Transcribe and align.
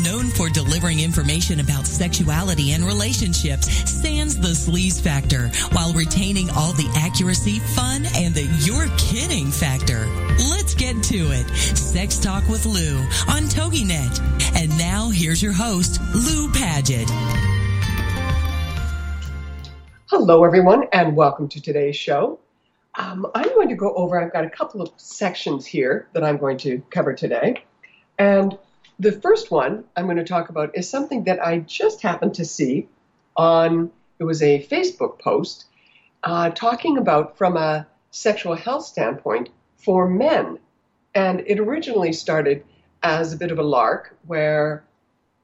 Known 0.00 0.30
for 0.30 0.48
delivering 0.48 1.00
information 1.00 1.60
about 1.60 1.86
sexuality 1.86 2.72
and 2.72 2.82
relationships, 2.82 3.68
sans 3.90 4.38
the 4.38 4.48
sleaze 4.48 4.98
factor, 4.98 5.48
while 5.72 5.92
retaining 5.92 6.48
all 6.50 6.72
the 6.72 6.90
accuracy, 6.96 7.58
fun, 7.58 8.06
and 8.16 8.34
the 8.34 8.44
you're 8.60 8.88
kidding 8.96 9.50
factor. 9.50 10.06
Let's 10.50 10.74
get 10.74 11.02
to 11.04 11.32
it. 11.32 11.46
Sex 11.76 12.18
Talk 12.18 12.48
with 12.48 12.64
Lou 12.64 13.00
on 13.28 13.42
TogiNet. 13.50 14.56
And 14.56 14.70
now 14.78 15.10
here's 15.10 15.42
your 15.42 15.52
host, 15.52 16.00
Lou 16.14 16.50
Paget. 16.52 17.08
Hello, 20.06 20.44
everyone, 20.44 20.88
and 20.92 21.14
welcome 21.14 21.50
to 21.50 21.60
today's 21.60 21.96
show. 21.96 22.38
Um, 22.94 23.26
I'm 23.34 23.48
going 23.50 23.68
to 23.68 23.74
go 23.74 23.92
over, 23.94 24.18
I've 24.18 24.32
got 24.32 24.44
a 24.44 24.50
couple 24.50 24.80
of 24.80 24.88
sections 24.96 25.66
here 25.66 26.08
that 26.14 26.24
I'm 26.24 26.38
going 26.38 26.56
to 26.58 26.82
cover 26.88 27.12
today. 27.12 27.62
And 28.18 28.58
the 29.02 29.12
first 29.12 29.50
one 29.50 29.82
I'm 29.96 30.04
going 30.04 30.16
to 30.16 30.24
talk 30.24 30.48
about 30.48 30.78
is 30.78 30.88
something 30.88 31.24
that 31.24 31.44
I 31.44 31.58
just 31.58 32.02
happened 32.02 32.34
to 32.34 32.44
see 32.44 32.88
on, 33.36 33.90
it 34.20 34.24
was 34.24 34.42
a 34.42 34.64
Facebook 34.66 35.18
post 35.18 35.64
uh, 36.22 36.50
talking 36.50 36.98
about 36.98 37.36
from 37.36 37.56
a 37.56 37.88
sexual 38.12 38.54
health 38.54 38.84
standpoint 38.84 39.48
for 39.76 40.08
men. 40.08 40.60
And 41.16 41.42
it 41.48 41.58
originally 41.58 42.12
started 42.12 42.64
as 43.02 43.32
a 43.32 43.36
bit 43.36 43.50
of 43.50 43.58
a 43.58 43.64
lark 43.64 44.16
where 44.28 44.84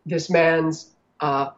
this 0.06 0.30
man's 0.30 0.92
uh, 1.18 1.50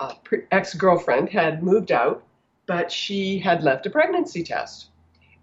uh, 0.00 0.14
ex 0.50 0.74
girlfriend 0.74 1.28
had 1.28 1.62
moved 1.62 1.92
out, 1.92 2.24
but 2.66 2.90
she 2.90 3.38
had 3.38 3.62
left 3.62 3.86
a 3.86 3.90
pregnancy 3.90 4.42
test. 4.42 4.88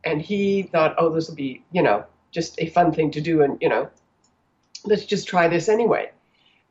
And 0.03 0.21
he 0.21 0.63
thought, 0.63 0.95
oh, 0.97 1.13
this 1.13 1.29
will 1.29 1.35
be, 1.35 1.63
you 1.71 1.81
know, 1.81 2.03
just 2.31 2.59
a 2.59 2.67
fun 2.71 2.91
thing 2.91 3.09
to 3.11 3.21
do. 3.21 3.41
And, 3.41 3.57
you 3.61 3.69
know, 3.69 3.89
let's 4.85 5.05
just 5.05 5.27
try 5.27 5.47
this 5.47 5.69
anyway. 5.69 6.11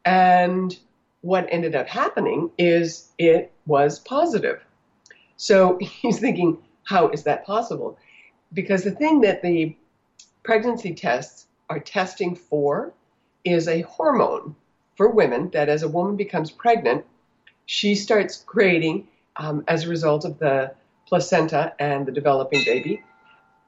And 0.04 0.76
what 1.20 1.46
ended 1.50 1.74
up 1.74 1.88
happening 1.88 2.50
is 2.58 3.08
it 3.18 3.52
was 3.66 3.98
positive. 4.00 4.60
So 5.36 5.78
he's 5.80 6.18
thinking, 6.18 6.58
how 6.84 7.08
is 7.08 7.24
that 7.24 7.46
possible? 7.46 7.98
Because 8.52 8.84
the 8.84 8.90
thing 8.90 9.22
that 9.22 9.42
the 9.42 9.76
pregnancy 10.42 10.94
tests 10.94 11.46
are 11.70 11.78
testing 11.78 12.34
for 12.34 12.92
is 13.44 13.68
a 13.68 13.82
hormone 13.82 14.54
for 14.96 15.08
women 15.08 15.48
that 15.50 15.68
as 15.68 15.82
a 15.82 15.88
woman 15.88 16.16
becomes 16.16 16.50
pregnant, 16.50 17.04
she 17.66 17.94
starts 17.94 18.42
creating, 18.44 19.08
um, 19.36 19.64
as 19.68 19.84
a 19.84 19.88
result 19.88 20.24
of 20.24 20.38
the 20.38 20.74
placenta 21.06 21.72
and 21.78 22.04
the 22.04 22.12
developing 22.12 22.62
baby, 22.64 23.02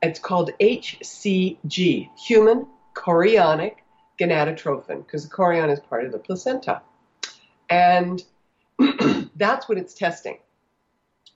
it's 0.03 0.19
called 0.19 0.51
HCG, 0.61 2.11
human 2.19 2.67
chorionic 2.95 3.77
gonadotrophin, 4.21 5.05
because 5.05 5.29
the 5.29 5.35
chorion 5.35 5.73
is 5.73 5.81
part 5.81 6.05
of 6.05 6.13
the 6.13 6.19
placenta. 6.19 6.81
And 7.71 8.23
that's 9.37 9.69
what 9.69 9.79
it's 9.79 9.95
testing, 9.95 10.39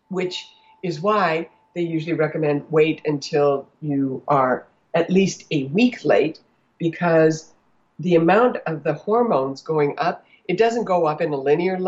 which 0.09 0.47
is 0.83 1.01
why 1.01 1.49
they 1.75 1.83
usually 1.83 2.15
recommend 2.15 2.65
wait 2.71 3.03
until 3.05 3.69
you 3.81 4.23
are 4.29 4.67
at 4.95 5.11
least 5.11 5.45
a 5.51 5.65
week 5.65 6.05
late 6.05 6.41
because 6.79 7.53
the 7.99 8.15
amount 8.15 8.57
of 8.67 8.83
the 8.85 8.95
hormones 8.95 9.63
going 9.63 9.95
up, 9.99 10.25
it 10.49 10.57
doesn't 10.57 10.85
go 10.85 11.07
up 11.07 11.21
in 11.21 11.33
a 11.33 11.37
linear 11.37 11.79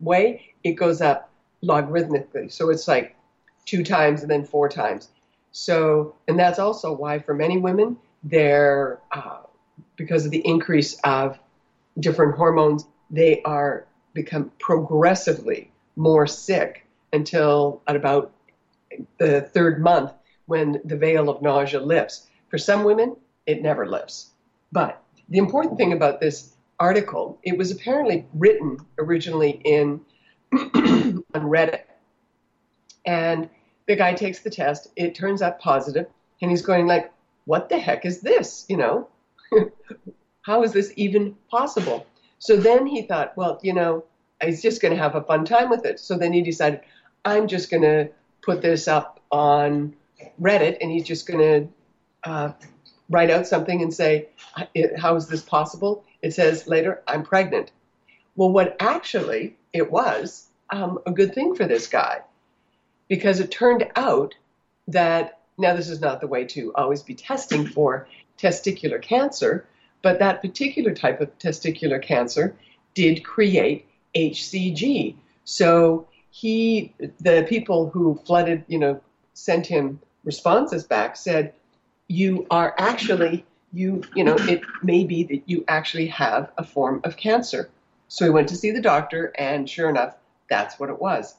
way, 0.00 0.54
it 0.64 0.72
goes 0.72 1.00
up 1.00 1.30
logarithmically. 1.62 2.52
So 2.52 2.70
it's 2.70 2.86
like 2.86 3.16
two 3.64 3.82
times 3.82 4.22
and 4.22 4.30
then 4.30 4.44
four 4.44 4.68
times. 4.68 5.08
So, 5.52 6.14
and 6.28 6.38
that's 6.38 6.58
also 6.58 6.92
why 6.92 7.18
for 7.18 7.34
many 7.34 7.58
women, 7.58 7.96
they're, 8.22 9.00
uh, 9.10 9.38
because 9.96 10.24
of 10.24 10.30
the 10.30 10.46
increase 10.46 10.98
of 11.04 11.38
different 12.00 12.36
hormones, 12.36 12.86
they 13.10 13.42
are 13.42 13.86
become 14.14 14.50
progressively 14.58 15.70
more 15.96 16.26
sick 16.26 16.86
until 17.12 17.82
at 17.86 17.96
about 17.96 18.32
the 19.18 19.42
third 19.42 19.80
month 19.80 20.12
when 20.46 20.80
the 20.84 20.96
veil 20.96 21.28
of 21.28 21.42
nausea 21.42 21.80
lifts. 21.80 22.26
For 22.48 22.58
some 22.58 22.84
women, 22.84 23.16
it 23.46 23.62
never 23.62 23.86
lifts. 23.86 24.30
But 24.72 25.02
the 25.28 25.38
important 25.38 25.76
thing 25.76 25.92
about 25.92 26.20
this 26.20 26.54
article, 26.78 27.38
it 27.42 27.56
was 27.56 27.70
apparently 27.70 28.26
written 28.34 28.78
originally 28.98 29.60
in 29.64 30.00
on 30.52 31.24
Reddit. 31.34 31.82
And 33.04 33.48
the 33.86 33.96
guy 33.96 34.14
takes 34.14 34.40
the 34.40 34.50
test, 34.50 34.88
it 34.96 35.14
turns 35.14 35.42
out 35.42 35.60
positive, 35.60 36.06
and 36.42 36.50
he's 36.50 36.62
going 36.62 36.86
like, 36.86 37.12
"What 37.44 37.68
the 37.68 37.78
heck 37.78 38.04
is 38.04 38.20
this? 38.20 38.66
You 38.68 38.76
know, 38.76 39.08
how 40.42 40.62
is 40.62 40.72
this 40.72 40.92
even 40.96 41.34
possible?" 41.50 42.06
So 42.38 42.56
then 42.56 42.86
he 42.86 43.02
thought, 43.02 43.36
well, 43.36 43.58
you 43.62 43.72
know, 43.72 44.04
he's 44.42 44.62
just 44.62 44.82
going 44.82 44.94
to 44.94 45.02
have 45.02 45.14
a 45.14 45.22
fun 45.22 45.44
time 45.44 45.70
with 45.70 45.84
it. 45.84 45.98
So 45.98 46.16
then 46.16 46.32
he 46.32 46.42
decided, 46.42 46.80
I'm 47.24 47.48
just 47.48 47.70
going 47.70 47.82
to 47.82 48.08
put 48.42 48.62
this 48.62 48.86
up 48.88 49.20
on 49.30 49.94
Reddit, 50.40 50.76
and 50.80 50.90
he's 50.90 51.04
just 51.04 51.26
going 51.26 51.40
to 51.40 52.30
uh, 52.30 52.52
write 53.10 53.30
out 53.30 53.46
something 53.46 53.82
and 53.82 53.92
say, 53.92 54.28
How 54.96 55.16
is 55.16 55.26
this 55.26 55.42
possible? 55.42 56.04
It 56.22 56.34
says 56.34 56.66
later, 56.66 57.02
I'm 57.06 57.22
pregnant. 57.22 57.72
Well, 58.36 58.50
what 58.50 58.76
actually 58.80 59.56
it 59.72 59.90
was 59.90 60.48
um, 60.70 60.98
a 61.06 61.10
good 61.10 61.34
thing 61.34 61.54
for 61.54 61.66
this 61.66 61.86
guy 61.86 62.20
because 63.08 63.40
it 63.40 63.50
turned 63.50 63.86
out 63.96 64.34
that 64.88 65.40
now 65.58 65.74
this 65.74 65.88
is 65.88 66.00
not 66.00 66.20
the 66.20 66.26
way 66.26 66.44
to 66.44 66.72
always 66.74 67.02
be 67.02 67.14
testing 67.14 67.66
for 67.66 68.06
testicular 68.38 69.00
cancer, 69.00 69.66
but 70.02 70.18
that 70.18 70.40
particular 70.40 70.94
type 70.94 71.20
of 71.20 71.36
testicular 71.38 72.02
cancer 72.02 72.56
did 72.94 73.24
create 73.24 73.86
HCG. 74.14 75.16
So 75.44 76.08
he, 76.30 76.94
the 77.20 77.46
people 77.48 77.90
who 77.90 78.20
flooded, 78.26 78.64
you 78.68 78.78
know, 78.78 79.00
sent 79.34 79.66
him 79.66 80.00
responses 80.24 80.84
back 80.84 81.16
said, 81.16 81.52
you 82.08 82.46
are 82.50 82.74
actually 82.78 83.44
you 83.72 84.02
you 84.14 84.24
know 84.24 84.36
it 84.36 84.62
may 84.82 85.04
be 85.04 85.24
that 85.24 85.42
you 85.46 85.64
actually 85.68 86.06
have 86.06 86.50
a 86.56 86.64
form 86.64 87.00
of 87.04 87.16
cancer 87.16 87.68
so 88.08 88.24
he 88.24 88.30
went 88.30 88.48
to 88.48 88.56
see 88.56 88.70
the 88.70 88.80
doctor 88.80 89.32
and 89.38 89.68
sure 89.68 89.90
enough 89.90 90.14
that's 90.48 90.78
what 90.78 90.88
it 90.88 91.00
was 91.00 91.34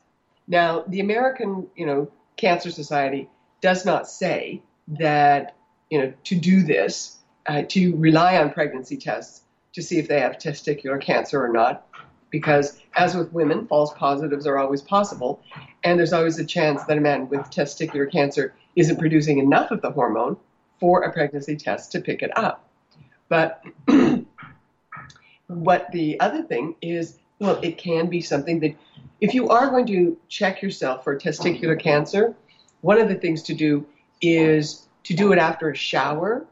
now 0.48 0.84
the 0.88 1.00
american 1.00 1.68
you 1.76 1.86
know 1.86 2.10
cancer 2.36 2.70
society 2.70 3.30
does 3.62 3.86
not 3.86 4.10
say 4.10 4.62
that 4.88 5.56
you 5.90 6.00
know 6.00 6.14
to 6.24 6.36
do 6.36 6.64
this 6.64 7.18
uh, 7.48 7.64
to 7.70 7.96
rely 7.96 8.38
on 8.38 8.52
pregnancy 8.52 8.98
tests 8.98 9.42
to 9.74 9.82
see 9.82 9.98
if 10.00 10.08
they 10.08 10.20
have 10.20 10.38
testicular 10.38 11.00
cancer 11.00 11.44
or 11.44 11.50
not 11.50 11.88
because 12.30 12.80
as 12.96 13.16
with 13.16 13.32
women 13.32 13.68
false 13.68 13.94
positives 13.94 14.46
are 14.46 14.58
always 14.58 14.82
possible 14.82 15.42
and 15.84 15.98
there's 15.98 16.14
always 16.14 16.40
a 16.40 16.46
chance 16.46 16.84
that 16.86 16.98
a 16.98 17.02
man 17.02 17.30
with 17.30 17.42
testicular 17.50 18.12
cancer 18.12 18.54
isn't 18.76 18.98
producing 18.98 19.40
enough 19.40 19.72
of 19.72 19.82
the 19.82 19.92
hormone 19.92 20.38
for 20.80 21.04
a 21.04 21.12
pregnancy 21.12 21.56
test 21.56 21.92
to 21.92 22.00
pick 22.00 22.22
it 22.22 22.36
up. 22.38 22.68
But 23.30 23.64
what 25.48 25.92
the 25.92 26.20
other 26.20 26.44
thing 26.44 26.76
is, 26.82 27.18
well, 27.40 27.60
it 27.62 27.78
can 27.78 28.08
be 28.08 28.22
something 28.22 28.60
that 28.62 28.76
if 29.20 29.34
you 29.34 29.50
are 29.50 29.70
going 29.70 29.88
to 29.88 30.18
check 30.28 30.62
yourself 30.62 31.04
for 31.04 31.18
testicular 31.18 31.80
cancer, 31.80 32.36
one 32.82 33.00
of 33.00 33.08
the 33.10 33.16
things 33.16 33.44
to 33.44 33.54
do 33.54 33.86
is 34.22 34.87
to 35.08 35.14
do 35.14 35.32
it 35.32 35.40
after 35.40 35.70
a 35.70 35.76
shower 35.76 36.46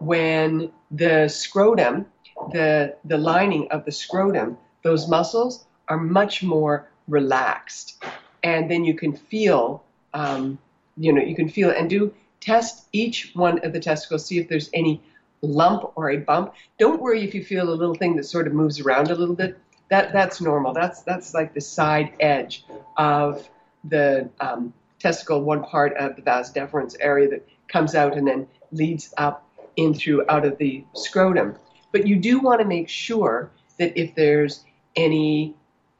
when 0.00 0.72
the 0.90 1.28
scrotum, 1.28 2.06
the, 2.50 2.96
the 3.04 3.16
lining 3.16 3.68
of 3.70 3.84
the 3.84 3.92
scrotum, 3.92 4.58
those 4.82 5.06
muscles 5.06 5.66
are 5.88 5.96
much 5.96 6.42
more 6.42 6.88
relaxed. 7.06 8.02
And 8.42 8.68
then 8.68 8.84
you 8.84 8.94
can 8.94 9.12
feel, 9.12 9.84
um, 10.12 10.58
you 10.96 11.12
know, 11.12 11.22
you 11.22 11.36
can 11.36 11.48
feel 11.48 11.70
and 11.70 11.88
do 11.88 12.12
test 12.40 12.88
each 12.92 13.30
one 13.34 13.64
of 13.64 13.72
the 13.72 13.78
testicles, 13.78 14.26
see 14.26 14.38
if 14.38 14.48
there's 14.48 14.70
any 14.74 15.00
lump 15.42 15.92
or 15.94 16.10
a 16.10 16.16
bump. 16.16 16.54
Don't 16.78 17.00
worry 17.00 17.22
if 17.22 17.32
you 17.32 17.44
feel 17.44 17.70
a 17.70 17.74
little 17.74 17.94
thing 17.94 18.16
that 18.16 18.24
sort 18.24 18.48
of 18.48 18.54
moves 18.54 18.80
around 18.80 19.12
a 19.12 19.14
little 19.14 19.36
bit. 19.36 19.56
That 19.88 20.12
that's 20.12 20.40
normal. 20.40 20.72
That's 20.72 21.02
that's 21.02 21.32
like 21.32 21.54
the 21.54 21.60
side 21.60 22.12
edge 22.18 22.64
of 22.96 23.48
the 23.84 24.28
um, 24.40 24.72
testicle, 24.98 25.42
one 25.42 25.62
part 25.62 25.96
of 25.96 26.16
the 26.16 26.22
vas 26.22 26.52
deferens 26.52 26.96
area 27.00 27.28
that 27.28 27.46
comes 27.70 27.94
out 27.94 28.16
and 28.16 28.26
then 28.26 28.46
leads 28.72 29.14
up 29.16 29.46
in 29.76 29.94
through 29.94 30.24
out 30.28 30.44
of 30.44 30.58
the 30.58 30.84
scrotum. 30.94 31.56
But 31.92 32.06
you 32.06 32.16
do 32.16 32.40
want 32.40 32.60
to 32.60 32.66
make 32.66 32.88
sure 32.88 33.50
that 33.78 33.98
if 33.98 34.14
there's 34.14 34.64
any, 34.96 35.54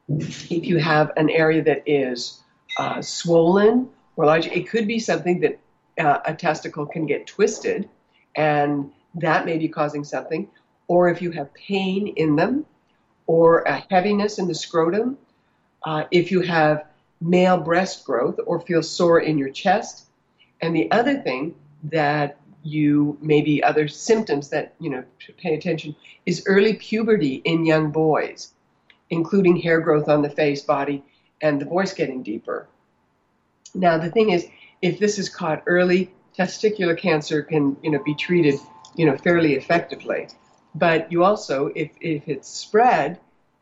if 0.09 0.51
you 0.51 0.79
have 0.79 1.13
an 1.17 1.31
area 1.31 1.63
that 1.65 1.83
is 1.87 2.43
uh, 2.79 3.01
swollen 3.03 3.89
or 4.17 4.27
large, 4.27 4.47
it 4.47 4.69
could 4.69 4.87
be 4.87 4.99
something 4.99 5.41
that 5.41 5.59
uh, 5.99 6.21
a 6.25 6.35
testicle 6.35 6.87
can 6.87 7.07
get 7.07 7.27
twisted, 7.27 7.89
and 8.37 8.91
that 9.15 9.45
may 9.47 9.59
be 9.59 9.69
causing 9.69 10.05
something. 10.05 10.49
Or 10.89 11.09
if 11.09 11.23
you 11.23 11.31
have 11.33 11.53
pain 11.55 12.09
in 12.09 12.37
them, 12.37 12.67
or 13.27 13.63
a 13.63 13.85
heaviness 13.91 14.39
in 14.39 14.49
the 14.49 14.55
scrotum, 14.55 15.17
uh, 15.85 16.05
if 16.11 16.33
you 16.33 16.41
have 16.41 16.85
male 17.21 17.59
breast 17.59 18.05
growth 18.05 18.41
or 18.47 18.61
feel 18.61 18.83
sore 18.83 19.21
in 19.21 19.39
your 19.39 19.51
chest. 19.51 20.07
And 20.63 20.75
the 20.75 20.91
other 20.91 21.21
thing 21.21 21.55
that 21.85 22.37
you 22.63 23.17
maybe 23.23 23.63
other 23.63 23.89
symptoms 23.89 24.51
that 24.51 24.75
you 24.79 24.91
know 24.91 25.03
pay 25.39 25.55
attention 25.55 25.97
is 26.27 26.43
early 26.47 26.75
puberty 26.75 27.37
in 27.45 27.65
young 27.65 27.91
boys, 27.91 28.53
including 29.09 29.57
hair 29.57 29.81
growth 29.81 30.09
on 30.09 30.23
the 30.23 30.31
face, 30.31 30.63
body, 30.63 31.03
and 31.41 31.61
the 31.61 31.65
voice 31.65 31.95
getting 31.95 32.23
deeper. 32.23 32.69
Now 33.75 33.99
the 33.99 34.11
thing 34.11 34.31
is, 34.31 34.47
if 34.83 34.99
this 34.99 35.19
is 35.19 35.29
caught 35.29 35.63
early, 35.67 36.13
testicular 36.39 36.97
cancer 36.97 37.43
can 37.43 37.77
you 37.83 37.91
know 37.91 38.03
be 38.03 38.15
treated 38.15 38.57
you 38.95 39.07
know 39.07 39.17
fairly 39.17 39.55
effectively. 39.55 40.29
But 40.75 41.11
you 41.11 41.25
also, 41.25 41.73
if 41.75 41.91
if 42.01 42.29
it's 42.29 42.49
spread, 42.49 43.19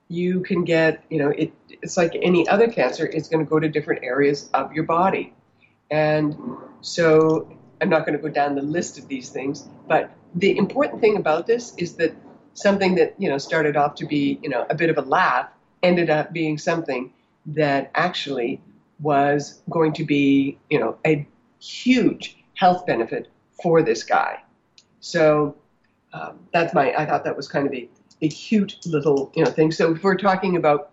you 0.09 0.41
can 0.41 0.65
get 0.65 1.05
you 1.09 1.19
know 1.19 1.31
it, 1.31 1.53
it's 1.69 1.97
like 1.97 2.17
any 2.21 2.49
other 2.49 2.69
cancer. 2.69 3.06
It's 3.06 3.29
going 3.29 3.44
to 3.44 3.49
go 3.49 3.61
to 3.61 3.69
different 3.69 4.03
areas 4.03 4.51
of 4.55 4.73
your 4.73 4.85
body, 4.85 5.33
and 5.90 6.37
so 6.81 7.49
I'm 7.81 7.88
not 7.88 8.06
going 8.06 8.17
to 8.17 8.23
go 8.23 8.29
down 8.29 8.55
the 8.55 8.62
list 8.62 8.99
of 8.99 9.08
these 9.08 9.31
things, 9.31 9.69
but 9.87 10.11
the 10.35 10.56
important 10.56 11.00
thing 11.00 11.17
about 11.17 11.46
this 11.46 11.75
is 11.76 11.94
that 11.96 12.14
something 12.55 12.96
that 12.96 13.14
you 13.19 13.29
know 13.29 13.38
started 13.38 13.76
off 13.76 13.94
to 13.96 14.06
be 14.06 14.38
you 14.43 14.49
know 14.49 14.67
a 14.69 14.75
bit 14.75 14.90
of 14.90 14.99
a 14.99 15.02
laugh 15.02 15.49
ended 15.82 16.11
up 16.11 16.32
being 16.32 16.58
something 16.58 17.12
that 17.46 17.90
actually 17.94 18.61
was 19.00 19.62
going 19.70 19.93
to 19.93 20.05
be 20.05 20.58
you 20.70 20.79
know 20.79 20.96
a 21.06 21.26
huge 21.61 22.37
health 22.55 22.84
benefit 22.87 23.29
for 23.62 23.82
this 23.82 24.02
guy. 24.02 24.43
So 25.00 25.56
um, 26.12 26.38
that's 26.52 26.75
my 26.75 26.93
I 26.94 27.06
thought 27.06 27.25
that 27.25 27.37
was 27.37 27.49
kind 27.49 27.67
of 27.67 27.73
a, 27.73 27.88
a 28.23 28.29
cute 28.29 28.79
little 28.84 29.31
you 29.34 29.44
know 29.44 29.50
thing. 29.50 29.70
So 29.70 29.94
if 29.94 30.02
we're 30.02 30.17
talking 30.17 30.56
about 30.56 30.91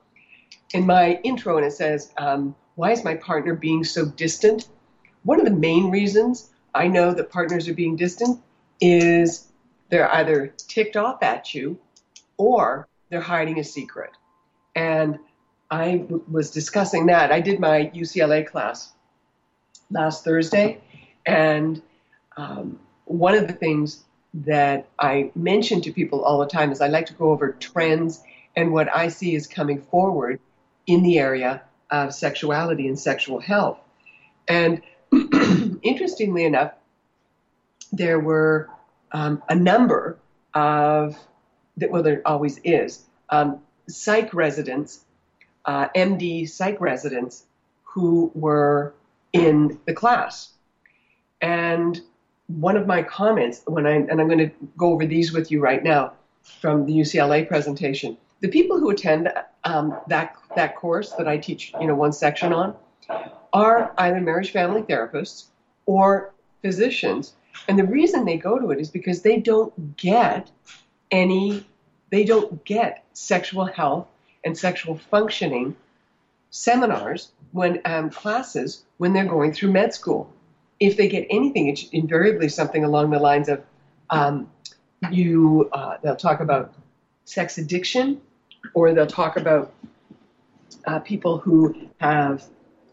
in 0.73 0.85
my 0.85 1.19
intro 1.23 1.57
and 1.57 1.65
it 1.65 1.73
says 1.73 2.11
um, 2.17 2.55
why 2.75 2.91
is 2.91 3.03
my 3.03 3.15
partner 3.15 3.53
being 3.55 3.83
so 3.83 4.05
distant? 4.05 4.67
One 5.25 5.39
of 5.39 5.45
the 5.45 5.51
main 5.51 5.91
reasons 5.91 6.49
I 6.73 6.87
know 6.87 7.13
that 7.13 7.29
partners 7.31 7.67
are 7.67 7.73
being 7.73 7.95
distant 7.95 8.39
is 8.79 9.47
they're 9.89 10.11
either 10.13 10.53
ticked 10.57 10.95
off 10.95 11.21
at 11.23 11.53
you 11.53 11.77
or 12.37 12.87
they're 13.09 13.21
hiding 13.21 13.59
a 13.59 13.63
secret. 13.63 14.11
And 14.75 15.19
I 15.71 15.97
w- 15.97 16.23
was 16.29 16.51
discussing 16.51 17.07
that. 17.07 17.31
I 17.31 17.41
did 17.41 17.59
my 17.59 17.91
UCLA 17.93 18.45
class 18.45 18.93
last 19.89 20.23
Thursday, 20.23 20.81
and 21.25 21.81
um, 22.37 22.79
one 23.05 23.35
of 23.35 23.47
the 23.47 23.53
things 23.53 24.03
that 24.33 24.87
I 24.99 25.31
mention 25.33 25.81
to 25.81 25.91
people 25.91 26.23
all 26.23 26.39
the 26.39 26.47
time 26.47 26.71
is 26.71 26.81
I 26.81 26.87
like 26.87 27.05
to 27.07 27.13
go 27.13 27.31
over 27.31 27.53
trends 27.53 28.21
and 28.55 28.71
what 28.73 28.93
I 28.93 29.07
see 29.07 29.33
is 29.33 29.47
coming 29.47 29.81
forward 29.81 30.39
in 30.85 31.03
the 31.03 31.17
area 31.19 31.61
of 31.89 32.13
sexuality 32.13 32.87
and 32.87 32.99
sexual 32.99 33.39
health. 33.39 33.79
And 34.47 34.81
interestingly 35.85 36.43
enough, 36.43 36.73
there 37.91 38.19
were 38.19 38.69
um, 39.11 39.41
a 39.47 39.55
number 39.55 40.17
of, 40.53 41.17
well, 41.77 42.03
there 42.03 42.21
always 42.25 42.59
is, 42.63 43.05
um, 43.29 43.59
psych 43.87 44.33
residents, 44.33 45.05
uh, 45.65 45.87
MD 45.95 46.49
psych 46.49 46.81
residents 46.81 47.43
who 47.83 48.31
were 48.33 48.93
in 49.31 49.79
the 49.85 49.93
class. 49.93 50.49
And 51.41 52.01
one 52.47 52.77
of 52.77 52.87
my 52.87 53.03
comments, 53.03 53.61
when 53.65 53.85
I, 53.85 53.95
and 53.95 54.19
I'm 54.19 54.27
going 54.27 54.49
to 54.49 54.51
go 54.77 54.91
over 54.91 55.05
these 55.05 55.31
with 55.31 55.51
you 55.51 55.61
right 55.61 55.83
now 55.83 56.13
from 56.41 56.85
the 56.85 56.93
UCLA 56.93 57.47
presentation, 57.47 58.17
the 58.41 58.47
people 58.47 58.79
who 58.79 58.89
attend 58.89 59.31
um, 59.63 59.97
that 60.07 60.35
that 60.55 60.75
course 60.75 61.11
that 61.13 61.27
I 61.27 61.37
teach, 61.37 61.73
you 61.79 61.87
know, 61.87 61.95
one 61.95 62.13
section 62.13 62.53
on, 62.53 62.75
are 63.53 63.93
either 63.97 64.21
marriage 64.21 64.51
family 64.51 64.81
therapists 64.83 65.45
or 65.85 66.33
physicians. 66.61 67.33
And 67.67 67.79
the 67.79 67.85
reason 67.85 68.25
they 68.25 68.37
go 68.37 68.59
to 68.59 68.71
it 68.71 68.79
is 68.79 68.89
because 68.89 69.21
they 69.21 69.37
don't 69.37 69.97
get 69.97 70.51
any, 71.11 71.65
they 72.11 72.23
don't 72.23 72.63
get 72.65 73.03
sexual 73.13 73.65
health 73.65 74.07
and 74.43 74.57
sexual 74.57 74.97
functioning 74.97 75.75
seminars 76.49 77.31
when 77.51 77.81
um, 77.85 78.09
classes 78.09 78.83
when 78.97 79.13
they're 79.13 79.25
going 79.25 79.53
through 79.53 79.71
med 79.71 79.93
school. 79.93 80.31
If 80.79 80.97
they 80.97 81.07
get 81.07 81.25
anything, 81.29 81.67
it's 81.67 81.87
invariably 81.89 82.49
something 82.49 82.83
along 82.83 83.11
the 83.11 83.19
lines 83.19 83.47
of 83.47 83.63
um, 84.09 84.49
you. 85.09 85.69
Uh, 85.71 85.97
they'll 86.01 86.17
talk 86.17 86.41
about 86.41 86.73
sex 87.23 87.57
addiction, 87.57 88.19
or 88.73 88.93
they'll 88.93 89.07
talk 89.07 89.37
about 89.37 89.73
uh, 90.85 90.99
people 90.99 91.37
who 91.37 91.89
have 91.99 92.43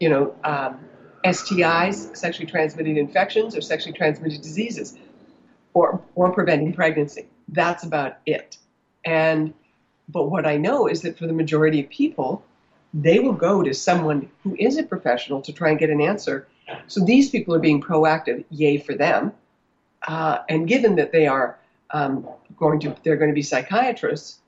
you 0.03 0.09
know, 0.09 0.35
um, 0.43 0.79
STIs, 1.23 2.15
sexually 2.15 2.49
transmitted 2.49 2.97
infections, 2.97 3.55
or 3.55 3.61
sexually 3.61 3.93
transmitted 3.93 4.41
diseases, 4.41 4.97
or, 5.73 6.01
or 6.15 6.31
preventing 6.31 6.73
pregnancy. 6.73 7.27
That's 7.47 7.83
about 7.83 8.17
it. 8.25 8.57
And 9.05 9.53
but 10.09 10.29
what 10.29 10.45
I 10.45 10.57
know 10.57 10.87
is 10.87 11.01
that 11.01 11.17
for 11.17 11.27
the 11.27 11.33
majority 11.33 11.79
of 11.79 11.89
people, 11.89 12.43
they 12.93 13.19
will 13.19 13.33
go 13.33 13.63
to 13.63 13.73
someone 13.73 14.29
who 14.43 14.55
is 14.59 14.77
a 14.77 14.83
professional 14.83 15.41
to 15.41 15.53
try 15.53 15.69
and 15.69 15.79
get 15.79 15.89
an 15.89 16.01
answer. 16.01 16.47
So 16.87 17.03
these 17.03 17.29
people 17.29 17.53
are 17.55 17.59
being 17.59 17.81
proactive, 17.81 18.43
yay 18.49 18.77
for 18.77 18.93
them. 18.93 19.33
Uh, 20.07 20.39
and 20.49 20.67
given 20.67 20.95
that 20.95 21.11
they 21.11 21.27
are 21.27 21.57
um, 21.91 22.27
going 22.57 22.79
to, 22.81 22.95
they're 23.03 23.15
going 23.15 23.31
to 23.31 23.35
be 23.35 23.41
psychiatrists. 23.41 24.39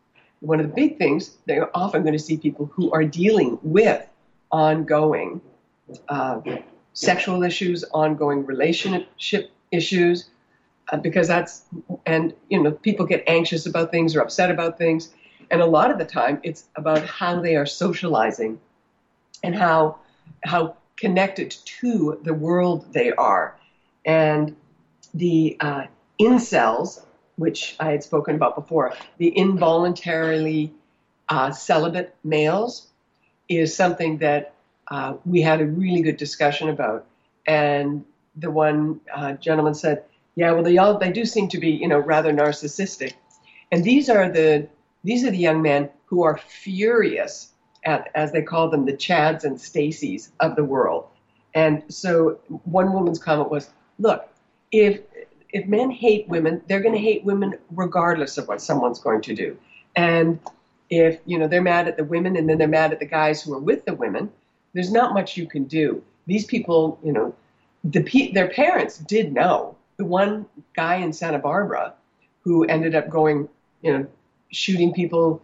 One 0.42 0.60
of 0.60 0.68
the 0.68 0.74
big 0.74 0.98
things 0.98 1.38
they're 1.46 1.76
often 1.76 2.04
going 2.04 2.14
to 2.14 2.20
see 2.20 2.38
people 2.38 2.68
who 2.68 2.92
are 2.92 3.04
dealing 3.04 3.58
with 3.64 4.06
ongoing 4.52 5.42
uh, 6.10 6.42
sexual 6.94 7.44
issues, 7.44 7.84
ongoing 7.94 8.46
relationship 8.46 9.52
issues, 9.72 10.30
uh, 10.92 10.98
because 10.98 11.28
that's, 11.28 11.64
and, 12.06 12.34
you 12.50 12.62
know, 12.62 12.72
people 12.72 13.06
get 13.06 13.24
anxious 13.28 13.66
about 13.66 13.92
things 13.92 14.16
or 14.16 14.22
upset 14.22 14.52
about 14.52 14.78
things. 14.78 15.14
And 15.52 15.62
a 15.62 15.66
lot 15.66 15.92
of 15.92 15.98
the 15.98 16.06
time, 16.06 16.40
it's 16.44 16.66
about 16.76 17.06
how 17.06 17.42
they 17.42 17.56
are 17.56 17.66
socializing 17.66 18.60
and 19.44 19.56
how, 19.56 19.98
how 20.44 20.78
connected 20.98 21.56
to 21.66 22.20
the 22.24 22.34
world 22.34 22.92
they 22.94 23.12
are. 23.12 23.56
And 24.06 24.56
the 25.14 25.58
uh, 25.60 25.86
incels, 26.20 27.02
which 27.36 27.76
I 27.80 27.92
had 27.92 28.04
spoken 28.04 28.36
about 28.36 28.56
before, 28.56 28.94
the 29.18 29.28
involuntarily 29.28 30.74
uh, 31.30 31.52
celibate 31.52 32.16
males, 32.24 32.88
is 33.50 33.76
something 33.76 34.18
that 34.20 34.55
uh, 34.90 35.16
we 35.26 35.42
had 35.42 35.62
a 35.62 35.66
really 35.66 36.02
good 36.02 36.18
discussion 36.18 36.70
about. 36.70 37.06
And 37.48 38.04
the 38.36 38.52
one 38.52 39.00
uh, 39.14 39.34
gentleman 39.34 39.74
said, 39.74 40.04
"Yeah, 40.36 40.52
well, 40.52 40.64
they 40.64 40.78
all 40.78 40.98
they 40.98 41.12
do 41.12 41.26
seem 41.26 41.48
to 41.50 41.60
be, 41.60 41.70
you 41.70 41.88
know, 41.88 42.00
rather 42.00 42.34
narcissistic." 42.34 43.14
And 43.72 43.84
these 43.84 44.10
are 44.10 44.30
the 44.30 44.68
these 45.04 45.24
are 45.24 45.32
the 45.32 45.38
young 45.38 45.62
men 45.62 45.90
who 46.06 46.24
are 46.24 46.38
furious 46.38 47.52
at, 47.84 48.10
as 48.16 48.32
they 48.32 48.42
call 48.42 48.70
them, 48.70 48.86
the 48.86 48.94
Chads 48.94 49.44
and 49.44 49.58
Stacys 49.58 50.30
of 50.40 50.56
the 50.56 50.64
world. 50.64 51.08
And 51.54 51.84
so 51.88 52.40
one 52.64 52.92
woman's 52.94 53.20
comment 53.20 53.50
was, 53.50 53.70
"Look, 54.00 54.28
if 54.72 55.02
if 55.56 55.66
men 55.68 55.90
hate 55.90 56.28
women, 56.28 56.62
they're 56.68 56.82
going 56.82 56.96
to 56.96 57.02
hate 57.02 57.24
women 57.24 57.58
regardless 57.72 58.38
of 58.38 58.48
what 58.48 58.62
someone's 58.62 59.00
going 59.00 59.22
to 59.22 59.34
do. 59.34 59.58
And 59.96 60.40
if 60.90 61.20
you 61.26 61.40
know 61.40 61.48
they're 61.48 61.62
mad 61.62 61.88
at 61.88 61.96
the 61.96 62.04
women 62.04 62.36
and 62.36 62.50
then 62.50 62.58
they're 62.58 62.68
mad 62.68 62.92
at 62.92 63.00
the 63.00 63.06
guys 63.06 63.42
who 63.42 63.54
are 63.54 63.60
with 63.60 63.86
the 63.86 63.94
women, 63.94 64.32
there's 64.76 64.92
not 64.92 65.14
much 65.14 65.38
you 65.38 65.48
can 65.48 65.64
do. 65.64 66.04
These 66.28 66.46
people, 66.46 67.00
you 67.02 67.14
know, 67.14 67.34
the 67.86 68.32
their 68.34 68.50
parents 68.50 68.98
did 68.98 69.34
know. 69.34 69.76
The 69.98 70.06
one 70.06 70.46
guy 70.76 70.96
in 70.96 71.14
Santa 71.14 71.40
Barbara 71.40 71.94
who 72.42 72.66
ended 72.66 72.94
up 72.94 73.10
going, 73.10 73.48
you 73.82 73.94
know, 73.94 74.06
shooting 74.52 74.94
people, 74.94 75.42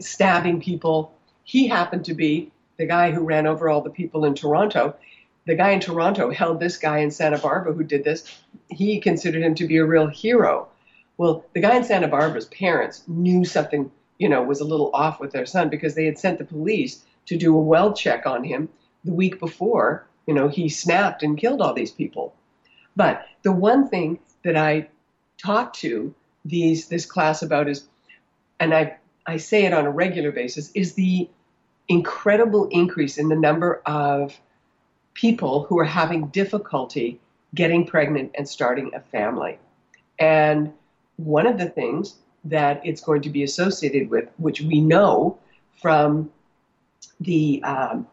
stabbing 0.00 0.60
people, 0.60 1.14
he 1.44 1.66
happened 1.66 2.04
to 2.04 2.14
be 2.14 2.52
the 2.76 2.84
guy 2.84 3.10
who 3.10 3.24
ran 3.24 3.46
over 3.46 3.70
all 3.70 3.80
the 3.80 3.90
people 3.90 4.26
in 4.26 4.34
Toronto. 4.34 4.94
The 5.46 5.54
guy 5.54 5.70
in 5.70 5.80
Toronto 5.80 6.30
held 6.30 6.60
this 6.60 6.76
guy 6.76 6.98
in 6.98 7.10
Santa 7.10 7.38
Barbara 7.38 7.72
who 7.72 7.82
did 7.82 8.04
this. 8.04 8.24
He 8.68 9.00
considered 9.00 9.42
him 9.42 9.54
to 9.54 9.66
be 9.66 9.78
a 9.78 9.86
real 9.86 10.08
hero. 10.08 10.68
Well, 11.16 11.46
the 11.54 11.60
guy 11.60 11.76
in 11.76 11.84
Santa 11.84 12.08
Barbara's 12.08 12.46
parents 12.46 13.04
knew 13.06 13.46
something, 13.46 13.90
you 14.18 14.28
know, 14.28 14.42
was 14.42 14.60
a 14.60 14.64
little 14.64 14.90
off 14.92 15.18
with 15.18 15.30
their 15.30 15.46
son 15.46 15.70
because 15.70 15.94
they 15.94 16.04
had 16.04 16.18
sent 16.18 16.36
the 16.36 16.44
police 16.44 17.05
to 17.26 17.36
do 17.36 17.54
a 17.54 17.60
well 17.60 17.92
check 17.92 18.26
on 18.26 18.44
him 18.44 18.68
the 19.04 19.12
week 19.12 19.38
before, 19.38 20.06
you 20.26 20.34
know, 20.34 20.48
he 20.48 20.68
snapped 20.68 21.22
and 21.22 21.38
killed 21.38 21.60
all 21.60 21.74
these 21.74 21.92
people. 21.92 22.34
But 22.96 23.26
the 23.42 23.52
one 23.52 23.88
thing 23.88 24.18
that 24.44 24.56
I 24.56 24.88
talk 25.38 25.72
to 25.74 26.14
these 26.44 26.88
this 26.88 27.06
class 27.06 27.42
about 27.42 27.68
is 27.68 27.86
and 28.58 28.74
I 28.74 28.96
I 29.26 29.36
say 29.36 29.64
it 29.64 29.74
on 29.74 29.86
a 29.86 29.90
regular 29.90 30.32
basis 30.32 30.70
is 30.74 30.94
the 30.94 31.28
incredible 31.88 32.68
increase 32.68 33.18
in 33.18 33.28
the 33.28 33.36
number 33.36 33.82
of 33.86 34.38
people 35.14 35.64
who 35.64 35.78
are 35.78 35.84
having 35.84 36.28
difficulty 36.28 37.20
getting 37.54 37.86
pregnant 37.86 38.32
and 38.36 38.48
starting 38.48 38.92
a 38.94 39.00
family. 39.00 39.58
And 40.18 40.72
one 41.16 41.46
of 41.46 41.58
the 41.58 41.68
things 41.68 42.16
that 42.44 42.80
it's 42.84 43.00
going 43.00 43.22
to 43.22 43.30
be 43.30 43.42
associated 43.42 44.10
with, 44.10 44.28
which 44.36 44.60
we 44.60 44.80
know 44.80 45.38
from 45.80 46.30
the 47.20 47.62
um, 47.62 48.06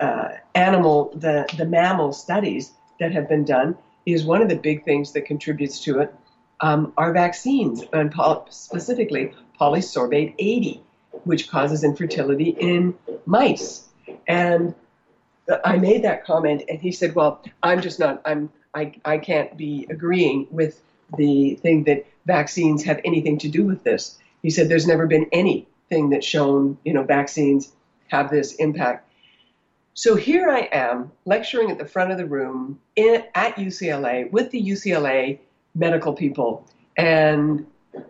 uh, 0.00 0.28
animal, 0.54 1.10
the, 1.14 1.46
the 1.56 1.64
mammal 1.64 2.12
studies 2.12 2.72
that 3.00 3.12
have 3.12 3.28
been 3.28 3.44
done, 3.44 3.76
is 4.06 4.24
one 4.24 4.40
of 4.40 4.48
the 4.48 4.56
big 4.56 4.84
things 4.84 5.12
that 5.12 5.22
contributes 5.22 5.80
to 5.80 6.00
it 6.00 6.14
um, 6.60 6.92
are 6.96 7.12
vaccines, 7.12 7.84
and 7.92 8.12
specifically 8.50 9.32
polysorbate 9.60 10.34
80, 10.38 10.82
which 11.24 11.48
causes 11.50 11.84
infertility 11.84 12.50
in 12.58 12.94
mice. 13.26 13.84
And 14.26 14.74
I 15.64 15.76
made 15.76 16.02
that 16.02 16.24
comment, 16.24 16.62
and 16.68 16.80
he 16.80 16.90
said, 16.90 17.14
"Well, 17.14 17.42
I'm 17.62 17.80
just 17.80 17.98
not. 17.98 18.20
I'm. 18.24 18.50
I. 18.74 18.92
I 19.04 19.18
can't 19.18 19.56
be 19.56 19.86
agreeing 19.88 20.46
with 20.50 20.80
the 21.16 21.54
thing 21.56 21.84
that 21.84 22.04
vaccines 22.26 22.84
have 22.84 23.00
anything 23.04 23.38
to 23.38 23.48
do 23.48 23.64
with 23.64 23.84
this." 23.84 24.18
He 24.42 24.50
said, 24.50 24.68
"There's 24.68 24.86
never 24.86 25.06
been 25.06 25.26
anything 25.32 26.10
that's 26.10 26.26
shown, 26.26 26.78
you 26.84 26.92
know, 26.92 27.04
vaccines 27.04 27.72
have 28.08 28.30
this 28.30 28.54
impact." 28.54 29.08
So 29.94 30.14
here 30.14 30.48
I 30.48 30.68
am 30.72 31.10
lecturing 31.24 31.70
at 31.70 31.78
the 31.78 31.84
front 31.84 32.12
of 32.12 32.18
the 32.18 32.26
room 32.26 32.78
in, 32.94 33.24
at 33.34 33.56
UCLA 33.56 34.30
with 34.30 34.50
the 34.50 34.62
UCLA 34.62 35.40
medical 35.74 36.12
people, 36.12 36.64
and 36.96 37.66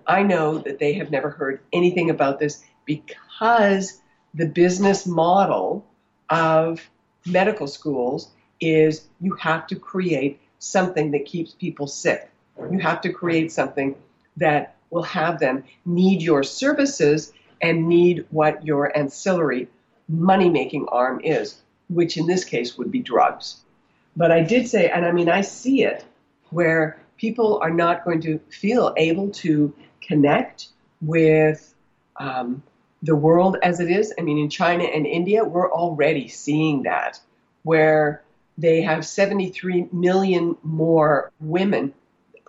I 0.07 0.23
know 0.23 0.59
that 0.59 0.78
they 0.78 0.93
have 0.95 1.11
never 1.11 1.31
heard 1.31 1.61
anything 1.73 2.11
about 2.11 2.38
this 2.38 2.62
because 2.85 4.00
the 4.35 4.47
business 4.47 5.07
model 5.07 5.85
of 6.31 6.81
medical 7.26 7.67
schools 7.67 8.31
is 8.61 9.09
you 9.21 9.35
have 9.35 9.67
to 9.69 9.76
create 9.76 10.40
something 10.59 11.11
that 11.12 11.25
keeps 11.25 11.52
people 11.52 11.87
sick. 11.87 12.31
You 12.71 12.78
have 12.81 13.00
to 13.02 13.12
create 13.12 13.52
something 13.52 13.95
that 14.37 14.76
will 14.90 15.02
have 15.02 15.38
them 15.38 15.64
need 15.85 16.23
your 16.23 16.43
services 16.43 17.33
and 17.61 17.88
need 17.88 18.26
what 18.31 18.64
your 18.64 18.97
ancillary 18.97 19.69
money 20.09 20.49
making 20.49 20.87
arm 20.88 21.21
is, 21.23 21.61
which 21.88 22.17
in 22.17 22.27
this 22.27 22.45
case 22.45 22.77
would 22.79 22.91
be 22.91 23.00
drugs. 23.00 23.59
But 24.17 24.33
I 24.33 24.43
did 24.43 24.69
say, 24.69 24.91
and 24.91 25.05
I 25.07 25.12
mean, 25.12 25.29
I 25.29 25.43
see 25.43 25.85
it 25.85 26.05
where 26.50 26.99
people 27.17 27.59
are 27.62 27.71
not 27.71 28.05
going 28.05 28.21
to 28.23 28.38
feel 28.50 28.95
able 28.97 29.31
to 29.31 29.75
connect 30.00 30.69
with 31.00 31.75
um, 32.17 32.62
the 33.03 33.15
world 33.15 33.57
as 33.62 33.81
it 33.81 33.91
is. 33.91 34.12
I 34.19 34.23
mean, 34.23 34.38
in 34.38 34.50
China 34.50 34.85
and 34.85 35.07
India, 35.07 35.45
we're 35.45 35.71
already 35.71 36.29
seeing 36.29 36.83
that, 36.85 37.21
where 37.62 38.23
they 38.57 38.83
have 38.83 39.07
73 39.07 39.88
million 39.93 40.57
more 40.62 41.31
women, 41.38 41.95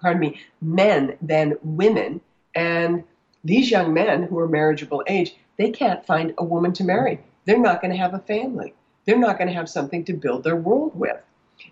pardon 0.01 0.21
me, 0.21 0.39
men 0.61 1.17
than 1.21 1.57
women. 1.61 2.21
And 2.55 3.03
these 3.43 3.69
young 3.69 3.93
men 3.93 4.23
who 4.23 4.39
are 4.39 4.47
marriageable 4.47 5.03
age, 5.07 5.35
they 5.57 5.69
can't 5.69 6.05
find 6.05 6.33
a 6.37 6.43
woman 6.43 6.73
to 6.73 6.83
marry. 6.83 7.19
They're 7.49 7.57
not 7.57 7.81
going 7.81 7.89
to 7.89 7.97
have 7.97 8.13
a 8.13 8.19
family. 8.19 8.75
They're 9.05 9.17
not 9.17 9.39
going 9.39 9.47
to 9.47 9.55
have 9.55 9.67
something 9.67 10.05
to 10.05 10.13
build 10.13 10.43
their 10.43 10.55
world 10.55 10.91
with. 10.93 11.17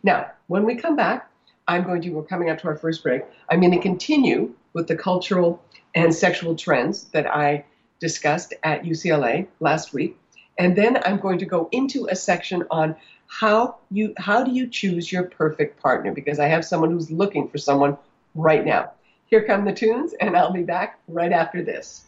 Now, 0.02 0.32
when 0.48 0.66
we 0.66 0.74
come 0.74 0.96
back, 0.96 1.30
I'm 1.68 1.84
going 1.84 2.02
to, 2.02 2.10
we're 2.10 2.24
coming 2.24 2.50
up 2.50 2.58
to 2.62 2.68
our 2.70 2.76
first 2.76 3.04
break. 3.04 3.22
I'm 3.48 3.60
going 3.60 3.74
to 3.74 3.80
continue 3.80 4.56
with 4.74 4.88
the 4.88 4.96
cultural 4.96 5.62
and 5.94 6.12
sexual 6.12 6.56
trends 6.56 7.04
that 7.10 7.28
I 7.28 7.64
discussed 8.00 8.56
at 8.64 8.86
UCLA 8.86 9.46
last 9.60 9.94
week. 9.94 10.18
And 10.58 10.76
then 10.76 10.98
I'm 11.06 11.20
going 11.20 11.38
to 11.38 11.46
go 11.46 11.70
into 11.72 12.08
a 12.08 12.16
section 12.16 12.64
on 12.72 12.96
how 13.28 13.76
you 13.92 14.16
how 14.18 14.44
do 14.44 14.50
you 14.50 14.66
choose 14.66 15.12
your 15.12 15.26
perfect 15.26 15.80
partner 15.80 16.12
because 16.12 16.40
I 16.40 16.48
have 16.48 16.66
someone 16.66 16.90
who's 16.90 17.12
looking 17.12 17.50
for 17.50 17.60
someone 17.60 18.00
right 18.34 18.66
now. 18.66 18.94
Here 19.28 19.46
come 19.46 19.64
the 19.64 19.74
tunes 19.74 20.16
and 20.20 20.36
I'll 20.36 20.52
be 20.52 20.64
back 20.64 20.98
right 21.08 21.32
after 21.32 21.62
this. 21.62 22.08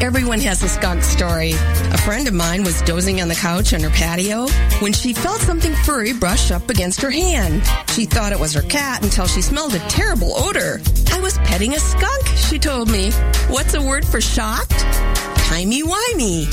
Everyone 0.00 0.40
has 0.40 0.62
a 0.62 0.68
skunk 0.68 1.02
story. 1.02 1.52
A 1.52 1.98
friend 1.98 2.28
of 2.28 2.34
mine 2.34 2.62
was 2.62 2.80
dozing 2.82 3.20
on 3.20 3.26
the 3.26 3.34
couch 3.34 3.74
on 3.74 3.80
her 3.80 3.90
patio 3.90 4.46
when 4.78 4.92
she 4.92 5.12
felt 5.12 5.40
something 5.40 5.74
furry 5.84 6.12
brush 6.12 6.52
up 6.52 6.70
against 6.70 7.00
her 7.00 7.10
hand. 7.10 7.64
She 7.90 8.04
thought 8.04 8.30
it 8.30 8.38
was 8.38 8.54
her 8.54 8.62
cat 8.62 9.02
until 9.02 9.26
she 9.26 9.42
smelled 9.42 9.74
a 9.74 9.80
terrible 9.88 10.34
odor. 10.36 10.80
I 11.10 11.20
was 11.20 11.36
petting 11.38 11.74
a 11.74 11.80
skunk, 11.80 12.26
she 12.28 12.60
told 12.60 12.88
me. 12.88 13.10
What's 13.48 13.74
a 13.74 13.82
word 13.82 14.06
for 14.06 14.20
shocked? 14.20 14.70
Timey-wimey. 15.48 16.46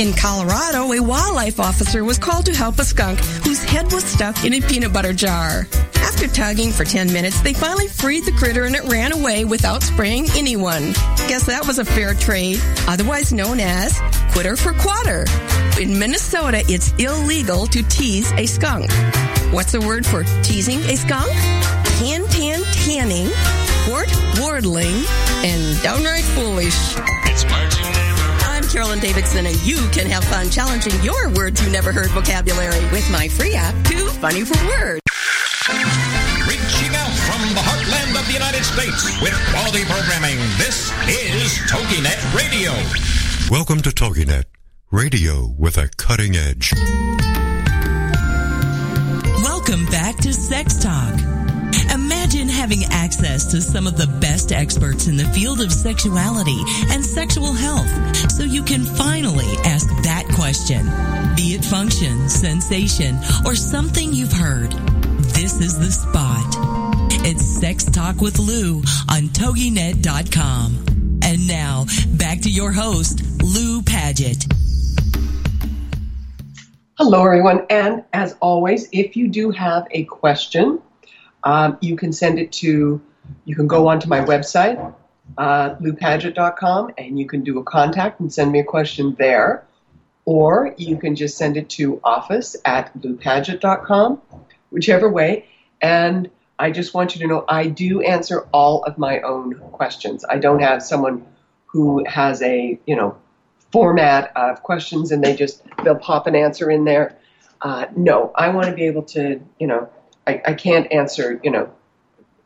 In 0.00 0.12
Colorado, 0.14 0.92
a 0.92 1.00
wildlife 1.00 1.60
officer 1.60 2.02
was 2.02 2.18
called 2.18 2.46
to 2.46 2.54
help 2.54 2.80
a 2.80 2.84
skunk 2.84 3.20
whose 3.44 3.62
head 3.62 3.92
was 3.92 4.02
stuck 4.02 4.44
in 4.44 4.54
a 4.54 4.60
peanut 4.60 4.92
butter 4.92 5.12
jar. 5.12 5.68
After 5.96 6.26
tugging 6.26 6.72
for 6.72 6.84
10 6.84 7.12
minutes, 7.12 7.40
they 7.42 7.52
finally 7.52 7.88
freed 7.88 8.24
the 8.24 8.32
critter 8.32 8.64
and 8.64 8.74
it 8.74 8.84
ran 8.84 9.12
away 9.12 9.44
without 9.44 9.82
spraying 9.82 10.26
anyone. 10.34 10.94
Guess 11.28 11.46
that 11.46 11.66
was 11.66 11.78
a 11.78 11.84
fair 11.84 12.14
trade, 12.14 12.60
otherwise 12.86 13.32
known 13.32 13.58
as 13.58 13.98
quitter 14.32 14.56
for 14.56 14.72
quatter. 14.74 15.24
In 15.80 15.98
Minnesota, 15.98 16.62
it's 16.68 16.92
illegal 16.98 17.66
to 17.68 17.82
tease 17.84 18.30
a 18.32 18.44
skunk. 18.46 18.90
What's 19.50 19.72
the 19.72 19.80
word 19.80 20.04
for 20.04 20.24
teasing 20.42 20.80
a 20.80 20.96
skunk? 20.96 21.32
Tan, 21.98 22.26
tan, 22.28 22.62
tanning, 22.84 23.30
wart, 23.88 24.12
wardling, 24.38 25.04
and 25.44 25.82
downright 25.82 26.24
foolish. 26.24 26.76
It's 27.24 27.44
I'm 28.44 28.64
Carolyn 28.64 29.00
Davidson, 29.00 29.46
and 29.46 29.56
you 29.62 29.76
can 29.88 30.06
have 30.06 30.24
fun 30.24 30.50
challenging 30.50 31.00
your 31.02 31.30
words 31.30 31.64
you 31.64 31.70
never 31.70 31.92
heard 31.92 32.10
vocabulary 32.10 32.80
with 32.92 33.10
my 33.10 33.28
free 33.28 33.54
app, 33.54 33.74
Too 33.86 34.06
Funny 34.20 34.44
for 34.44 34.62
Words. 34.66 35.00
The 38.32 38.38
United 38.38 38.64
States 38.64 39.20
with 39.20 39.34
quality 39.50 39.84
programming, 39.84 40.38
this 40.56 40.90
is 41.08 41.58
TogiNet 41.70 42.34
Radio. 42.34 42.72
Welcome 43.50 43.82
to 43.82 43.90
TogiNet, 43.90 44.44
radio 44.90 45.54
with 45.58 45.76
a 45.76 45.90
cutting 45.96 46.36
edge. 46.36 46.72
Welcome 49.42 49.84
back 49.86 50.16
to 50.18 50.32
Sex 50.32 50.82
Talk. 50.82 51.12
Imagine 51.92 52.48
having 52.48 52.84
access 52.90 53.50
to 53.50 53.60
some 53.60 53.86
of 53.86 53.96
the 53.96 54.06
best 54.20 54.52
experts 54.52 55.08
in 55.08 55.16
the 55.16 55.26
field 55.26 55.60
of 55.60 55.70
sexuality 55.70 56.60
and 56.90 57.04
sexual 57.04 57.52
health 57.52 58.16
so 58.30 58.44
you 58.44 58.62
can 58.62 58.84
finally 58.84 59.50
ask 59.64 59.88
that 60.04 60.26
question. 60.34 60.86
Be 61.36 61.54
it 61.54 61.64
function, 61.64 62.28
sensation, 62.30 63.18
or 63.44 63.54
something 63.54 64.12
you've 64.12 64.32
heard. 64.32 64.72
This 65.34 65.60
is 65.60 65.78
the 65.78 65.90
spot. 65.90 66.71
It's 67.24 67.44
Sex 67.44 67.84
Talk 67.84 68.20
with 68.20 68.40
Lou 68.40 68.78
on 69.08 69.28
TogiNet.com. 69.28 71.20
And 71.22 71.46
now, 71.46 71.86
back 72.16 72.40
to 72.40 72.50
your 72.50 72.72
host, 72.72 73.22
Lou 73.40 73.80
Paget. 73.80 74.44
Hello, 76.98 77.24
everyone. 77.24 77.64
And 77.70 78.02
as 78.12 78.34
always, 78.40 78.88
if 78.90 79.14
you 79.14 79.28
do 79.28 79.52
have 79.52 79.86
a 79.92 80.02
question, 80.02 80.82
um, 81.44 81.78
you 81.80 81.94
can 81.94 82.12
send 82.12 82.40
it 82.40 82.50
to 82.54 83.00
you 83.44 83.54
can 83.54 83.68
go 83.68 83.86
onto 83.86 84.08
my 84.08 84.20
website, 84.22 84.92
uh, 85.38 85.76
loupaget.com, 85.76 86.90
and 86.98 87.20
you 87.20 87.26
can 87.26 87.44
do 87.44 87.60
a 87.60 87.62
contact 87.62 88.18
and 88.18 88.32
send 88.32 88.50
me 88.50 88.58
a 88.58 88.64
question 88.64 89.14
there. 89.16 89.64
Or 90.24 90.74
you 90.76 90.96
can 90.96 91.14
just 91.14 91.38
send 91.38 91.56
it 91.56 91.68
to 91.70 92.00
office 92.02 92.56
at 92.64 92.92
loupaget.com, 93.00 94.20
whichever 94.70 95.08
way. 95.08 95.46
And 95.80 96.28
I 96.62 96.70
just 96.70 96.94
want 96.94 97.16
you 97.16 97.20
to 97.22 97.26
know 97.26 97.44
I 97.48 97.66
do 97.66 98.02
answer 98.02 98.46
all 98.52 98.84
of 98.84 98.96
my 98.96 99.20
own 99.22 99.54
questions. 99.72 100.24
I 100.24 100.38
don't 100.38 100.60
have 100.60 100.80
someone 100.80 101.26
who 101.66 102.04
has 102.04 102.40
a, 102.40 102.78
you 102.86 102.94
know, 102.94 103.18
format 103.72 104.30
of 104.36 104.62
questions 104.62 105.10
and 105.10 105.24
they 105.24 105.34
just, 105.34 105.60
they'll 105.82 105.96
pop 105.96 106.28
an 106.28 106.36
answer 106.36 106.70
in 106.70 106.84
there. 106.84 107.18
Uh, 107.62 107.86
no, 107.96 108.30
I 108.36 108.50
want 108.50 108.68
to 108.68 108.74
be 108.74 108.84
able 108.84 109.02
to, 109.06 109.40
you 109.58 109.66
know, 109.66 109.90
I, 110.24 110.40
I 110.46 110.54
can't 110.54 110.92
answer, 110.92 111.40
you 111.42 111.50
know, 111.50 111.68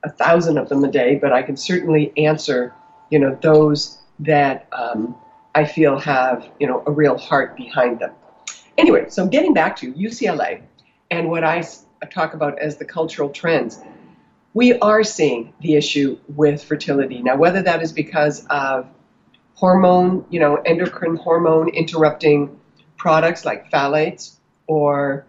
a 0.02 0.08
thousand 0.08 0.56
of 0.56 0.70
them 0.70 0.82
a 0.82 0.90
day, 0.90 1.16
but 1.16 1.34
I 1.34 1.42
can 1.42 1.58
certainly 1.58 2.10
answer, 2.16 2.72
you 3.10 3.18
know, 3.18 3.38
those 3.42 3.98
that 4.20 4.66
um, 4.72 5.14
I 5.54 5.66
feel 5.66 5.98
have, 5.98 6.48
you 6.58 6.66
know, 6.66 6.82
a 6.86 6.90
real 6.90 7.18
heart 7.18 7.54
behind 7.54 7.98
them. 7.98 8.12
Anyway, 8.78 9.10
so 9.10 9.26
getting 9.26 9.52
back 9.52 9.76
to 9.76 9.92
UCLA 9.92 10.62
and 11.10 11.28
what 11.28 11.44
I 11.44 11.62
talk 12.10 12.32
about 12.32 12.58
as 12.58 12.78
the 12.78 12.86
cultural 12.86 13.28
trends 13.28 13.78
we 14.56 14.72
are 14.78 15.04
seeing 15.04 15.52
the 15.60 15.74
issue 15.74 16.18
with 16.34 16.64
fertility. 16.64 17.20
Now, 17.22 17.36
whether 17.36 17.60
that 17.60 17.82
is 17.82 17.92
because 17.92 18.46
of 18.46 18.88
hormone, 19.54 20.24
you 20.30 20.40
know, 20.40 20.56
endocrine 20.56 21.16
hormone 21.16 21.68
interrupting 21.68 22.58
products 22.96 23.44
like 23.44 23.70
phthalates 23.70 24.36
or 24.66 25.26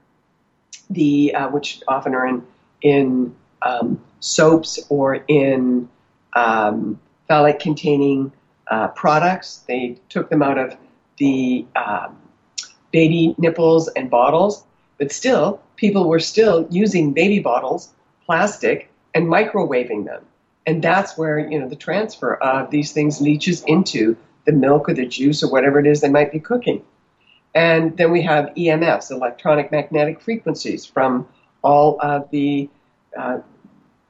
the, 0.90 1.36
uh, 1.36 1.50
which 1.50 1.82
often 1.90 2.16
are 2.16 2.26
in, 2.26 2.44
in 2.82 3.36
um, 3.62 4.02
soaps 4.22 4.80
or 4.88 5.16
in 5.28 5.90
um, 6.34 6.98
phthalate 7.30 7.60
containing 7.60 8.32
uh, 8.72 8.88
products. 8.88 9.66
They 9.68 9.98
took 10.08 10.30
them 10.30 10.42
out 10.42 10.58
of 10.58 10.78
the 11.18 11.66
um, 11.76 12.16
baby 12.94 13.36
nipples 13.38 13.90
and 13.90 14.10
bottles, 14.10 14.64
but 14.98 15.12
still, 15.12 15.62
people 15.76 16.08
were 16.08 16.22
still 16.22 16.66
using 16.72 17.12
baby 17.12 17.40
bottles, 17.40 17.90
plastic, 18.26 18.90
and 19.14 19.28
microwaving 19.28 20.06
them. 20.06 20.26
And 20.66 20.84
that's 20.84 21.18
where, 21.18 21.40
you 21.40 21.60
know, 21.60 21.70
the 21.70 21.76
transfer 21.76 22.36
of 22.36 22.70
these 22.72 22.92
things 22.92 23.22
leaches 23.22 23.64
into 23.64 24.18
the 24.46 24.52
milk 24.52 24.90
or 24.90 24.94
the 24.94 25.06
juice 25.06 25.44
or 25.44 25.52
whatever 25.52 25.80
it 25.80 25.88
is 25.88 26.02
they 26.02 26.10
might 26.10 26.32
be 26.32 26.40
cooking. 26.40 26.84
And 27.56 27.96
then 27.98 28.12
we 28.12 28.22
have 28.22 28.54
EMFs, 28.56 29.10
electronic 29.12 29.72
magnetic 29.72 30.22
frequencies, 30.22 30.86
from 30.86 31.28
all 31.64 31.98
of 32.02 32.30
the 32.32 32.70
uh, 33.18 33.40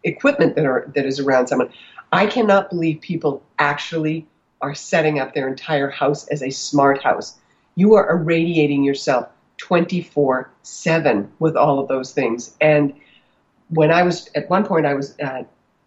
equipment 0.03 0.55
that 0.55 0.65
are 0.65 0.91
that 0.95 1.05
is 1.05 1.19
around 1.19 1.47
someone. 1.47 1.71
I 2.11 2.25
cannot 2.25 2.69
believe 2.69 3.01
people 3.01 3.43
actually 3.59 4.27
are 4.61 4.73
setting 4.73 5.19
up 5.19 5.33
their 5.33 5.47
entire 5.47 5.89
house 5.89 6.27
as 6.27 6.41
a 6.41 6.49
smart 6.49 7.03
house. 7.03 7.37
You 7.75 7.93
are 7.95 8.09
irradiating 8.09 8.83
yourself 8.83 9.29
24 9.57 10.49
7 10.63 11.31
with 11.39 11.55
all 11.55 11.79
of 11.79 11.87
those 11.87 12.13
things. 12.13 12.55
And 12.59 12.93
when 13.69 13.91
I 13.91 14.03
was 14.03 14.29
at 14.35 14.49
one 14.49 14.65
point, 14.65 14.85
I 14.85 14.93
was 14.93 15.17
uh, 15.19 15.43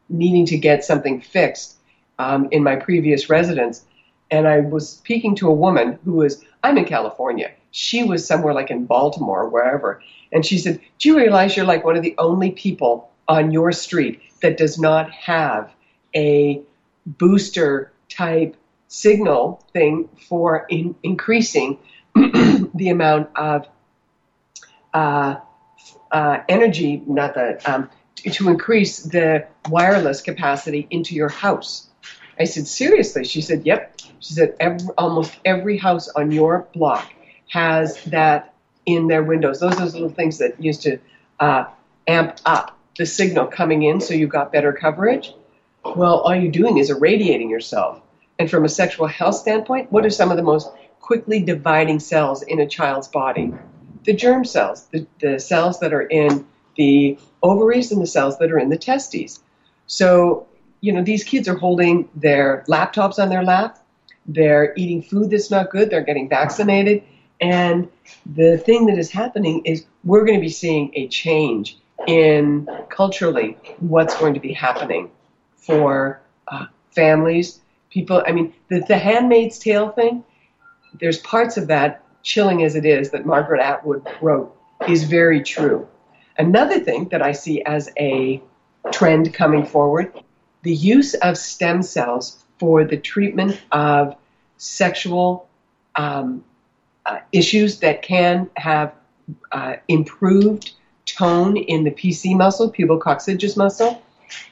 needing 0.09 0.47
to 0.47 0.59
get 0.59 0.85
something 0.85 1.21
fixed 1.21 1.77
um, 2.19 2.49
in 2.51 2.63
my 2.63 2.77
previous 2.77 3.31
residence, 3.31 3.85
and 4.31 4.47
I 4.47 4.61
was 4.61 4.89
speaking 4.89 5.35
to 5.37 5.49
a 5.49 5.53
woman 5.53 5.99
who 6.05 6.15
was 6.15 6.45
I'm 6.63 6.77
in 6.77 6.85
California. 6.85 7.51
She 7.73 8.03
was 8.03 8.27
somewhere 8.27 8.53
like 8.53 8.71
in 8.71 8.85
Baltimore, 8.85 9.49
wherever, 9.49 10.03
and 10.33 10.45
she 10.45 10.59
said, 10.59 10.81
"Do 10.99 11.09
you 11.09 11.17
realize 11.17 11.57
you're 11.57 11.67
like 11.67 11.85
one 11.85 11.97
of 11.97 12.03
the 12.03 12.15
only 12.19 12.51
people 12.51 13.11
on 13.29 13.51
your 13.51 13.73
street 13.73 14.21
that 14.43 14.57
does 14.57 14.79
not 14.79 15.11
have 15.11 15.71
a 16.15 16.61
booster 17.07 17.93
type 18.09 18.57
signal 18.89 19.63
thing 19.73 20.09
for 20.29 20.67
in, 20.69 20.95
increasing 21.03 21.79
the 22.15 22.89
amount 22.91 23.29
of 23.37 23.67
uh, 24.93 25.37
uh, 26.11 26.39
energy, 26.49 27.03
not 27.07 27.35
the, 27.35 27.61
um, 27.71 27.91
to 28.17 28.49
increase 28.49 29.03
the 29.05 29.47
wireless 29.69 30.21
capacity 30.21 30.87
into 30.91 31.15
your 31.15 31.29
house. 31.29 31.89
I 32.39 32.45
said, 32.45 32.67
seriously? 32.67 33.25
She 33.25 33.43
said, 33.43 33.67
yep. 33.67 34.01
She 34.21 34.35
said, 34.35 34.57
every, 34.61 34.89
almost 34.99 35.39
every 35.45 35.77
house 35.77 36.09
on 36.09 36.31
your 36.31 36.67
block 36.75 37.13
has 37.49 38.03
that 38.05 38.55
in 38.87 39.09
their 39.09 39.23
windows. 39.23 39.61
Those 39.61 39.75
are 39.75 39.81
those 39.81 39.95
little 39.95 40.11
things 40.11 40.39
that 40.39 40.63
used 40.63 40.83
to 40.83 40.99
uh, 41.39 41.65
amp 42.07 42.39
up 42.45 42.77
the 42.97 43.07
signal 43.07 43.47
coming 43.47 43.83
in 43.83 44.01
so 44.01 44.15
you 44.15 44.27
got 44.27 44.53
better 44.53 44.73
coverage. 44.73 45.35
Well, 45.85 46.21
all 46.21 46.35
you're 46.35 46.53
doing 46.53 46.79
is 46.79 46.91
irradiating 46.91 47.49
yourself. 47.49 48.01
And 48.39 48.51
from 48.51 48.65
a 48.65 48.69
sexual 48.69 49.07
health 49.07 49.37
standpoint, 49.37 49.93
what 49.93 50.05
are 50.05 50.11
some 50.11 50.31
of 50.31 50.37
the 50.37 50.43
most 50.43 50.71
quickly 51.01 51.43
dividing 51.43 51.99
cells 51.99 52.43
in 52.43 52.61
a 52.61 52.67
child's 52.67 53.09
body? 53.09 53.53
The 54.05 54.13
germ 54.13 54.45
cells, 54.45 54.87
the, 54.93 55.07
the 55.21 55.39
cells 55.39 55.81
that 55.81 55.93
are 55.93 56.03
in 56.03 56.47
the 56.77 57.19
ovaries 57.43 57.93
and 57.93 58.01
the 58.01 58.07
cells 58.07 58.39
that 58.39 58.51
are 58.51 58.59
in 58.59 58.69
the 58.69 58.79
testes. 58.79 59.41
So, 59.87 60.47
you 60.81 60.93
know, 60.93 61.03
these 61.03 61.25
kids 61.25 61.49
are 61.49 61.57
holding 61.57 62.09
their 62.15 62.65
laptops 62.69 63.19
on 63.19 63.29
their 63.29 63.43
lap. 63.43 63.79
They're 64.27 64.73
eating 64.77 65.03
food 65.03 65.31
that's 65.31 65.51
not 65.51 65.71
good. 65.71 65.91
They're 65.91 66.05
getting 66.05 66.29
vaccinated. 66.29 67.03
And 67.41 67.89
the 68.27 68.59
thing 68.59 68.87
that 68.87 68.99
is 68.99 69.11
happening 69.11 69.63
is 69.65 69.85
we're 70.05 70.25
going 70.25 70.39
to 70.39 70.43
be 70.43 70.51
seeing 70.51 70.91
a 70.95 71.09
change 71.09 71.79
in 72.07 72.69
culturally 72.89 73.57
what's 73.81 74.17
going 74.17 74.35
to 74.35 74.41
be 74.41 74.53
happening 74.53 75.11
for 75.57 76.21
uh, 76.49 76.67
families, 76.95 77.61
people. 77.91 78.23
I 78.27 78.33
mean, 78.33 78.55
the, 78.69 78.81
the 78.81 78.99
Handmaid's 78.99 79.59
Tale 79.59 79.91
thing, 79.91 80.25
there's 80.99 81.19
parts 81.19 81.57
of 81.57 81.67
that 81.69 82.03
chilling 82.23 82.63
as 82.63 82.75
it 82.75 82.85
is, 82.85 83.11
that 83.11 83.27
Margaret 83.27 83.61
Atwood 83.61 84.07
wrote 84.21 84.57
is 84.89 85.05
very 85.05 85.43
true. 85.43 85.87
Another 86.39 86.81
thing 86.81 87.09
that 87.11 87.23
I 87.23 87.33
see 87.33 87.63
as 87.63 87.91
a 87.99 88.43
trend 88.93 89.35
coming 89.35 89.65
forward 89.67 90.13
the 90.63 90.75
use 90.75 91.15
of 91.15 91.39
stem 91.39 91.83
cells 91.83 92.45
for 92.59 92.85
the 92.85 92.97
treatment 92.97 93.61
of 93.73 94.15
sexual 94.59 95.49
um, 95.97 96.45
uh, 97.07 97.19
issues 97.33 97.81
that 97.81 98.03
can 98.03 98.51
have 98.57 98.95
uh, 99.53 99.77
improved 99.89 100.73
tone 101.07 101.57
in 101.57 101.85
the 101.85 101.91
PC 101.91 102.37
muscle, 102.37 102.71
pubococcygeus 102.71 103.57
muscle, 103.57 104.03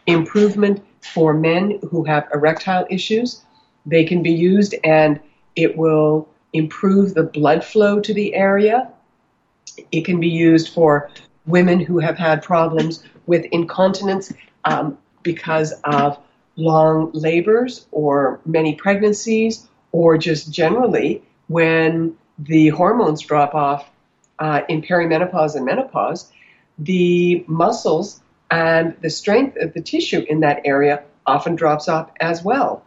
improvement 0.07 0.83
for 1.01 1.35
men 1.35 1.79
who 1.91 2.05
have 2.05 2.27
erectile 2.33 2.87
issues. 2.91 3.43
They 3.85 4.05
can 4.05 4.23
be 4.23 4.33
used 4.33 4.75
and 4.83 5.21
it 5.57 5.77
will 5.77 6.29
improve 6.53 7.15
the 7.15 7.23
blood 7.23 7.65
flow 7.65 8.01
to 8.01 8.15
the 8.15 8.35
area. 8.35 8.91
It 9.93 10.05
can 10.05 10.21
be 10.21 10.29
used 10.29 10.73
for 10.73 11.11
women 11.47 11.81
who 11.81 11.99
have 11.99 12.19
had 12.19 12.43
problems 12.43 13.05
with 13.27 13.45
incontinence 13.53 14.33
um, 14.65 14.99
because 15.23 15.73
of 15.85 16.19
long 16.57 17.11
labors 17.13 17.87
or 17.93 18.41
many 18.45 18.75
pregnancies, 18.75 19.69
or 19.93 20.19
just 20.19 20.51
generally 20.51 21.23
when 21.47 22.17
the 22.39 22.69
hormones 22.69 23.23
drop 23.23 23.55
off 23.55 23.89
uh, 24.39 24.63
in 24.69 24.83
perimenopause 24.83 25.55
and 25.55 25.65
menopause, 25.65 26.31
the 26.79 27.45
muscles 27.47 28.21
and 28.51 28.97
the 29.01 29.11
strength 29.11 29.57
of 29.57 29.75
the 29.75 29.81
tissue 29.81 30.25
in 30.29 30.41
that 30.41 30.61
area 30.65 31.03
often 31.27 31.55
drops 31.55 31.89
off 31.89 32.11
as 32.21 32.43
well. 32.43 32.85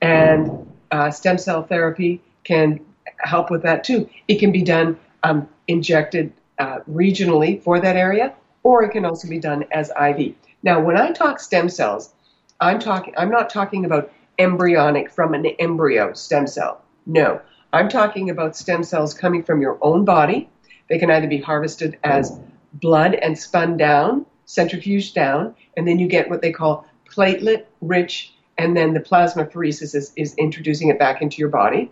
And 0.00 0.70
uh, 0.90 1.10
stem 1.10 1.38
cell 1.38 1.62
therapy 1.62 2.20
can 2.44 2.80
help 3.22 3.50
with 3.50 3.62
that 3.62 3.84
too. 3.84 4.08
It 4.28 4.36
can 4.38 4.52
be 4.52 4.62
done 4.62 4.98
um, 5.22 5.48
injected 5.68 6.32
uh, 6.58 6.80
regionally 6.90 7.62
for 7.62 7.80
that 7.80 7.96
area, 7.96 8.34
or 8.62 8.82
it 8.82 8.90
can 8.90 9.04
also 9.04 9.28
be 9.28 9.38
done 9.38 9.64
as 9.72 9.90
IV. 9.90 10.34
Now, 10.62 10.80
when 10.80 10.96
I 10.96 11.10
talk 11.12 11.40
stem 11.40 11.68
cells, 11.68 12.12
I'm 12.60 12.78
talking. 12.78 13.14
I'm 13.16 13.30
not 13.30 13.50
talking 13.50 13.84
about 13.84 14.12
embryonic 14.38 15.10
from 15.10 15.34
an 15.34 15.46
embryo 15.58 16.12
stem 16.12 16.46
cell. 16.46 16.82
No, 17.06 17.40
I'm 17.72 17.88
talking 17.88 18.30
about 18.30 18.56
stem 18.56 18.84
cells 18.84 19.14
coming 19.14 19.42
from 19.42 19.60
your 19.60 19.78
own 19.82 20.04
body. 20.04 20.48
They 20.88 20.98
can 20.98 21.10
either 21.10 21.26
be 21.26 21.38
harvested 21.38 21.98
as 22.04 22.38
blood 22.74 23.14
and 23.14 23.38
spun 23.38 23.76
down, 23.76 24.26
centrifuged 24.46 25.14
down, 25.14 25.54
and 25.76 25.86
then 25.86 25.98
you 25.98 26.06
get 26.06 26.30
what 26.30 26.42
they 26.42 26.52
call 26.52 26.86
platelet 27.08 27.64
rich, 27.80 28.34
and 28.58 28.76
then 28.76 28.94
the 28.94 29.00
plasmapheresis 29.00 29.94
is, 29.94 30.12
is 30.16 30.34
introducing 30.36 30.88
it 30.88 30.98
back 30.98 31.22
into 31.22 31.38
your 31.38 31.48
body 31.48 31.90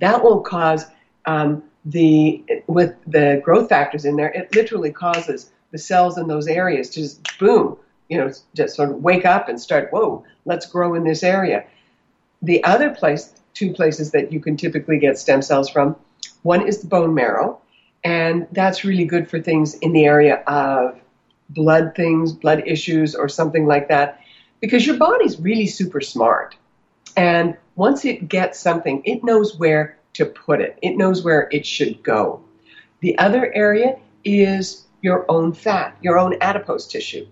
that 0.00 0.22
will 0.22 0.40
cause 0.40 0.86
um, 1.26 1.62
the 1.84 2.42
with 2.66 2.94
the 3.06 3.40
growth 3.44 3.68
factors 3.68 4.04
in 4.04 4.16
there. 4.16 4.30
It 4.30 4.54
literally 4.54 4.90
causes 4.90 5.50
the 5.70 5.78
cells 5.78 6.18
in 6.18 6.26
those 6.26 6.46
areas 6.48 6.90
to 6.90 7.00
just 7.00 7.38
boom, 7.38 7.76
you 8.08 8.18
know, 8.18 8.32
just 8.54 8.74
sort 8.74 8.90
of 8.90 9.02
wake 9.02 9.24
up 9.24 9.48
and 9.48 9.60
start. 9.60 9.90
Whoa, 9.92 10.24
let's 10.44 10.66
grow 10.66 10.94
in 10.94 11.04
this 11.04 11.22
area. 11.22 11.64
The 12.42 12.62
other 12.64 12.90
place, 12.90 13.32
two 13.54 13.72
places 13.72 14.10
that 14.12 14.32
you 14.32 14.40
can 14.40 14.56
typically 14.56 14.98
get 14.98 15.18
stem 15.18 15.42
cells 15.42 15.70
from, 15.70 15.94
one 16.42 16.66
is 16.66 16.80
the 16.80 16.88
bone 16.88 17.14
marrow, 17.14 17.60
and 18.02 18.46
that's 18.52 18.84
really 18.84 19.04
good 19.04 19.28
for 19.28 19.40
things 19.40 19.74
in 19.74 19.92
the 19.92 20.06
area 20.06 20.36
of 20.46 20.98
blood 21.50 21.94
things, 21.94 22.32
blood 22.32 22.62
issues, 22.66 23.14
or 23.14 23.28
something 23.28 23.66
like 23.66 23.88
that, 23.88 24.20
because 24.60 24.86
your 24.86 24.96
body's 24.96 25.38
really 25.38 25.66
super 25.66 26.00
smart. 26.00 26.56
And 27.16 27.56
once 27.76 28.04
it 28.04 28.28
gets 28.28 28.58
something, 28.58 29.02
it 29.04 29.24
knows 29.24 29.58
where 29.58 29.98
to 30.14 30.26
put 30.26 30.60
it, 30.60 30.78
it 30.82 30.96
knows 30.96 31.24
where 31.24 31.48
it 31.52 31.64
should 31.64 32.02
go. 32.02 32.42
The 33.00 33.16
other 33.18 33.52
area 33.52 33.98
is 34.24 34.86
your 35.02 35.24
own 35.30 35.52
fat, 35.52 35.96
your 36.02 36.18
own 36.18 36.36
adipose 36.40 36.86
tissue. 36.86 37.26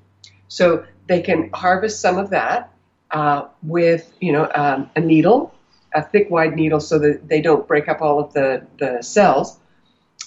So 0.49 0.87
they 1.07 1.21
can 1.21 1.51
harvest 1.53 2.01
some 2.01 2.19
of 2.19 2.31
that 2.31 2.73
uh, 3.11 3.49
with, 3.63 4.13
you 4.21 4.33
know, 4.33 4.51
um, 4.55 4.91
a 4.97 5.01
needle, 5.01 5.55
a 5.95 6.03
thick, 6.03 6.31
wide 6.31 6.55
needle, 6.55 6.81
so 6.81 6.99
that 6.99 7.29
they 7.29 7.41
don't 7.41 7.67
break 7.67 7.89
up 7.89 8.01
all 8.01 8.19
of 8.21 8.33
the, 8.33 8.67
the 8.79 9.03
cells, 9.03 9.59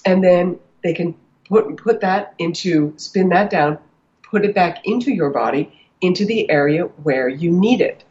and 0.05 0.23
then 0.23 0.59
they 0.83 0.93
can 0.93 1.15
put 1.47 1.77
put 1.77 2.01
that 2.01 2.33
into 2.39 2.93
spin 2.97 3.29
that 3.29 3.49
down, 3.49 3.77
put 4.23 4.43
it 4.45 4.55
back 4.55 4.85
into 4.85 5.11
your 5.11 5.29
body, 5.29 5.71
into 6.01 6.25
the 6.25 6.49
area 6.49 6.83
where 7.03 7.29
you 7.29 7.51
need 7.51 7.81
it. 7.81 8.03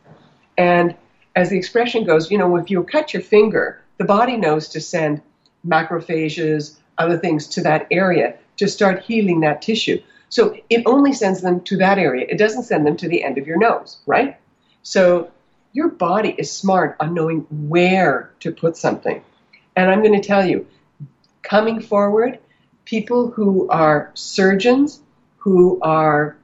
And 0.56 0.94
as 1.40 1.50
the 1.50 1.56
expression 1.56 2.04
goes, 2.04 2.30
you 2.30 2.38
know, 2.38 2.56
if 2.56 2.70
you 2.70 2.82
cut 2.84 3.14
your 3.14 3.22
finger, 3.22 3.82
the 3.96 4.04
body 4.04 4.36
knows 4.36 4.68
to 4.68 4.80
send 4.80 5.22
macrophages, 5.66 6.76
other 6.98 7.18
things 7.18 7.46
to 7.46 7.62
that 7.62 7.86
area 7.90 8.36
to 8.58 8.68
start 8.68 9.02
healing 9.02 9.40
that 9.40 9.62
tissue. 9.62 10.00
So 10.28 10.54
it 10.68 10.82
only 10.84 11.12
sends 11.14 11.40
them 11.40 11.62
to 11.62 11.78
that 11.78 11.98
area. 11.98 12.26
It 12.28 12.36
doesn't 12.36 12.64
send 12.64 12.86
them 12.86 12.96
to 12.98 13.08
the 13.08 13.24
end 13.24 13.38
of 13.38 13.46
your 13.46 13.58
nose, 13.58 13.98
right? 14.06 14.36
So 14.82 15.30
your 15.72 15.88
body 15.88 16.34
is 16.36 16.52
smart 16.52 16.96
on 17.00 17.14
knowing 17.14 17.46
where 17.50 18.30
to 18.40 18.52
put 18.52 18.76
something. 18.76 19.22
And 19.76 19.90
I'm 19.90 20.02
going 20.02 20.20
to 20.20 20.26
tell 20.26 20.46
you, 20.46 20.66
coming 21.42 21.80
forward, 21.80 22.38
people 22.84 23.30
who 23.30 23.68
are 23.70 24.10
surgeons, 24.14 25.00
who 25.38 25.80
are 25.80 26.36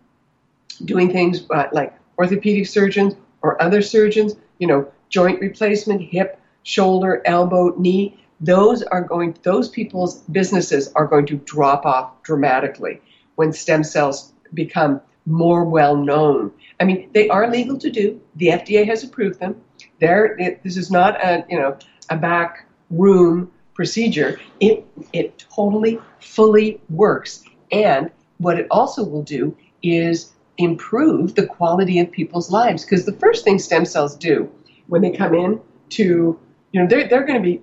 doing 0.85 1.13
things 1.13 1.43
uh, 1.51 1.69
like 1.73 1.95
orthopedic 2.19 2.67
surgeons 2.67 3.15
or 3.43 3.61
other 3.61 3.83
surgeons, 3.83 4.37
you 4.59 4.67
know, 4.67 4.87
joint 5.09 5.41
replacement, 5.41 6.03
hip, 6.03 6.41
shoulder, 6.63 7.23
elbow, 7.25 7.75
knee, 7.77 8.19
those 8.41 8.83
are 8.83 9.03
going 9.03 9.37
those 9.43 9.69
people's 9.69 10.19
businesses 10.31 10.93
are 10.95 11.07
going 11.07 11.27
to 11.27 11.37
drop 11.37 11.87
off 11.87 12.23
dramatically 12.23 13.01
when 13.37 13.53
stem 13.53 13.83
cells 13.83 14.33
become 14.53 15.01
more 15.25 15.65
well 15.65 15.97
known. 15.97 16.53
I 16.79 16.85
mean, 16.85 17.11
they 17.15 17.29
are 17.29 17.51
legal 17.51 17.79
to 17.79 17.91
do. 17.91 18.21
The 18.37 18.49
FDA 18.49 18.87
has 18.87 19.03
approved 19.03 19.41
them. 19.41 19.61
There, 20.01 20.37
this 20.63 20.77
is 20.77 20.91
not 20.91 21.23
a 21.25 21.45
you 21.49 21.59
know 21.59 21.79
a 22.11 22.17
back 22.17 22.67
room 22.91 23.51
procedure. 23.75 24.41
It 24.61 24.87
it 25.13 25.39
totally 25.39 25.99
fully 26.21 26.81
works. 26.91 27.45
And 27.73 28.11
what 28.39 28.59
it 28.59 28.67
also 28.71 29.05
will 29.05 29.23
do 29.23 29.57
is 29.83 30.33
improve 30.59 31.35
the 31.35 31.47
quality 31.47 31.99
of 32.01 32.11
people's 32.11 32.51
lives 32.51 32.85
because 32.85 33.05
the 33.05 33.13
first 33.13 33.45
thing 33.45 33.59
stem 33.59 33.85
cells 33.85 34.17
do 34.17 34.51
when 34.87 35.03
they 35.03 35.11
come 35.11 35.35
in 35.35 35.61
to 35.91 36.39
you 36.73 36.81
know 36.81 36.87
they're, 36.87 37.09
they're 37.09 37.25
going 37.25 37.41
to 37.41 37.47
be 37.47 37.61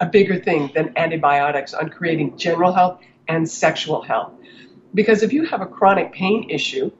a 0.00 0.06
bigger 0.06 0.38
thing 0.38 0.70
than 0.74 0.92
antibiotics 0.96 1.74
on 1.74 1.88
creating 1.88 2.36
general 2.36 2.72
health 2.72 3.00
and 3.28 3.48
sexual 3.48 4.02
health. 4.02 4.32
Because 4.92 5.22
if 5.22 5.32
you 5.32 5.44
have 5.46 5.60
a 5.60 5.66
chronic 5.66 6.12
pain 6.12 6.48
issue, 6.50 6.90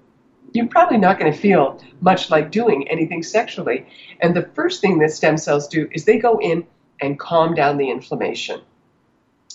you're 0.53 0.69
probably 0.69 0.99
not 0.99 1.19
going 1.19 1.33
to 1.33 1.39
feel 1.39 1.81
much 2.01 2.31
like 2.31 2.51
doing 2.51 2.89
anything 2.89 3.23
sexually. 3.23 3.87
And 4.21 4.35
the 4.35 4.49
first 4.55 4.81
thing 4.81 4.99
that 5.01 5.11
stem 5.11 5.37
cells 5.37 5.69
do 5.69 5.89
is 5.93 6.05
they 6.05 6.19
go 6.19 6.39
in 6.39 6.67
and 7.01 7.19
calm 7.19 7.55
down 7.55 7.77
the 7.77 7.91
inflammation. 7.91 8.61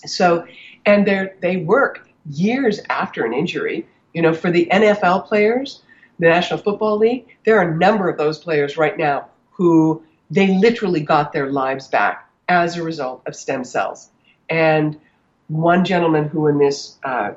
So, 0.05 0.45
and 0.85 1.07
they 1.07 1.31
they 1.41 1.57
work 1.57 2.07
years 2.29 2.79
after 2.89 3.25
an 3.25 3.33
injury. 3.33 3.87
You 4.13 4.21
know, 4.21 4.33
for 4.33 4.51
the 4.51 4.67
NFL 4.71 5.27
players, 5.27 5.81
the 6.19 6.27
National 6.27 6.59
Football 6.59 6.97
League, 6.97 7.27
there 7.45 7.57
are 7.59 7.71
a 7.71 7.77
number 7.77 8.09
of 8.09 8.17
those 8.17 8.39
players 8.39 8.77
right 8.77 8.97
now 8.97 9.27
who 9.51 10.03
they 10.29 10.47
literally 10.47 11.01
got 11.01 11.31
their 11.31 11.51
lives 11.51 11.87
back 11.87 12.29
as 12.47 12.77
a 12.77 12.83
result 12.83 13.21
of 13.25 13.35
stem 13.35 13.63
cells. 13.63 14.09
And 14.49 14.99
one 15.47 15.85
gentleman 15.85 16.27
who, 16.27 16.47
in 16.47 16.57
this 16.57 16.97
uh, 17.03 17.31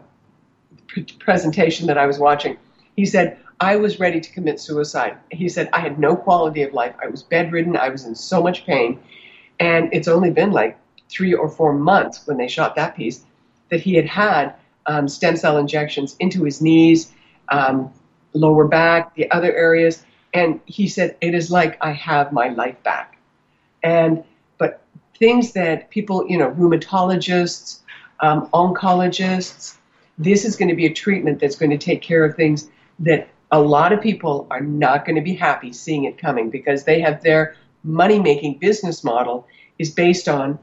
presentation 1.19 1.87
that 1.87 1.99
I 1.99 2.07
was 2.07 2.19
watching, 2.19 2.57
he 2.97 3.07
said, 3.07 3.39
I 3.61 3.77
was 3.77 4.01
ready 4.01 4.21
to 4.21 4.33
commit 4.33 4.61
suicide. 4.61 5.17
He 5.31 5.49
said, 5.49 5.69
I 5.73 5.81
had 5.81 5.99
no 5.99 6.17
quality 6.17 6.63
of 6.63 6.75
life. 6.75 6.95
I 7.03 7.07
was 7.07 7.23
bedridden. 7.23 7.77
I 7.77 7.91
was 7.91 8.05
in 8.05 8.15
so 8.15 8.43
much 8.43 8.67
pain. 8.67 9.01
And 9.61 9.89
it's 9.93 10.09
only 10.09 10.31
been 10.31 10.51
like 10.51 10.79
three 11.09 11.33
or 11.33 11.49
four 11.49 11.73
months 11.73 12.27
when 12.27 12.39
they 12.39 12.49
shot 12.49 12.75
that 12.77 12.97
piece 12.97 13.25
that 13.71 13.81
he 13.81 13.95
had 13.95 14.07
had 14.07 14.55
um, 14.87 15.09
stem 15.09 15.37
cell 15.37 15.59
injections 15.59 16.17
into 16.21 16.45
his 16.45 16.61
knees, 16.61 17.13
um, 17.49 17.93
lower 18.33 18.67
back, 18.67 19.15
the 19.15 19.31
other 19.31 19.55
areas. 19.55 20.05
And 20.35 20.61
he 20.67 20.89
said, 20.89 21.17
It 21.21 21.35
is 21.35 21.51
like 21.51 21.77
I 21.81 21.93
have 21.93 22.33
my 22.33 22.49
life 22.49 22.83
back. 22.83 23.19
And 23.83 24.25
but 24.59 24.83
things 25.19 25.53
that 25.53 25.91
people, 25.91 26.27
you 26.29 26.39
know, 26.39 26.51
rheumatologists, 26.53 27.81
um, 28.21 28.49
oncologists, 28.49 29.77
this 30.19 30.45
is 30.45 30.57
going 30.57 30.69
to 30.69 30.75
be 30.75 30.87
a 30.87 30.93
treatment 30.93 31.41
that's 31.41 31.57
going 31.57 31.71
to 31.71 31.79
take 31.79 32.03
care 32.03 32.25
of 32.25 32.37
things 32.37 32.69
that 33.01 33.29
a 33.51 33.61
lot 33.61 33.93
of 33.93 34.01
people 34.01 34.47
are 34.51 34.61
not 34.61 35.05
going 35.05 35.17
to 35.17 35.23
be 35.23 35.35
happy 35.35 35.73
seeing 35.73 36.05
it 36.05 36.17
coming 36.17 36.49
because 36.49 36.85
they 36.85 37.01
have 37.01 37.23
their 37.23 37.55
money 37.85 38.19
making 38.19 38.59
business 38.59 39.05
model 39.05 39.47
is 39.79 39.91
based 39.91 40.29
on 40.29 40.59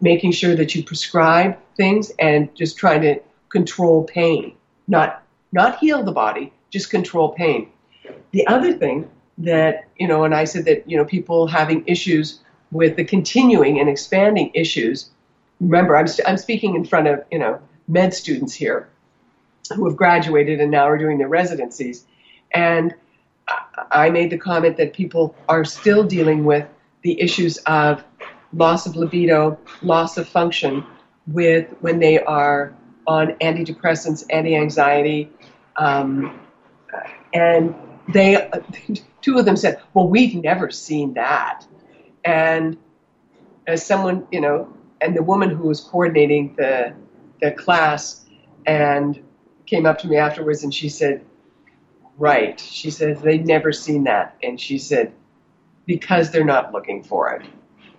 making 0.00 0.30
sure 0.30 0.54
that 0.54 0.74
you 0.74 0.84
prescribe 0.84 1.58
things 1.76 2.12
and 2.18 2.54
just 2.54 2.76
trying 2.76 3.00
to 3.02 3.20
control 3.54 4.04
pain, 4.04 4.52
not 4.88 5.22
not 5.52 5.78
heal 5.78 6.02
the 6.02 6.12
body, 6.12 6.52
just 6.70 6.90
control 6.90 7.28
pain. 7.30 7.70
The 8.32 8.44
other 8.48 8.72
thing 8.72 9.08
that, 9.38 9.84
you 9.96 10.08
know, 10.08 10.24
and 10.24 10.34
I 10.34 10.44
said 10.44 10.64
that, 10.64 10.90
you 10.90 10.96
know, 10.96 11.04
people 11.04 11.46
having 11.46 11.84
issues 11.86 12.40
with 12.72 12.96
the 12.96 13.04
continuing 13.04 13.78
and 13.78 13.88
expanding 13.88 14.50
issues. 14.52 15.10
Remember, 15.60 15.96
I'm, 15.96 16.08
st- 16.08 16.28
I'm 16.28 16.36
speaking 16.36 16.74
in 16.74 16.84
front 16.84 17.06
of 17.06 17.24
you 17.30 17.38
know 17.38 17.60
med 17.86 18.12
students 18.12 18.52
here 18.52 18.88
who 19.74 19.86
have 19.88 19.96
graduated 19.96 20.60
and 20.60 20.70
now 20.70 20.84
are 20.88 20.98
doing 20.98 21.18
their 21.18 21.28
residencies, 21.28 22.04
and 22.52 22.92
I 23.92 24.10
made 24.10 24.30
the 24.30 24.38
comment 24.38 24.76
that 24.78 24.92
people 24.92 25.34
are 25.48 25.64
still 25.64 26.02
dealing 26.02 26.44
with 26.44 26.66
the 27.02 27.20
issues 27.20 27.58
of 27.58 28.02
loss 28.52 28.86
of 28.86 28.96
libido, 28.96 29.58
loss 29.82 30.18
of 30.18 30.28
function, 30.28 30.84
with 31.28 31.66
when 31.80 32.00
they 32.00 32.18
are 32.24 32.74
on 33.06 33.32
antidepressants, 33.34 34.24
anti-anxiety, 34.30 35.30
um, 35.76 36.40
and 37.32 37.74
they 38.12 38.50
two 39.22 39.38
of 39.38 39.44
them 39.44 39.56
said, 39.56 39.80
"Well, 39.94 40.08
we've 40.08 40.34
never 40.34 40.70
seen 40.70 41.14
that." 41.14 41.66
And 42.24 42.76
as 43.66 43.84
someone, 43.84 44.26
you 44.30 44.40
know, 44.40 44.72
and 45.00 45.16
the 45.16 45.22
woman 45.22 45.50
who 45.50 45.68
was 45.68 45.80
coordinating 45.80 46.54
the 46.56 46.94
the 47.40 47.50
class 47.50 48.24
and 48.66 49.22
came 49.66 49.86
up 49.86 49.98
to 49.98 50.08
me 50.08 50.16
afterwards 50.16 50.62
and 50.62 50.72
she 50.72 50.88
said, 50.88 51.24
Right. 52.16 52.60
She 52.60 52.90
said 52.90 53.18
"They've 53.18 53.44
never 53.44 53.72
seen 53.72 54.04
that. 54.04 54.36
And 54.42 54.60
she 54.60 54.78
said, 54.78 55.12
Because 55.86 56.30
they're 56.30 56.44
not 56.44 56.72
looking 56.72 57.02
for 57.02 57.32
it. 57.32 57.42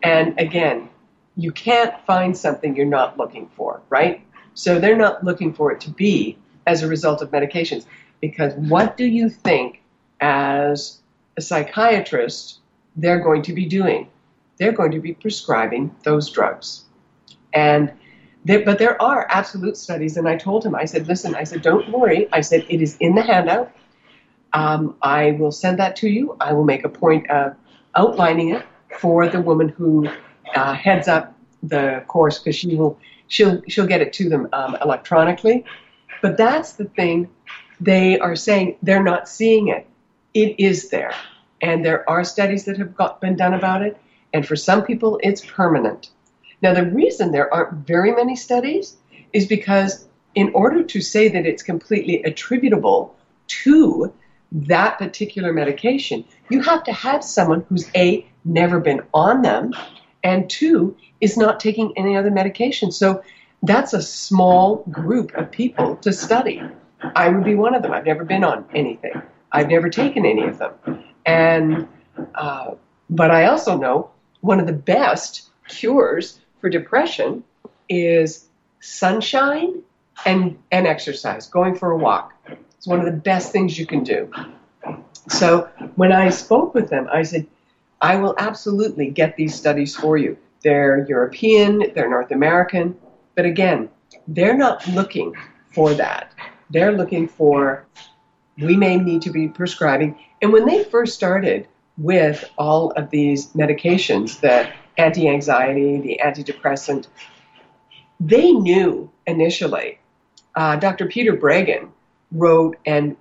And 0.03 0.39
again, 0.39 0.89
you 1.35 1.51
can't 1.51 1.93
find 2.05 2.37
something 2.37 2.75
you're 2.75 2.85
not 2.85 3.17
looking 3.17 3.49
for, 3.49 3.81
right? 3.89 4.24
So 4.55 4.79
they're 4.79 4.97
not 4.97 5.23
looking 5.23 5.53
for 5.53 5.71
it 5.71 5.79
to 5.81 5.91
be 5.91 6.37
as 6.65 6.81
a 6.81 6.87
result 6.87 7.21
of 7.21 7.29
medications. 7.29 7.85
Because 8.19 8.53
what 8.55 8.97
do 8.97 9.05
you 9.05 9.29
think 9.29 9.81
as 10.19 11.01
a 11.37 11.41
psychiatrist 11.41 12.59
they're 12.95 13.19
going 13.19 13.43
to 13.43 13.53
be 13.53 13.65
doing? 13.65 14.09
they're 14.57 14.71
going 14.71 14.91
to 14.91 14.99
be 14.99 15.13
prescribing 15.13 15.95
those 16.03 16.29
drugs. 16.29 16.85
And 17.53 17.91
but 18.45 18.77
there 18.77 19.01
are 19.01 19.25
absolute 19.31 19.75
studies, 19.75 20.17
and 20.17 20.27
I 20.27 20.37
told 20.37 20.63
him, 20.63 20.75
I 20.75 20.85
said, 20.85 21.07
listen, 21.07 21.33
I 21.33 21.43
said, 21.45 21.63
don't 21.63 21.89
worry. 21.89 22.31
I 22.31 22.41
said, 22.41 22.63
it 22.69 22.79
is 22.79 22.95
in 22.97 23.15
the 23.15 23.23
handout. 23.23 23.71
Um, 24.53 24.95
I 25.01 25.31
will 25.31 25.51
send 25.51 25.79
that 25.79 25.95
to 25.97 26.09
you. 26.09 26.37
I 26.39 26.53
will 26.53 26.63
make 26.63 26.85
a 26.85 26.89
point 26.89 27.27
of 27.31 27.55
outlining 27.95 28.49
it 28.49 28.63
for 28.99 29.27
the 29.27 29.41
woman 29.41 29.69
who 29.69 30.07
uh, 30.53 30.75
heads 30.75 31.07
up 31.07 31.35
the 31.63 32.03
course 32.07 32.37
because 32.37 32.55
she 32.55 32.75
will 32.75 32.99
she'll 33.27 33.61
she'll 33.67 33.87
get 33.87 34.01
it 34.01 34.13
to 34.13 34.29
them 34.29 34.47
um, 34.53 34.77
electronically. 34.81 35.65
But 36.21 36.37
that's 36.37 36.73
the 36.73 36.85
thing 36.85 37.29
they 37.79 38.19
are 38.19 38.35
saying 38.35 38.77
they're 38.81 39.03
not 39.03 39.27
seeing 39.27 39.67
it. 39.67 39.87
It 40.33 40.59
is 40.59 40.89
there, 40.89 41.13
and 41.61 41.85
there 41.85 42.09
are 42.09 42.23
studies 42.23 42.65
that 42.65 42.77
have 42.77 42.95
got, 42.95 43.21
been 43.21 43.35
done 43.35 43.53
about 43.53 43.81
it. 43.81 43.97
And 44.33 44.45
for 44.45 44.55
some 44.55 44.83
people, 44.83 45.19
it's 45.23 45.45
permanent. 45.45 46.09
Now, 46.61 46.73
the 46.73 46.85
reason 46.85 47.31
there 47.31 47.53
aren't 47.53 47.87
very 47.87 48.11
many 48.11 48.35
studies 48.35 48.97
is 49.31 49.45
because, 49.45 50.07
in 50.33 50.51
order 50.53 50.83
to 50.83 51.01
say 51.01 51.29
that 51.29 51.45
it's 51.45 51.63
completely 51.63 52.21
attributable 52.23 53.15
to 53.47 54.13
that 54.51 54.97
particular 54.97 55.53
medication, 55.53 56.25
you 56.49 56.61
have 56.61 56.83
to 56.83 56.93
have 56.93 57.23
someone 57.23 57.65
who's 57.69 57.89
A, 57.95 58.25
never 58.43 58.79
been 58.79 59.01
on 59.13 59.41
them, 59.41 59.73
and 60.25 60.49
two, 60.49 60.97
is 61.21 61.37
not 61.37 61.59
taking 61.59 61.93
any 61.95 62.17
other 62.17 62.31
medication. 62.31 62.91
So 62.91 63.23
that's 63.61 63.93
a 63.93 64.01
small 64.01 64.83
group 64.89 65.33
of 65.35 65.51
people 65.51 65.97
to 65.97 66.11
study. 66.11 66.61
I 67.15 67.29
would 67.29 67.43
be 67.43 67.53
one 67.53 67.75
of 67.75 67.83
them. 67.83 67.91
I've 67.93 68.07
never 68.07 68.25
been 68.25 68.43
on 68.43 68.65
anything. 68.73 69.21
I've 69.51 69.69
never 69.69 69.87
taken 69.89 70.25
any 70.25 70.43
of 70.43 70.57
them. 70.57 70.73
And, 71.25 71.87
uh, 72.33 72.71
but 73.09 73.29
I 73.29 73.45
also 73.45 73.77
know 73.77 74.09
one 74.41 74.59
of 74.59 74.65
the 74.65 74.73
best 74.73 75.49
cures 75.67 76.39
for 76.59 76.69
depression 76.69 77.43
is 77.87 78.47
sunshine 78.79 79.83
and, 80.25 80.57
and 80.71 80.87
exercise, 80.87 81.47
going 81.47 81.75
for 81.75 81.91
a 81.91 81.97
walk. 81.97 82.33
It's 82.77 82.87
one 82.87 82.99
of 82.99 83.05
the 83.05 83.19
best 83.31 83.51
things 83.51 83.77
you 83.77 83.85
can 83.85 84.03
do. 84.03 84.31
So 85.29 85.69
when 85.95 86.11
I 86.11 86.29
spoke 86.29 86.73
with 86.73 86.89
them, 86.89 87.07
I 87.11 87.23
said, 87.23 87.45
I 88.05 88.17
will 88.17 88.35
absolutely 88.37 89.09
get 89.09 89.35
these 89.35 89.55
studies 89.55 89.95
for 89.95 90.15
you. 90.15 90.37
They're 90.61 91.07
European, 91.09 91.91
they're 91.95 92.07
North 92.07 92.29
American, 92.29 92.95
but 93.33 93.45
again, 93.45 93.89
they're 94.27 94.55
not 94.55 94.87
looking 94.89 95.33
for 95.73 95.91
that. 95.95 96.31
They're 96.69 96.91
looking 96.91 97.27
for, 97.27 97.87
we 98.59 98.77
may 98.77 98.97
need 98.97 99.23
to 99.23 99.31
be 99.31 99.47
prescribing. 99.47 100.19
And 100.43 100.53
when 100.53 100.67
they 100.67 100.83
first 100.83 101.15
started 101.15 101.67
with 101.97 102.47
all 102.59 102.91
of 102.91 103.09
these 103.09 103.53
medications, 103.53 104.39
the 104.39 104.69
anti 104.99 105.27
anxiety, 105.27 105.99
the 105.99 106.21
antidepressant, 106.23 107.07
they 108.19 108.51
knew 108.51 109.09
initially. 109.25 109.97
Uh, 110.53 110.75
Dr. 110.75 111.07
Peter 111.07 111.35
Breggin 111.35 111.89
wrote 112.31 112.77
and 112.85 113.17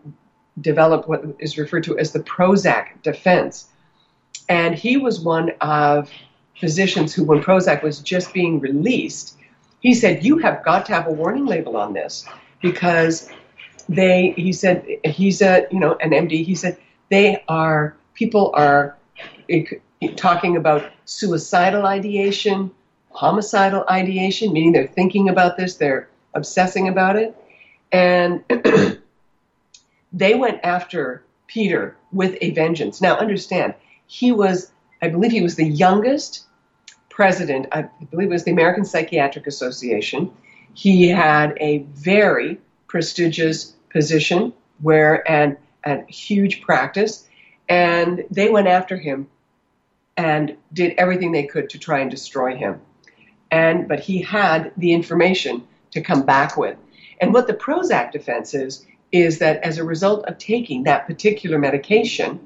developed 0.61 1.09
what 1.09 1.25
is 1.39 1.57
referred 1.57 1.85
to 1.85 1.99
as 1.99 2.13
the 2.13 2.21
Prozac 2.21 3.03
defense. 3.03 3.71
And 4.49 4.75
he 4.75 4.97
was 4.97 5.21
one 5.21 5.51
of 5.61 6.11
physicians 6.59 7.15
who, 7.15 7.25
when 7.25 7.43
Prozac 7.43 7.83
was 7.83 8.01
just 8.01 8.33
being 8.33 8.61
released, 8.61 9.37
he 9.81 9.95
said, 9.95 10.25
You 10.25 10.39
have 10.39 10.65
got 10.65 10.87
to 10.87 10.93
have 10.93 11.07
a 11.07 11.13
warning 11.13 11.47
label 11.47 11.77
on 11.77 11.93
this 11.93 12.27
because 12.61 13.31
they, 13.89 14.35
he 14.37 14.53
said, 14.53 14.87
he's 15.05 15.43
a, 15.43 15.67
you 15.71 15.79
know, 15.79 15.97
an 16.01 16.11
MD, 16.11 16.45
he 16.45 16.55
said, 16.55 16.79
they 17.11 17.43
are, 17.49 17.95
people 18.15 18.51
are 18.55 18.97
talking 20.17 20.57
about 20.57 20.91
suicidal 21.05 21.87
ideation, 21.87 22.71
homicidal 23.13 23.85
ideation, 23.91 24.53
meaning 24.53 24.73
they're 24.73 24.87
thinking 24.87 25.29
about 25.29 25.57
this, 25.57 25.77
they're 25.77 26.09
obsessing 26.35 26.89
about 26.89 27.17
it. 27.17 27.37
And 27.93 28.43
they 30.13 30.35
went 30.35 30.61
after 30.65 31.23
Peter 31.47 31.97
with 32.13 32.37
a 32.41 32.51
vengeance. 32.53 33.01
Now, 33.01 33.17
understand, 33.17 33.75
he 34.15 34.31
was, 34.31 34.71
I 35.03 35.09
believe 35.09 35.33
he 35.33 35.43
was 35.43 35.57
the 35.57 35.67
youngest 35.67 36.45
president, 37.11 37.67
I 37.73 37.89
believe 38.13 38.29
it 38.29 38.33
was 38.33 38.45
the 38.45 38.53
American 38.53 38.85
Psychiatric 38.85 39.49
Association. 39.49 40.31
He 40.73 41.09
had 41.09 41.59
a 41.61 41.79
very 41.95 42.61
prestigious 42.87 43.75
position 43.91 44.53
where 44.81 45.29
and 45.29 45.57
a 45.83 46.05
huge 46.05 46.63
practice, 46.63 47.29
and 47.69 48.25
they 48.31 48.51
went 48.51 48.69
after 48.69 48.97
him 48.97 49.27
and 50.17 50.57
did 50.73 50.95
everything 50.97 51.33
they 51.33 51.47
could 51.47 51.69
to 51.71 51.79
try 51.81 51.99
and 51.99 52.09
destroy 52.09 52.55
him. 52.55 52.81
And 53.51 53.89
but 53.89 53.99
he 53.99 54.23
had 54.23 54.71
the 54.77 54.93
information 54.93 55.67
to 55.91 56.01
come 56.01 56.25
back 56.25 56.57
with. 56.57 56.77
And 57.21 57.35
what 57.35 57.49
the 57.49 57.55
Prozac 57.55 58.13
defense 58.13 58.55
is 58.55 58.87
is 59.11 59.41
that 59.41 59.57
as 59.65 59.79
a 59.79 59.85
result 59.85 60.25
of 60.27 60.39
taking 60.39 60.85
that 60.85 61.05
particular 61.05 61.59
medication, 61.59 62.39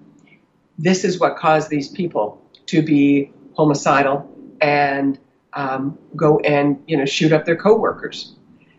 this 0.78 1.04
is 1.04 1.18
what 1.18 1.36
caused 1.36 1.68
these 1.68 1.88
people 1.88 2.40
to 2.66 2.82
be 2.82 3.30
homicidal 3.56 4.30
and 4.60 5.18
um, 5.54 5.98
go 6.14 6.38
and 6.40 6.82
you 6.86 6.96
know 6.96 7.04
shoot 7.04 7.32
up 7.32 7.44
their 7.44 7.56
coworkers. 7.56 8.34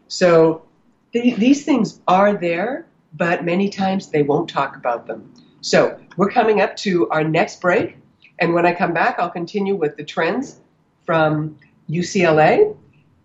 So 0.08 0.64
th- 1.14 1.36
these 1.36 1.66
things 1.66 2.00
are 2.08 2.34
there, 2.34 2.88
but 3.14 3.44
many 3.44 3.70
times 3.70 4.08
they 4.08 4.24
won't 4.24 4.50
talk 4.50 4.76
about 4.76 5.06
them. 5.06 5.34
So 5.62 6.00
we're 6.16 6.30
coming 6.30 6.62
up 6.62 6.76
to 6.78 7.10
our 7.10 7.24
next 7.24 7.60
break, 7.60 7.98
and 8.40 8.54
when 8.54 8.66
I 8.66 8.72
come 8.72 8.94
back, 8.94 9.20
I'll 9.20 9.30
continue 9.30 9.76
with 9.76 9.98
the 9.98 10.04
trends 10.04 10.62
from 11.06 11.58
UCLA. 11.90 12.76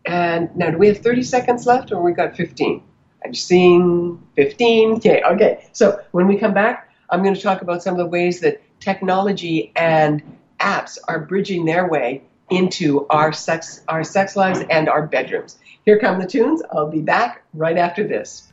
And 0.07 0.55
now, 0.55 0.71
do 0.71 0.77
we 0.77 0.89
have 0.89 0.99
30 0.99 1.23
seconds 1.23 1.67
left, 1.67 1.93
or 1.93 2.03
we 2.03 2.13
got 2.13 2.37
15? 2.37 2.83
I've 3.25 3.37
seen 3.37 4.19
15. 4.37 4.95
Okay, 4.97 5.23
okay. 5.23 5.67
So 5.73 5.99
when 6.11 6.27
we 6.27 6.37
come 6.37 6.53
back, 6.53 6.91
I'm 7.14 7.22
going 7.22 7.37
to 7.37 7.40
talk 7.40 7.62
about 7.62 7.81
some 7.81 7.94
of 7.94 7.98
the 7.98 8.07
ways 8.07 8.40
that 8.40 8.61
technology 8.81 9.70
and 9.77 10.20
apps 10.59 10.98
are 11.07 11.20
bridging 11.20 11.64
their 11.64 11.88
way 11.88 12.22
into 12.50 13.07
our 13.09 13.33
sex, 13.33 13.83
our 13.87 14.03
sex 14.03 14.35
lives 14.35 14.64
and 14.68 14.88
our 14.88 15.07
bedrooms. 15.07 15.59
Here 15.85 15.96
come 15.96 16.18
the 16.18 16.27
tunes. 16.27 16.61
I'll 16.72 16.90
be 16.90 17.03
back 17.03 17.44
right 17.55 17.79
after 17.79 18.03
this. 18.03 18.53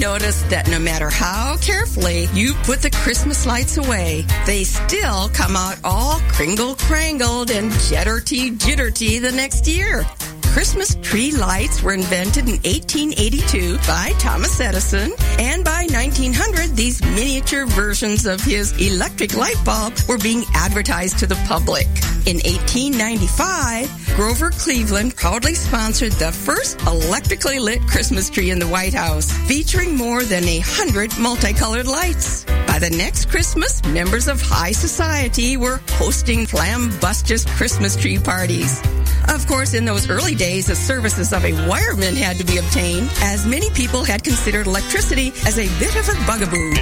notice 0.00 0.42
that 0.44 0.68
no 0.68 0.78
matter 0.78 1.10
how 1.10 1.56
carefully 1.58 2.26
you 2.32 2.54
put 2.64 2.80
the 2.80 2.90
Christmas 2.90 3.44
lights 3.44 3.76
away, 3.76 4.24
they 4.46 4.64
still 4.64 5.28
come 5.28 5.56
out 5.56 5.78
all 5.84 6.18
kringle 6.30 6.74
crangled 6.74 7.50
and 7.50 7.70
jitterty 7.70 8.56
jitterty 8.56 9.20
the 9.20 9.30
next 9.30 9.68
year. 9.68 10.06
Christmas 10.52 10.96
tree 10.96 11.30
lights 11.30 11.80
were 11.80 11.92
invented 11.92 12.48
in 12.48 12.56
1882 12.62 13.78
by 13.86 14.12
Thomas 14.18 14.60
Edison, 14.60 15.12
and 15.38 15.64
by 15.64 15.86
1900, 15.92 16.74
these 16.74 17.00
miniature 17.02 17.66
versions 17.66 18.26
of 18.26 18.40
his 18.40 18.72
electric 18.84 19.36
light 19.36 19.56
bulb 19.64 19.94
were 20.08 20.18
being 20.18 20.42
advertised 20.54 21.20
to 21.20 21.28
the 21.28 21.36
public. 21.46 21.86
In 22.26 22.38
1895, 22.42 24.16
Grover 24.16 24.50
Cleveland 24.50 25.14
proudly 25.14 25.54
sponsored 25.54 26.12
the 26.12 26.32
first 26.32 26.80
electrically 26.82 27.60
lit 27.60 27.80
Christmas 27.82 28.28
tree 28.28 28.50
in 28.50 28.58
the 28.58 28.66
White 28.66 28.92
House, 28.92 29.30
featuring 29.46 29.94
more 29.94 30.24
than 30.24 30.42
a 30.44 30.58
hundred 30.58 31.16
multicolored 31.16 31.86
lights. 31.86 32.44
By 32.66 32.80
the 32.80 32.90
next 32.90 33.30
Christmas, 33.30 33.82
members 33.84 34.26
of 34.26 34.42
high 34.42 34.72
society 34.72 35.56
were 35.56 35.80
hosting 35.90 36.44
flambustious 36.44 37.44
Christmas 37.56 37.94
tree 37.94 38.18
parties. 38.18 38.82
Of 39.28 39.46
course, 39.46 39.74
in 39.74 39.84
those 39.84 40.10
early 40.10 40.34
days, 40.40 40.68
the 40.68 40.74
services 40.74 41.34
of 41.34 41.44
a 41.44 41.52
wireman 41.68 42.16
had 42.16 42.38
to 42.38 42.44
be 42.44 42.56
obtained, 42.56 43.10
as 43.20 43.46
many 43.46 43.68
people 43.70 44.02
had 44.02 44.24
considered 44.24 44.66
electricity 44.66 45.28
as 45.44 45.58
a 45.58 45.68
bit 45.78 45.94
of 46.00 46.08
a 46.08 46.16
bugaboo. 46.24 46.72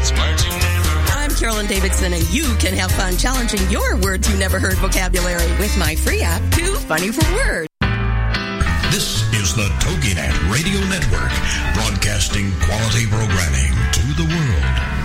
I'm 1.18 1.35
Carolyn 1.35 1.66
Davidson, 1.66 2.12
and 2.12 2.23
you 2.31 2.44
can 2.62 2.73
have 2.75 2.92
fun 2.92 3.16
challenging 3.16 3.68
your 3.68 3.97
words 3.97 4.31
you 4.31 4.38
never 4.38 4.61
heard 4.61 4.79
vocabulary 4.79 5.51
with 5.59 5.77
my 5.77 5.97
free 5.97 6.23
app, 6.23 6.40
Too 6.53 6.73
Funny 6.87 7.11
for 7.11 7.27
Words. 7.35 7.68
This 8.94 9.27
is 9.35 9.57
the 9.57 9.66
TogiNet 9.83 10.53
Radio 10.55 10.79
Network, 10.87 11.35
broadcasting 11.75 12.53
quality 12.62 13.07
programming 13.11 13.75
to 13.90 14.23
the 14.23 14.27
world. 14.31 14.98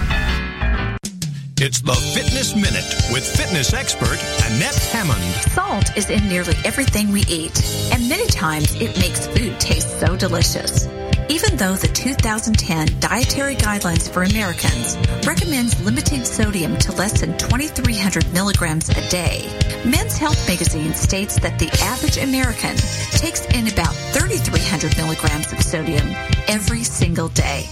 It's 1.57 1.81
the 1.81 1.93
Fitness 1.93 2.55
Minute 2.55 2.85
with 3.11 3.23
fitness 3.25 3.73
expert 3.73 4.19
Annette 4.45 4.75
Hammond. 4.91 5.23
Salt 5.51 5.95
is 5.95 6.09
in 6.09 6.27
nearly 6.27 6.55
everything 6.65 7.11
we 7.11 7.21
eat, 7.29 7.63
and 7.93 8.09
many 8.09 8.25
times 8.27 8.73
it 8.81 8.97
makes 8.99 9.27
food 9.27 9.59
taste 9.59 9.99
so 9.99 10.17
delicious. 10.17 10.87
Even 11.29 11.55
though 11.55 11.75
the 11.75 11.89
2010 11.93 12.99
Dietary 12.99 13.55
Guidelines 13.55 14.09
for 14.09 14.23
Americans 14.23 14.97
recommends 15.25 15.79
limiting 15.85 16.25
sodium 16.25 16.75
to 16.77 16.91
less 16.93 17.21
than 17.21 17.37
2,300 17.37 18.33
milligrams 18.33 18.89
a 18.89 19.09
day, 19.09 19.47
Men's 19.85 20.17
Health 20.17 20.47
magazine 20.47 20.93
states 20.93 21.39
that 21.39 21.59
the 21.59 21.69
average 21.81 22.17
American 22.17 22.75
takes 23.11 23.45
in 23.53 23.67
about 23.67 23.93
3,300 24.11 24.97
milligrams 24.97 25.53
of 25.53 25.61
sodium 25.61 26.13
every 26.47 26.83
single 26.83 27.29
day. 27.29 27.69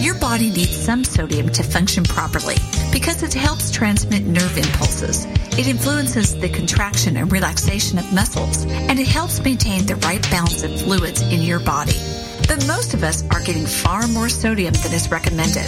Your 0.00 0.14
body 0.14 0.48
needs 0.48 0.74
some 0.74 1.04
sodium 1.04 1.50
to 1.50 1.62
function 1.62 2.04
properly 2.04 2.56
because 2.90 3.22
it 3.22 3.34
helps 3.34 3.70
transmit 3.70 4.24
nerve 4.24 4.56
impulses. 4.56 5.26
It 5.58 5.68
influences 5.68 6.34
the 6.40 6.48
contraction 6.48 7.18
and 7.18 7.30
relaxation 7.30 7.98
of 7.98 8.10
muscles, 8.10 8.64
and 8.64 8.98
it 8.98 9.06
helps 9.06 9.44
maintain 9.44 9.84
the 9.84 9.96
right 9.96 10.22
balance 10.30 10.62
of 10.62 10.80
fluids 10.80 11.20
in 11.20 11.42
your 11.42 11.60
body. 11.60 12.00
But 12.48 12.66
most 12.66 12.94
of 12.94 13.04
us 13.04 13.24
are 13.30 13.42
getting 13.42 13.66
far 13.66 14.08
more 14.08 14.30
sodium 14.30 14.72
than 14.72 14.94
is 14.94 15.10
recommended. 15.10 15.66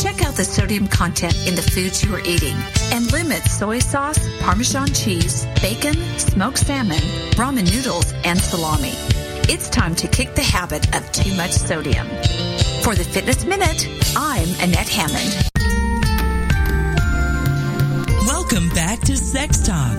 Check 0.00 0.24
out 0.24 0.36
the 0.36 0.44
sodium 0.44 0.88
content 0.88 1.36
in 1.46 1.54
the 1.54 1.60
foods 1.60 2.02
you 2.02 2.14
are 2.14 2.20
eating 2.20 2.56
and 2.92 3.12
limit 3.12 3.42
soy 3.44 3.78
sauce, 3.78 4.26
Parmesan 4.40 4.88
cheese, 4.94 5.46
bacon, 5.60 5.96
smoked 6.18 6.58
salmon, 6.58 7.02
ramen 7.36 7.70
noodles, 7.70 8.14
and 8.24 8.40
salami. 8.40 8.94
It's 9.52 9.68
time 9.68 9.94
to 9.96 10.08
kick 10.08 10.34
the 10.34 10.42
habit 10.42 10.96
of 10.96 11.12
too 11.12 11.34
much 11.36 11.52
sodium. 11.52 12.06
For 12.86 12.94
the 12.94 13.02
Fitness 13.02 13.44
Minute, 13.44 13.88
I'm 14.16 14.48
Annette 14.60 14.88
Hammond. 14.88 15.50
Welcome 18.28 18.68
back 18.68 19.00
to 19.00 19.16
Sex 19.16 19.66
Talk. 19.66 19.96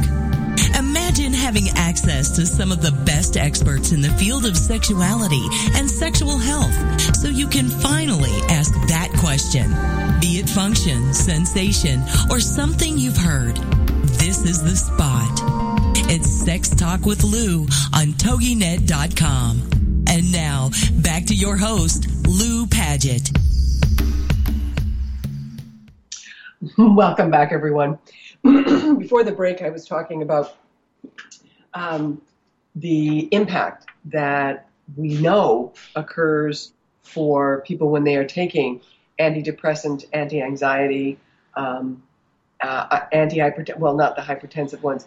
Imagine 0.80 1.34
having 1.34 1.67
access 1.76 2.34
to 2.38 2.45
some 2.45 2.71
of 2.71 2.82
the 2.82 2.93
best 3.04 3.36
experts 3.36 3.91
in 3.91 4.00
the 4.00 4.12
field 4.12 4.45
of 4.45 4.56
sexuality 4.56 5.45
and 5.73 5.91
sexual 5.91 6.38
health 6.38 6.71
so 7.17 7.28
you 7.28 7.50
can 7.50 7.67
finally 7.67 8.39
ask 8.47 8.73
that 8.88 9.12
question. 9.19 9.69
Be 10.21 10.39
it 10.39 10.47
function, 10.47 11.13
sensation, 11.13 12.02
or 12.32 12.39
something 12.39 12.97
you've 12.97 13.17
heard. 13.17 13.58
This 14.15 14.45
is 14.45 14.63
the 14.63 14.78
spot. 14.78 15.41
It's 16.10 16.30
Sex 16.30 16.69
Talk 16.69 17.06
with 17.06 17.26
Lou 17.26 17.63
on 17.93 18.13
TogiNet.com. 18.13 19.87
And 20.10 20.32
now, 20.32 20.72
back 21.02 21.26
to 21.26 21.36
your 21.36 21.58
host, 21.58 22.08
Lou 22.26 22.65
Paget. 22.65 23.30
Welcome 26.78 27.30
back, 27.30 27.52
everyone. 27.52 28.00
Before 28.43 29.26
the 29.26 29.34
break, 29.34 29.62
I 29.62 29.70
was 29.70 29.86
talking 29.86 30.22
about 30.22 30.56
um, 31.74 32.22
the 32.76 33.28
impact 33.34 33.88
that 34.06 34.70
we 34.96 35.15
know 35.15 35.74
occurs 35.96 36.72
for 37.04 37.62
people 37.62 37.89
when 37.89 38.06
they 38.06 38.15
are 38.15 38.26
taking 38.26 38.80
antidepressant, 39.20 40.06
anti-anxiety, 40.13 41.20
um, 41.56 42.02
uh, 42.62 43.02
anti-hypertensive, 43.12 43.78
well, 43.78 43.96
not 43.96 44.15
the 44.15 44.22
hypertensive 44.22 44.82
ones. 44.82 45.06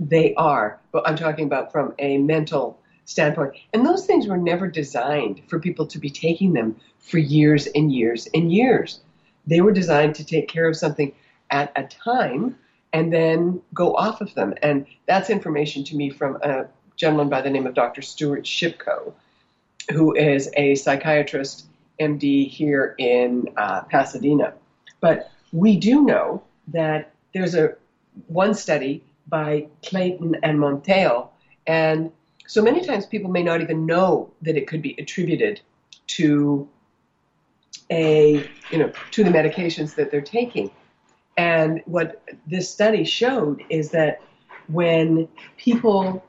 They 0.00 0.34
are, 0.36 0.78
but 0.90 1.06
I'm 1.06 1.16
talking 1.16 1.44
about 1.44 1.70
from 1.70 1.94
a 1.98 2.16
mental 2.16 2.78
standpoint. 3.08 3.54
And 3.72 3.86
those 3.86 4.04
things 4.04 4.26
were 4.26 4.36
never 4.36 4.68
designed 4.68 5.40
for 5.48 5.58
people 5.58 5.86
to 5.86 5.98
be 5.98 6.10
taking 6.10 6.52
them 6.52 6.76
for 6.98 7.16
years 7.16 7.66
and 7.68 7.90
years 7.90 8.28
and 8.34 8.52
years. 8.52 9.00
They 9.46 9.62
were 9.62 9.72
designed 9.72 10.14
to 10.16 10.24
take 10.24 10.46
care 10.46 10.68
of 10.68 10.76
something 10.76 11.14
at 11.50 11.72
a 11.74 11.84
time 11.84 12.58
and 12.92 13.10
then 13.10 13.62
go 13.72 13.96
off 13.96 14.20
of 14.20 14.34
them. 14.34 14.52
And 14.62 14.86
that's 15.06 15.30
information 15.30 15.84
to 15.84 15.96
me 15.96 16.10
from 16.10 16.36
a 16.42 16.66
gentleman 16.96 17.30
by 17.30 17.40
the 17.40 17.48
name 17.48 17.66
of 17.66 17.72
Dr. 17.72 18.02
Stuart 18.02 18.44
Shipko, 18.44 19.14
who 19.90 20.14
is 20.14 20.50
a 20.54 20.74
psychiatrist, 20.74 21.66
MD, 21.98 22.46
here 22.46 22.94
in 22.98 23.48
uh, 23.56 23.82
Pasadena. 23.84 24.52
But 25.00 25.30
we 25.50 25.76
do 25.76 26.02
know 26.02 26.42
that 26.68 27.12
there's 27.32 27.54
a 27.54 27.74
one 28.26 28.52
study 28.52 29.02
by 29.28 29.68
Clayton 29.82 30.36
and 30.42 30.58
Monteil, 30.58 31.28
and 31.66 32.12
so 32.48 32.62
many 32.62 32.84
times 32.84 33.04
people 33.04 33.30
may 33.30 33.42
not 33.42 33.60
even 33.60 33.84
know 33.84 34.30
that 34.40 34.56
it 34.56 34.66
could 34.66 34.80
be 34.80 34.96
attributed 34.98 35.60
to 36.08 36.66
a 37.90 38.48
you 38.70 38.78
know 38.78 38.90
to 39.10 39.22
the 39.22 39.30
medications 39.30 39.94
that 39.94 40.10
they're 40.10 40.20
taking. 40.20 40.70
And 41.36 41.82
what 41.84 42.22
this 42.46 42.68
study 42.68 43.04
showed 43.04 43.62
is 43.68 43.90
that 43.90 44.22
when 44.68 45.28
people 45.58 46.24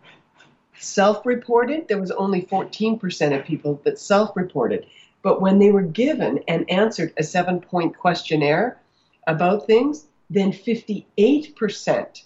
self 0.78 1.26
reported, 1.26 1.88
there 1.88 2.00
was 2.00 2.12
only 2.12 2.44
14% 2.44 3.40
of 3.40 3.46
people 3.46 3.82
that 3.86 3.98
self 3.98 4.36
reported. 4.36 4.86
But 5.22 5.42
when 5.42 5.58
they 5.58 5.72
were 5.72 5.82
given 5.84 6.44
and 6.50 6.70
answered 6.70 7.14
a 7.18 7.24
seven 7.24 7.62
point 7.62 7.98
questionnaire 7.98 8.80
about 9.26 9.66
things, 9.66 10.06
then 10.30 10.52
58% 10.52 12.24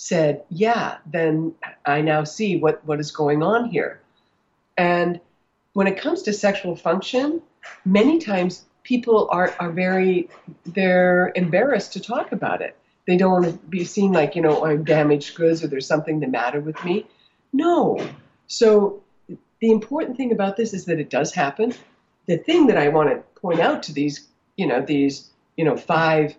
said, 0.00 0.44
Yeah, 0.48 0.98
then 1.06 1.54
I 1.84 2.02
now 2.02 2.22
see 2.22 2.56
what, 2.56 2.84
what 2.84 3.00
is 3.00 3.10
going 3.10 3.42
on 3.42 3.68
here. 3.68 4.00
And 4.76 5.20
when 5.72 5.88
it 5.88 6.00
comes 6.00 6.22
to 6.22 6.32
sexual 6.32 6.76
function, 6.76 7.42
many 7.84 8.20
times 8.20 8.64
people 8.84 9.26
are, 9.32 9.52
are 9.58 9.72
very 9.72 10.30
they're 10.64 11.32
embarrassed 11.34 11.94
to 11.94 12.00
talk 12.00 12.30
about 12.30 12.62
it. 12.62 12.76
They 13.08 13.16
don't 13.16 13.32
want 13.32 13.46
to 13.46 13.52
be 13.66 13.84
seen 13.84 14.12
like, 14.12 14.36
you 14.36 14.42
know, 14.42 14.60
oh, 14.60 14.66
I'm 14.66 14.84
damaged 14.84 15.34
goods 15.34 15.64
or 15.64 15.66
there's 15.66 15.88
something 15.88 16.20
the 16.20 16.28
matter 16.28 16.60
with 16.60 16.82
me. 16.84 17.04
No. 17.52 17.98
So 18.46 19.02
the 19.58 19.72
important 19.72 20.16
thing 20.16 20.30
about 20.30 20.56
this 20.56 20.74
is 20.74 20.84
that 20.84 21.00
it 21.00 21.10
does 21.10 21.34
happen. 21.34 21.74
The 22.26 22.38
thing 22.38 22.68
that 22.68 22.78
I 22.78 22.88
want 22.88 23.10
to 23.10 23.40
point 23.40 23.58
out 23.58 23.82
to 23.84 23.92
these, 23.92 24.28
you 24.56 24.68
know, 24.68 24.80
these, 24.80 25.28
you 25.56 25.64
know, 25.64 25.76
five 25.76 26.36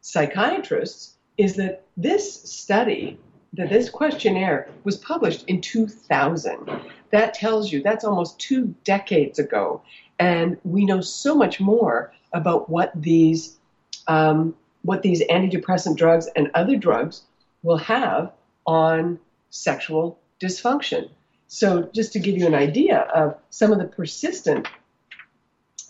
psychiatrists 0.00 1.12
is 1.42 1.56
that 1.56 1.82
this 1.96 2.40
study, 2.42 3.18
that 3.54 3.68
this 3.68 3.90
questionnaire 3.90 4.68
was 4.84 4.96
published 4.96 5.44
in 5.48 5.60
2000. 5.60 6.70
That 7.10 7.34
tells 7.34 7.72
you 7.72 7.82
that's 7.82 8.04
almost 8.04 8.38
two 8.38 8.74
decades 8.84 9.40
ago. 9.40 9.82
And 10.20 10.56
we 10.62 10.84
know 10.84 11.00
so 11.00 11.34
much 11.34 11.58
more 11.58 12.12
about 12.32 12.70
what 12.70 12.92
these 12.94 13.56
um, 14.06 14.54
what 14.82 15.02
these 15.02 15.22
antidepressant 15.28 15.96
drugs 15.96 16.28
and 16.36 16.50
other 16.54 16.76
drugs 16.76 17.22
will 17.62 17.76
have 17.76 18.32
on 18.66 19.18
sexual 19.50 20.18
dysfunction. 20.40 21.08
So, 21.48 21.90
just 21.92 22.12
to 22.14 22.18
give 22.20 22.36
you 22.36 22.46
an 22.46 22.54
idea 22.54 23.00
of 23.00 23.36
some 23.50 23.72
of 23.72 23.78
the 23.78 23.84
persistent 23.84 24.66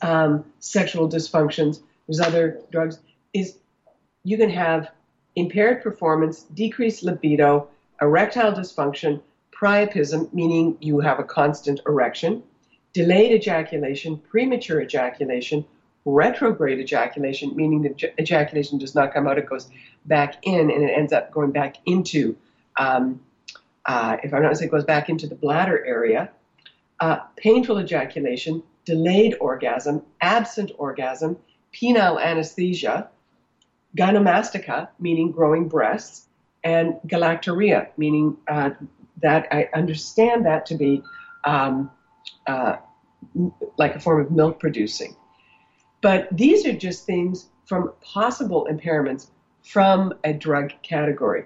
um, 0.01 0.45
sexual 0.61 1.09
dysfunctions, 1.09 1.81
there's 2.07 2.21
other 2.21 2.61
drugs, 2.71 2.99
is 3.33 3.57
you 4.25 4.37
can 4.37 4.51
have 4.51 4.91
impaired 5.37 5.83
performance, 5.83 6.43
decreased 6.55 7.03
libido, 7.03 7.69
erectile 8.01 8.53
dysfunction, 8.53 9.21
priapism, 9.53 10.33
meaning 10.33 10.77
you 10.81 11.01
have 11.01 11.19
a 11.19 11.25
constant 11.25 11.81
erection, 11.87 12.43
delayed 12.93 13.33
ejaculation, 13.33 14.19
premature 14.19 14.81
ejaculation, 14.81 15.65
retrograde 16.05 16.81
ejaculation, 16.81 17.55
meaning 17.55 17.83
the 17.83 18.13
ejaculation 18.21 18.79
does 18.79 18.95
not 18.95 19.15
come 19.15 19.27
out, 19.27 19.39
it 19.39 19.49
goes 19.49 19.71
back 20.07 20.37
in 20.43 20.71
and 20.71 20.83
it 20.83 20.93
ends 20.93 21.13
up 21.13 21.31
going 21.31 21.53
back 21.53 21.77
into, 21.87 22.37
um, 22.77 23.21
uh, 23.87 24.17
if 24.23 24.35
I'm 24.35 24.43
not 24.43 24.51
mistaken, 24.51 24.69
it 24.69 24.79
goes 24.79 24.85
back 24.85 25.09
into 25.09 25.27
the 25.27 25.35
bladder 25.35 25.85
area. 25.85 26.31
Uh, 27.01 27.19
painful 27.37 27.79
ejaculation, 27.79 28.63
delayed 28.85 29.37
orgasm, 29.41 30.03
absent 30.21 30.73
orgasm, 30.77 31.37
penile 31.73 32.21
anesthesia, 32.21 33.09
gynecomastia, 33.97 34.89
meaning 34.99 35.31
growing 35.31 35.69
breasts, 35.69 36.29
and 36.65 36.95
galactorrhea, 37.07 37.89
meaning 37.97 38.37
uh, 38.49 38.71
that 39.21 39.49
I 39.51 39.69
understand 39.75 40.47
that 40.47 40.67
to 40.67 40.75
be 40.75 41.03
um, 41.45 41.91
uh, 42.47 42.77
like 43.79 43.95
a 43.95 44.01
form 44.01 44.21
of 44.21 44.31
milk 44.31 44.61
producing. 44.61 45.17
But 46.01 46.29
these 46.33 46.67
are 46.67 46.73
just 46.73 47.07
things 47.07 47.47
from 47.65 47.93
possible 48.01 48.67
impairments 48.71 49.29
from 49.63 50.13
a 50.25 50.33
drug 50.33 50.73
category. 50.83 51.45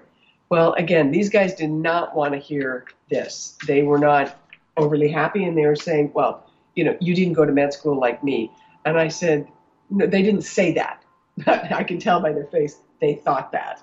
Well, 0.49 0.73
again, 0.73 1.11
these 1.11 1.29
guys 1.29 1.53
did 1.53 1.69
not 1.69 2.15
want 2.15 2.33
to 2.33 2.39
hear 2.39 2.85
this. 3.09 3.57
They 3.67 3.83
were 3.83 3.99
not 3.99 4.39
overly 4.75 5.09
happy, 5.09 5.43
and 5.43 5.57
they 5.57 5.65
were 5.65 5.75
saying, 5.75 6.11
"Well, 6.13 6.49
you 6.75 6.83
know, 6.83 6.95
you 6.99 7.13
didn't 7.13 7.33
go 7.33 7.45
to 7.45 7.51
med 7.51 7.73
school 7.73 7.99
like 7.99 8.23
me." 8.23 8.51
And 8.85 8.97
I 8.97 9.09
said, 9.09 9.47
"No, 9.89 10.07
they 10.07 10.21
didn't 10.21 10.43
say 10.43 10.71
that. 10.73 11.03
I 11.45 11.83
can 11.83 11.99
tell 11.99 12.19
by 12.19 12.33
their 12.33 12.45
face 12.45 12.77
they 12.99 13.15
thought 13.15 13.51
that." 13.51 13.81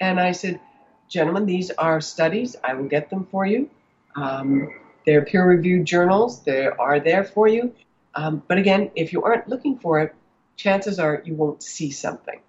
And 0.00 0.18
I 0.20 0.32
said, 0.32 0.58
"Gentlemen, 1.08 1.46
these 1.46 1.70
are 1.72 2.00
studies. 2.00 2.56
I 2.64 2.74
will 2.74 2.88
get 2.88 3.10
them 3.10 3.26
for 3.30 3.44
you. 3.44 3.68
Um, 4.16 4.68
they're 5.04 5.24
peer 5.24 5.46
reviewed 5.46 5.84
journals, 5.84 6.42
they 6.42 6.66
are 6.66 7.00
there 7.00 7.24
for 7.24 7.46
you. 7.48 7.72
Um, 8.14 8.42
but 8.48 8.58
again, 8.58 8.90
if 8.94 9.12
you 9.12 9.22
aren't 9.22 9.48
looking 9.48 9.76
for 9.76 10.00
it, 10.00 10.14
chances 10.56 10.98
are 10.98 11.20
you 11.24 11.34
won't 11.34 11.62
see 11.62 11.90
something. 11.90 12.40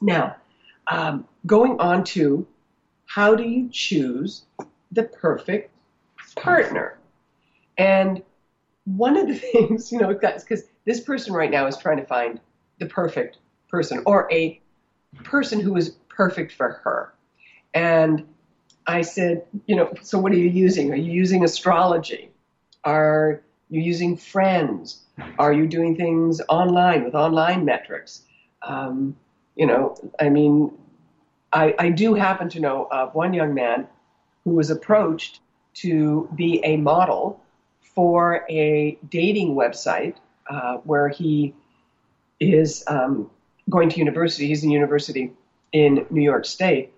Now, 0.00 0.36
um, 0.88 1.24
going 1.46 1.78
on 1.78 2.04
to 2.04 2.46
how 3.06 3.34
do 3.34 3.44
you 3.44 3.68
choose 3.70 4.42
the 4.90 5.04
perfect 5.04 5.70
partner? 6.36 6.98
And 7.78 8.22
one 8.84 9.16
of 9.16 9.28
the 9.28 9.34
things, 9.52 9.92
you 9.92 9.98
know, 9.98 10.08
because 10.08 10.64
this 10.84 11.00
person 11.00 11.32
right 11.32 11.50
now 11.50 11.66
is 11.66 11.76
trying 11.76 11.98
to 11.98 12.04
find 12.06 12.40
the 12.78 12.86
perfect 12.86 13.38
person 13.72 14.02
or 14.06 14.28
a 14.30 14.60
person 15.24 15.58
who 15.58 15.76
is 15.76 15.96
perfect 16.08 16.52
for 16.52 16.80
her. 16.84 17.12
And 17.74 18.24
I 18.86 19.00
said, 19.00 19.42
you 19.66 19.74
know, 19.74 19.90
so 20.02 20.18
what 20.18 20.30
are 20.32 20.36
you 20.36 20.48
using? 20.48 20.92
Are 20.92 20.96
you 20.96 21.10
using 21.10 21.42
astrology? 21.42 22.30
Are 22.84 23.40
you 23.70 23.80
using 23.80 24.16
friends? 24.16 25.02
Are 25.38 25.52
you 25.52 25.66
doing 25.66 25.96
things 25.96 26.40
online 26.48 27.02
with 27.04 27.14
online 27.14 27.64
metrics? 27.64 28.22
Um, 28.62 29.16
you 29.56 29.66
know, 29.66 29.96
I 30.20 30.28
mean, 30.28 30.70
I, 31.52 31.74
I 31.78 31.88
do 31.88 32.14
happen 32.14 32.48
to 32.50 32.60
know 32.60 32.88
of 32.90 33.14
one 33.14 33.32
young 33.32 33.54
man 33.54 33.86
who 34.44 34.50
was 34.50 34.70
approached 34.70 35.40
to 35.74 36.28
be 36.34 36.60
a 36.64 36.76
model 36.76 37.40
for 37.80 38.44
a 38.50 38.98
dating 39.08 39.54
website 39.54 40.14
uh, 40.50 40.76
where 40.78 41.08
he 41.08 41.54
is 42.40 42.82
um, 42.86 43.30
going 43.68 43.88
to 43.90 43.98
university. 43.98 44.46
He's 44.48 44.64
in 44.64 44.70
university 44.70 45.32
in 45.72 46.06
New 46.10 46.22
York 46.22 46.44
State, 46.44 46.92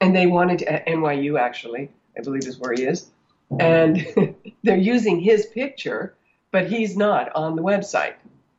and 0.00 0.14
they 0.14 0.26
wanted 0.26 0.60
to, 0.60 0.72
at 0.72 0.86
NYU 0.86 1.38
actually, 1.38 1.90
I 2.18 2.22
believe 2.22 2.46
is 2.46 2.58
where 2.58 2.72
he 2.72 2.84
is, 2.84 3.10
and 3.58 4.34
they're 4.62 4.76
using 4.76 5.20
his 5.20 5.46
picture, 5.46 6.14
but 6.50 6.66
he's 6.66 6.96
not 6.96 7.34
on 7.34 7.56
the 7.56 7.62
website. 7.62 8.14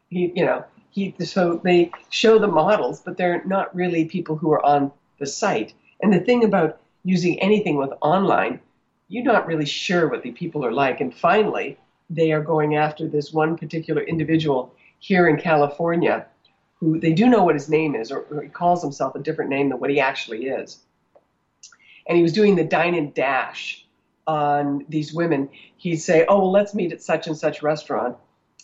He, 0.09 0.31
you 0.35 0.45
know, 0.45 0.63
he 0.89 1.13
so 1.19 1.59
they 1.63 1.91
show 2.09 2.39
the 2.39 2.47
models, 2.47 3.01
but 3.01 3.17
they're 3.17 3.43
not 3.45 3.75
really 3.75 4.05
people 4.05 4.35
who 4.35 4.51
are 4.51 4.65
on 4.65 4.91
the 5.19 5.25
site. 5.25 5.73
And 6.01 6.13
the 6.13 6.19
thing 6.19 6.43
about 6.43 6.79
using 7.03 7.39
anything 7.39 7.77
with 7.77 7.91
online, 8.01 8.59
you're 9.07 9.23
not 9.23 9.47
really 9.47 9.65
sure 9.65 10.07
what 10.07 10.23
the 10.23 10.31
people 10.31 10.65
are 10.65 10.71
like. 10.71 11.01
And 11.01 11.13
finally, 11.13 11.77
they 12.09 12.31
are 12.31 12.41
going 12.41 12.75
after 12.75 13.07
this 13.07 13.33
one 13.33 13.57
particular 13.57 14.01
individual 14.01 14.73
here 14.99 15.27
in 15.27 15.37
California 15.37 16.25
who 16.79 16.99
they 16.99 17.13
do 17.13 17.27
know 17.27 17.43
what 17.43 17.55
his 17.55 17.69
name 17.69 17.95
is, 17.95 18.11
or, 18.11 18.19
or 18.31 18.43
he 18.43 18.49
calls 18.49 18.81
himself 18.81 19.15
a 19.15 19.19
different 19.19 19.49
name 19.49 19.69
than 19.69 19.79
what 19.79 19.89
he 19.89 19.99
actually 19.99 20.45
is. 20.45 20.79
And 22.07 22.15
he 22.15 22.23
was 22.23 22.33
doing 22.33 22.55
the 22.55 22.63
dine 22.63 22.95
and 22.95 23.13
dash 23.13 23.85
on 24.27 24.85
these 24.87 25.13
women. 25.13 25.49
He'd 25.77 25.97
say, 25.97 26.25
Oh, 26.27 26.39
well, 26.39 26.51
let's 26.51 26.73
meet 26.73 26.91
at 26.91 27.01
such 27.01 27.27
and 27.27 27.37
such 27.37 27.63
restaurant. 27.63 28.15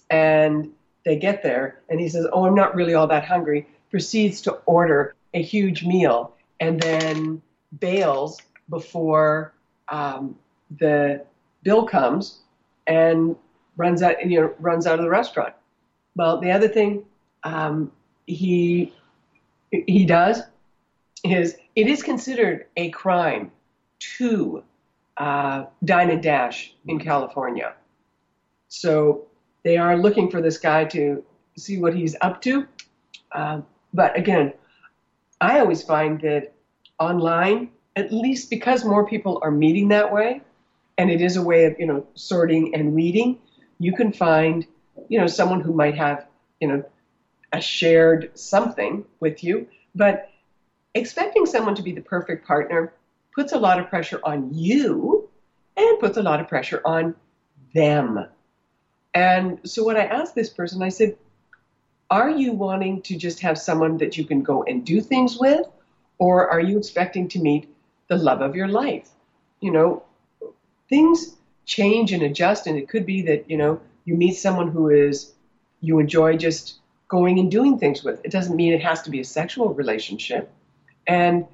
And 0.09 0.71
they 1.05 1.17
get 1.17 1.43
there, 1.43 1.81
and 1.89 1.99
he 1.99 2.07
says, 2.07 2.27
Oh, 2.31 2.45
I'm 2.45 2.55
not 2.55 2.75
really 2.75 2.93
all 2.93 3.07
that 3.07 3.25
hungry, 3.25 3.67
proceeds 3.89 4.41
to 4.41 4.51
order 4.65 5.15
a 5.33 5.41
huge 5.41 5.83
meal, 5.83 6.35
and 6.59 6.79
then 6.79 7.41
bails 7.79 8.39
before 8.69 9.53
um, 9.89 10.37
the 10.79 11.25
bill 11.63 11.85
comes 11.85 12.39
and 12.87 13.35
runs 13.75 14.01
out, 14.01 14.23
you 14.25 14.39
know, 14.39 14.53
runs 14.59 14.85
out 14.85 14.99
of 14.99 15.03
the 15.03 15.09
restaurant. 15.09 15.53
Well, 16.15 16.39
the 16.39 16.51
other 16.51 16.67
thing 16.67 17.03
um, 17.43 17.91
he 18.25 18.93
he 19.71 20.05
does 20.05 20.41
is 21.23 21.55
it 21.75 21.87
is 21.87 22.03
considered 22.03 22.65
a 22.77 22.89
crime 22.89 23.51
to 23.99 24.63
uh, 25.17 25.65
dine 25.83 26.09
and 26.09 26.21
dash 26.21 26.73
in 26.87 26.99
California. 26.99 27.73
So 28.67 29.25
they 29.63 29.77
are 29.77 29.97
looking 29.97 30.29
for 30.29 30.41
this 30.41 30.57
guy 30.57 30.85
to 30.85 31.23
see 31.57 31.79
what 31.79 31.93
he's 31.93 32.15
up 32.21 32.41
to. 32.41 32.67
Uh, 33.31 33.61
but 33.93 34.17
again, 34.17 34.53
I 35.39 35.59
always 35.59 35.83
find 35.83 36.19
that 36.21 36.53
online, 36.99 37.69
at 37.95 38.11
least 38.11 38.49
because 38.49 38.83
more 38.83 39.05
people 39.05 39.39
are 39.41 39.51
meeting 39.51 39.87
that 39.89 40.11
way, 40.11 40.41
and 40.97 41.09
it 41.09 41.21
is 41.21 41.35
a 41.35 41.41
way 41.41 41.65
of 41.65 41.75
you 41.79 41.85
know 41.85 42.05
sorting 42.15 42.73
and 42.73 42.93
weeding, 42.93 43.37
you 43.79 43.93
can 43.93 44.11
find 44.11 44.65
you 45.09 45.19
know 45.19 45.27
someone 45.27 45.61
who 45.61 45.73
might 45.73 45.95
have 45.95 46.25
you 46.59 46.67
know 46.67 46.83
a 47.53 47.61
shared 47.61 48.31
something 48.37 49.05
with 49.19 49.43
you, 49.43 49.67
but 49.95 50.29
expecting 50.95 51.45
someone 51.45 51.75
to 51.75 51.81
be 51.81 51.93
the 51.93 52.01
perfect 52.01 52.45
partner 52.45 52.93
puts 53.33 53.53
a 53.53 53.57
lot 53.57 53.79
of 53.79 53.89
pressure 53.89 54.19
on 54.23 54.53
you 54.53 55.29
and 55.77 55.99
puts 55.99 56.17
a 56.17 56.21
lot 56.21 56.39
of 56.39 56.47
pressure 56.47 56.81
on 56.85 57.15
them. 57.73 58.25
And 59.13 59.59
so 59.63 59.83
when 59.83 59.97
I 59.97 60.05
asked 60.05 60.35
this 60.35 60.49
person, 60.49 60.81
I 60.81 60.89
said, 60.89 61.15
Are 62.09 62.29
you 62.29 62.53
wanting 62.53 63.01
to 63.01 63.15
just 63.15 63.39
have 63.41 63.57
someone 63.57 63.97
that 63.97 64.17
you 64.17 64.25
can 64.25 64.41
go 64.41 64.63
and 64.63 64.83
do 64.83 65.01
things 65.01 65.37
with? 65.37 65.65
Or 66.17 66.49
are 66.49 66.59
you 66.59 66.77
expecting 66.77 67.27
to 67.29 67.39
meet 67.39 67.67
the 68.07 68.17
love 68.17 68.41
of 68.41 68.55
your 68.55 68.67
life? 68.67 69.09
You 69.61 69.71
know, 69.71 70.03
things 70.89 71.35
change 71.65 72.11
and 72.11 72.23
adjust, 72.23 72.67
and 72.67 72.77
it 72.77 72.87
could 72.87 73.05
be 73.05 73.21
that, 73.23 73.49
you 73.49 73.57
know, 73.57 73.79
you 74.05 74.15
meet 74.15 74.35
someone 74.35 74.67
who 74.67 74.89
is, 74.89 75.33
you 75.81 75.99
enjoy 75.99 76.35
just 76.35 76.75
going 77.13 77.37
and 77.37 77.51
doing 77.51 77.77
things 77.77 78.03
with. 78.03 78.19
It 78.25 78.31
doesn't 78.31 78.55
mean 78.55 78.73
it 78.73 78.81
has 78.81 79.03
to 79.03 79.11
be 79.11 79.19
a 79.19 79.23
sexual 79.23 79.71
relationship. 79.71 80.51
And 81.05 81.45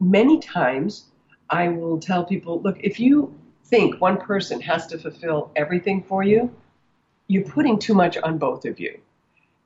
many 0.00 0.40
times 0.40 1.04
I 1.50 1.68
will 1.68 2.00
tell 2.00 2.24
people 2.24 2.62
look, 2.62 2.78
if 2.80 2.98
you 2.98 3.38
think 3.64 4.00
one 4.00 4.16
person 4.16 4.62
has 4.62 4.86
to 4.86 4.96
fulfill 4.96 5.50
everything 5.56 6.02
for 6.02 6.22
you, 6.22 6.50
you're 7.26 7.44
putting 7.44 7.78
too 7.78 7.92
much 7.92 8.16
on 8.16 8.38
both 8.38 8.64
of 8.64 8.80
you. 8.80 8.98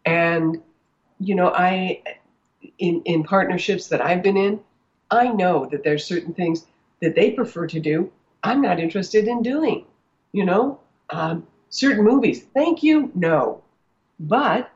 And, 0.04 0.60
you 1.20 1.36
know, 1.36 1.52
I, 1.54 2.02
in, 2.80 3.00
in 3.04 3.22
partnerships 3.22 3.86
that 3.90 4.00
I've 4.00 4.24
been 4.24 4.36
in, 4.36 4.58
I 5.08 5.28
know 5.28 5.68
that 5.70 5.84
there's 5.84 6.04
certain 6.04 6.34
things 6.34 6.66
that 7.00 7.14
they 7.14 7.30
prefer 7.30 7.68
to 7.68 7.78
do, 7.78 8.10
I'm 8.42 8.60
not 8.60 8.80
interested 8.80 9.28
in 9.28 9.40
doing. 9.42 9.84
You 10.32 10.46
know, 10.46 10.80
um, 11.10 11.46
certain 11.68 12.02
movies, 12.02 12.42
thank 12.54 12.82
you, 12.82 13.12
no. 13.14 13.62
But 14.18 14.72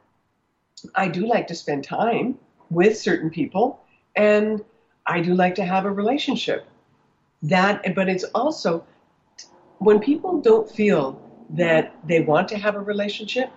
I 0.95 1.09
do 1.09 1.27
like 1.27 1.47
to 1.49 1.55
spend 1.55 1.85
time 1.85 2.39
with 2.70 2.99
certain 2.99 3.31
people, 3.31 3.81
and 4.14 4.62
I 5.07 5.20
do 5.20 5.35
like 5.35 5.55
to 5.57 5.64
have 5.64 5.85
a 5.85 5.91
relationship. 5.91 6.66
That, 7.43 7.95
but 7.95 8.09
it's 8.09 8.24
also 8.35 8.85
when 9.79 10.01
people 10.01 10.41
don't 10.41 10.68
feel 10.70 11.20
that 11.51 11.95
they 12.07 12.20
want 12.20 12.49
to 12.49 12.59
have 12.59 12.74
a 12.74 12.81
relationship, 12.81 13.51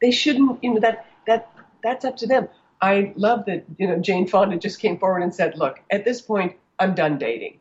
they 0.00 0.10
shouldn't. 0.10 0.62
You 0.62 0.74
know 0.74 0.80
that 0.80 1.06
that 1.26 1.48
that's 1.82 2.04
up 2.04 2.16
to 2.18 2.26
them. 2.26 2.48
I 2.80 3.12
love 3.16 3.44
that 3.46 3.64
you 3.78 3.86
know 3.86 3.98
Jane 3.98 4.26
Fonda 4.26 4.56
just 4.56 4.80
came 4.80 4.98
forward 4.98 5.22
and 5.22 5.34
said, 5.34 5.56
"Look, 5.56 5.80
at 5.90 6.04
this 6.04 6.20
point, 6.20 6.52
I'm 6.78 6.94
done 6.94 7.18
dating." 7.18 7.58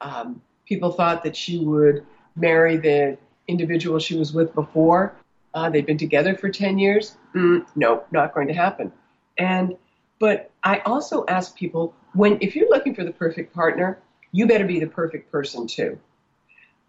Um, 0.00 0.40
people 0.66 0.90
thought 0.90 1.22
that 1.24 1.36
she 1.36 1.58
would 1.58 2.04
marry 2.36 2.76
the 2.76 3.16
individual 3.48 3.98
she 3.98 4.16
was 4.16 4.32
with 4.32 4.54
before. 4.54 5.14
Uh, 5.54 5.70
they've 5.70 5.86
been 5.86 5.98
together 5.98 6.34
for 6.34 6.50
10 6.50 6.78
years. 6.78 7.16
Mm, 7.34 7.64
no, 7.76 8.04
not 8.10 8.34
going 8.34 8.48
to 8.48 8.54
happen. 8.54 8.92
And 9.38 9.76
but 10.18 10.50
I 10.62 10.78
also 10.80 11.24
ask 11.28 11.56
people 11.56 11.94
when 12.14 12.38
if 12.40 12.56
you're 12.56 12.68
looking 12.68 12.94
for 12.94 13.04
the 13.04 13.12
perfect 13.12 13.54
partner, 13.54 13.98
you 14.32 14.46
better 14.46 14.64
be 14.64 14.80
the 14.80 14.86
perfect 14.86 15.30
person 15.30 15.66
too. 15.66 15.98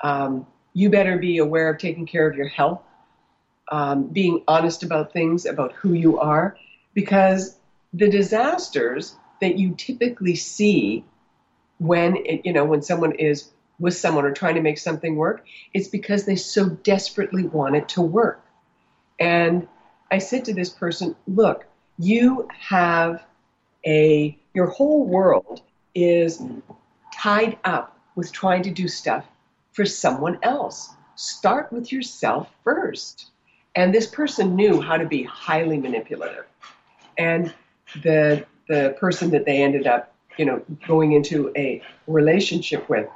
Um, 0.02 0.48
you 0.74 0.90
better 0.90 1.18
be 1.18 1.38
aware 1.38 1.70
of 1.70 1.78
taking 1.78 2.06
care 2.06 2.28
of 2.28 2.36
your 2.36 2.48
health, 2.48 2.82
um, 3.72 4.08
being 4.08 4.44
honest 4.48 4.84
about 4.84 5.14
things, 5.14 5.46
about 5.46 5.74
who 5.74 5.94
you 5.94 6.20
are, 6.20 6.58
because 6.94 7.58
the 7.94 8.10
disasters 8.10 9.16
that 9.42 9.58
you 9.58 9.76
typically 9.76 10.36
see 10.36 11.04
when 11.78 12.16
it, 12.18 12.46
you 12.46 12.54
know 12.54 12.66
when 12.66 12.82
someone 12.82 13.14
is 13.14 13.50
with 13.80 13.96
someone 13.96 14.26
or 14.26 14.32
trying 14.32 14.56
to 14.56 14.62
make 14.62 14.78
something 14.78 15.16
work, 15.16 15.46
it's 15.74 15.88
because 15.88 16.26
they 16.26 16.36
so 16.36 16.70
desperately 16.70 17.44
want 17.44 17.76
it 17.76 17.90
to 17.90 18.02
work. 18.02 18.45
And 19.20 19.68
I 20.12 20.18
said 20.18 20.46
to 20.46 20.54
this 20.54 20.70
person, 20.70 21.16
look, 21.28 21.66
you 21.98 22.48
have 22.58 23.24
a, 23.86 24.38
your 24.54 24.68
whole 24.68 25.06
world 25.06 25.62
is 25.94 26.42
tied 27.14 27.58
up 27.64 27.98
with 28.16 28.32
trying 28.32 28.64
to 28.64 28.72
do 28.72 28.88
stuff 28.88 29.26
for 29.72 29.86
someone 29.86 30.40
else. 30.44 30.94
Start 31.16 31.72
with 31.72 31.92
yourself 31.92 32.50
first. 32.64 33.32
And 33.76 33.94
this 33.94 34.08
person 34.08 34.56
knew 34.56 34.82
how 34.82 34.98
to 34.98 35.06
be 35.06 35.24
highly 35.24 35.78
manipulative. 35.78 36.46
And 37.18 37.54
the, 38.04 38.46
the 38.68 38.96
person 39.00 39.32
that 39.32 39.46
they 39.46 39.62
ended 39.62 39.88
up, 39.88 40.14
you 40.38 40.46
know, 40.46 40.62
going 40.88 41.14
into 41.14 41.52
a 41.56 41.82
relationship 42.08 42.90
with, 42.90 43.08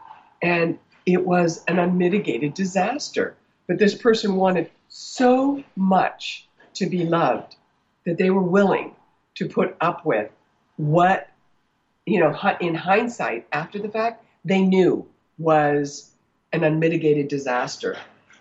and 0.41 0.77
it 1.05 1.25
was 1.25 1.63
an 1.67 1.79
unmitigated 1.79 2.53
disaster. 2.53 3.35
But 3.69 3.77
this 3.77 3.93
person 3.93 4.35
wanted 4.35 4.71
so 4.87 5.63
much 5.75 6.47
to 6.73 6.87
be 6.87 7.05
loved 7.05 7.55
that 8.03 8.17
they 8.17 8.31
were 8.31 8.41
willing 8.41 8.95
to 9.35 9.47
put 9.47 9.77
up 9.79 10.07
with 10.07 10.31
what, 10.77 11.29
you 12.07 12.19
know, 12.19 12.35
in 12.59 12.73
hindsight, 12.73 13.47
after 13.51 13.77
the 13.77 13.87
fact, 13.87 14.25
they 14.43 14.63
knew 14.63 15.07
was 15.37 16.09
an 16.51 16.63
unmitigated 16.63 17.27
disaster. 17.27 17.95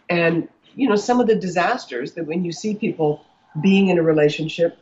And, 0.09 0.49
you 0.75 0.89
know, 0.89 0.97
some 0.97 1.21
of 1.21 1.27
the 1.27 1.35
disasters 1.35 2.13
that 2.13 2.27
when 2.27 2.43
you 2.43 2.51
see 2.51 2.75
people 2.75 3.23
being 3.61 3.89
in 3.89 3.99
a 3.99 4.03
relationship, 4.03 4.79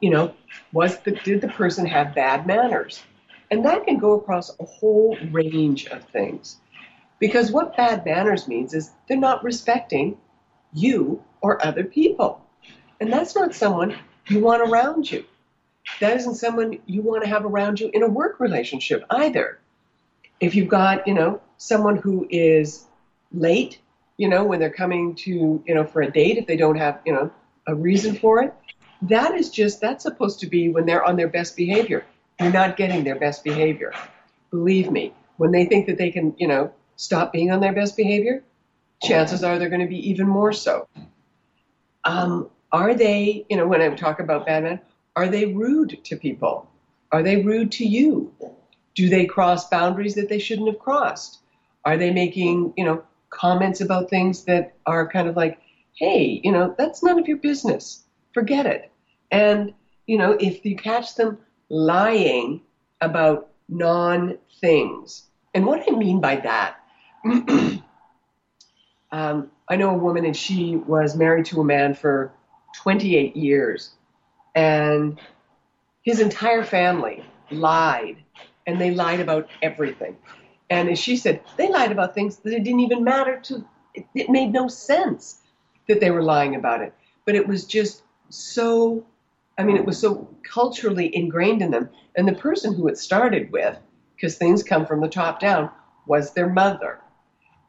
you 0.00 0.08
know, 0.08 0.32
was 0.72 0.98
the, 1.00 1.10
did 1.10 1.42
the 1.42 1.48
person 1.48 1.84
have 1.84 2.14
bad 2.14 2.46
manners? 2.46 3.02
And 3.50 3.62
that 3.66 3.84
can 3.84 3.98
go 3.98 4.14
across 4.14 4.58
a 4.58 4.64
whole 4.64 5.18
range 5.30 5.86
of 5.88 6.02
things. 6.04 6.56
Because 7.18 7.50
what 7.50 7.76
bad 7.76 8.04
manners 8.04 8.48
means 8.48 8.74
is 8.74 8.90
they're 9.08 9.16
not 9.16 9.44
respecting 9.44 10.18
you 10.72 11.22
or 11.40 11.64
other 11.64 11.84
people. 11.84 12.44
And 13.00 13.12
that's 13.12 13.34
not 13.34 13.54
someone 13.54 13.96
you 14.28 14.40
want 14.40 14.68
around 14.68 15.10
you. 15.10 15.24
That 16.00 16.16
isn't 16.16 16.36
someone 16.36 16.78
you 16.86 17.02
want 17.02 17.22
to 17.22 17.28
have 17.28 17.44
around 17.44 17.80
you 17.80 17.90
in 17.92 18.02
a 18.02 18.08
work 18.08 18.40
relationship 18.40 19.04
either. 19.10 19.58
If 20.40 20.54
you've 20.54 20.68
got, 20.68 21.06
you 21.06 21.14
know, 21.14 21.40
someone 21.58 21.96
who 21.96 22.26
is 22.30 22.84
late, 23.32 23.78
you 24.16 24.28
know, 24.28 24.44
when 24.44 24.60
they're 24.60 24.70
coming 24.70 25.14
to, 25.16 25.62
you 25.66 25.74
know, 25.74 25.84
for 25.84 26.02
a 26.02 26.10
date, 26.10 26.38
if 26.38 26.46
they 26.46 26.56
don't 26.56 26.76
have, 26.76 27.00
you 27.04 27.12
know, 27.12 27.30
a 27.66 27.74
reason 27.74 28.14
for 28.14 28.42
it, 28.42 28.54
that 29.02 29.34
is 29.34 29.50
just, 29.50 29.80
that's 29.80 30.02
supposed 30.02 30.40
to 30.40 30.46
be 30.46 30.68
when 30.68 30.86
they're 30.86 31.04
on 31.04 31.16
their 31.16 31.28
best 31.28 31.56
behavior. 31.56 32.04
They're 32.38 32.52
not 32.52 32.76
getting 32.76 33.04
their 33.04 33.18
best 33.18 33.44
behavior. 33.44 33.92
Believe 34.50 34.90
me, 34.90 35.12
when 35.36 35.52
they 35.52 35.66
think 35.66 35.86
that 35.86 35.98
they 35.98 36.10
can, 36.10 36.34
you 36.38 36.48
know, 36.48 36.72
stop 36.96 37.32
being 37.32 37.50
on 37.50 37.60
their 37.60 37.72
best 37.72 37.96
behavior, 37.96 38.42
chances 39.02 39.44
are 39.44 39.58
they're 39.58 39.68
going 39.68 39.80
to 39.80 39.88
be 39.88 40.08
even 40.10 40.26
more 40.26 40.52
so. 40.52 40.88
Um, 42.04 42.50
are 42.72 42.94
they, 42.94 43.46
you 43.48 43.56
know, 43.56 43.66
when 43.66 43.80
I 43.80 43.88
talk 43.94 44.20
about 44.20 44.46
bad 44.46 44.64
men, 44.64 44.80
are 45.16 45.28
they 45.28 45.46
rude 45.46 46.02
to 46.04 46.16
people? 46.16 46.68
Are 47.12 47.22
they 47.22 47.42
rude 47.42 47.70
to 47.72 47.86
you? 47.86 48.32
Do 48.94 49.08
they 49.08 49.26
cross 49.26 49.68
boundaries 49.68 50.14
that 50.16 50.28
they 50.28 50.38
shouldn't 50.38 50.68
have 50.68 50.78
crossed? 50.78 51.38
Are 51.84 51.96
they 51.96 52.10
making, 52.10 52.72
you 52.76 52.84
know, 52.84 53.04
comments 53.30 53.80
about 53.80 54.10
things 54.10 54.44
that 54.44 54.74
are 54.86 55.08
kind 55.08 55.28
of 55.28 55.36
like, 55.36 55.60
hey, 55.96 56.40
you 56.42 56.50
know, 56.50 56.74
that's 56.76 57.02
none 57.02 57.18
of 57.18 57.28
your 57.28 57.36
business. 57.36 58.04
Forget 58.32 58.66
it. 58.66 58.90
And, 59.30 59.72
you 60.06 60.18
know, 60.18 60.32
if 60.32 60.64
you 60.64 60.76
catch 60.76 61.14
them 61.14 61.38
lying 61.68 62.60
about 63.00 63.50
non 63.68 64.38
things, 64.60 65.24
and 65.54 65.66
what 65.66 65.84
I 65.88 65.94
mean 65.94 66.20
by 66.20 66.36
that, 66.36 66.76
um, 69.12 69.50
I 69.68 69.76
know 69.76 69.90
a 69.90 69.98
woman 69.98 70.24
and 70.24 70.36
she 70.36 70.76
was 70.76 71.16
married 71.16 71.46
to 71.46 71.60
a 71.60 71.64
man 71.64 71.94
for 71.94 72.32
28 72.76 73.36
years, 73.36 73.90
and 74.54 75.18
his 76.02 76.20
entire 76.20 76.64
family 76.64 77.24
lied, 77.50 78.16
and 78.66 78.80
they 78.80 78.90
lied 78.90 79.20
about 79.20 79.48
everything. 79.62 80.16
And 80.70 80.88
as 80.88 80.98
she 80.98 81.16
said, 81.16 81.40
they 81.56 81.68
lied 81.70 81.92
about 81.92 82.14
things 82.14 82.36
that 82.38 82.52
it 82.52 82.64
didn't 82.64 82.80
even 82.80 83.04
matter 83.04 83.38
to, 83.44 83.64
it, 83.94 84.06
it 84.14 84.28
made 84.30 84.52
no 84.52 84.68
sense 84.68 85.40
that 85.88 86.00
they 86.00 86.10
were 86.10 86.22
lying 86.22 86.56
about 86.56 86.80
it. 86.82 86.94
But 87.24 87.34
it 87.34 87.46
was 87.46 87.64
just 87.64 88.02
so, 88.28 89.04
I 89.58 89.62
mean, 89.62 89.76
it 89.76 89.84
was 89.84 89.98
so 89.98 90.28
culturally 90.42 91.14
ingrained 91.14 91.62
in 91.62 91.70
them. 91.70 91.90
And 92.16 92.26
the 92.26 92.34
person 92.34 92.74
who 92.74 92.88
it 92.88 92.98
started 92.98 93.52
with, 93.52 93.78
because 94.16 94.36
things 94.36 94.62
come 94.62 94.86
from 94.86 95.00
the 95.00 95.08
top 95.08 95.40
down, 95.40 95.70
was 96.06 96.32
their 96.32 96.48
mother. 96.48 97.00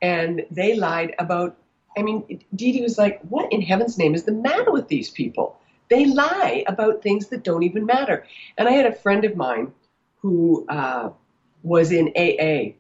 And 0.01 0.45
they 0.51 0.75
lied 0.75 1.15
about, 1.19 1.57
I 1.97 2.01
mean, 2.01 2.23
Dee 2.55 2.71
Dee 2.71 2.81
was 2.81 2.97
like, 2.97 3.21
what 3.29 3.51
in 3.51 3.61
heaven's 3.61 3.97
name 3.97 4.15
is 4.15 4.23
the 4.23 4.31
matter 4.31 4.71
with 4.71 4.87
these 4.87 5.09
people? 5.09 5.57
They 5.89 6.05
lie 6.05 6.63
about 6.67 7.01
things 7.01 7.27
that 7.27 7.43
don't 7.43 7.63
even 7.63 7.85
matter. 7.85 8.25
And 8.57 8.67
I 8.67 8.71
had 8.71 8.85
a 8.85 8.91
friend 8.91 9.23
of 9.23 9.35
mine 9.35 9.71
who 10.21 10.65
uh, 10.67 11.11
was 11.63 11.91
in 11.91 12.11
AA, 12.17 12.73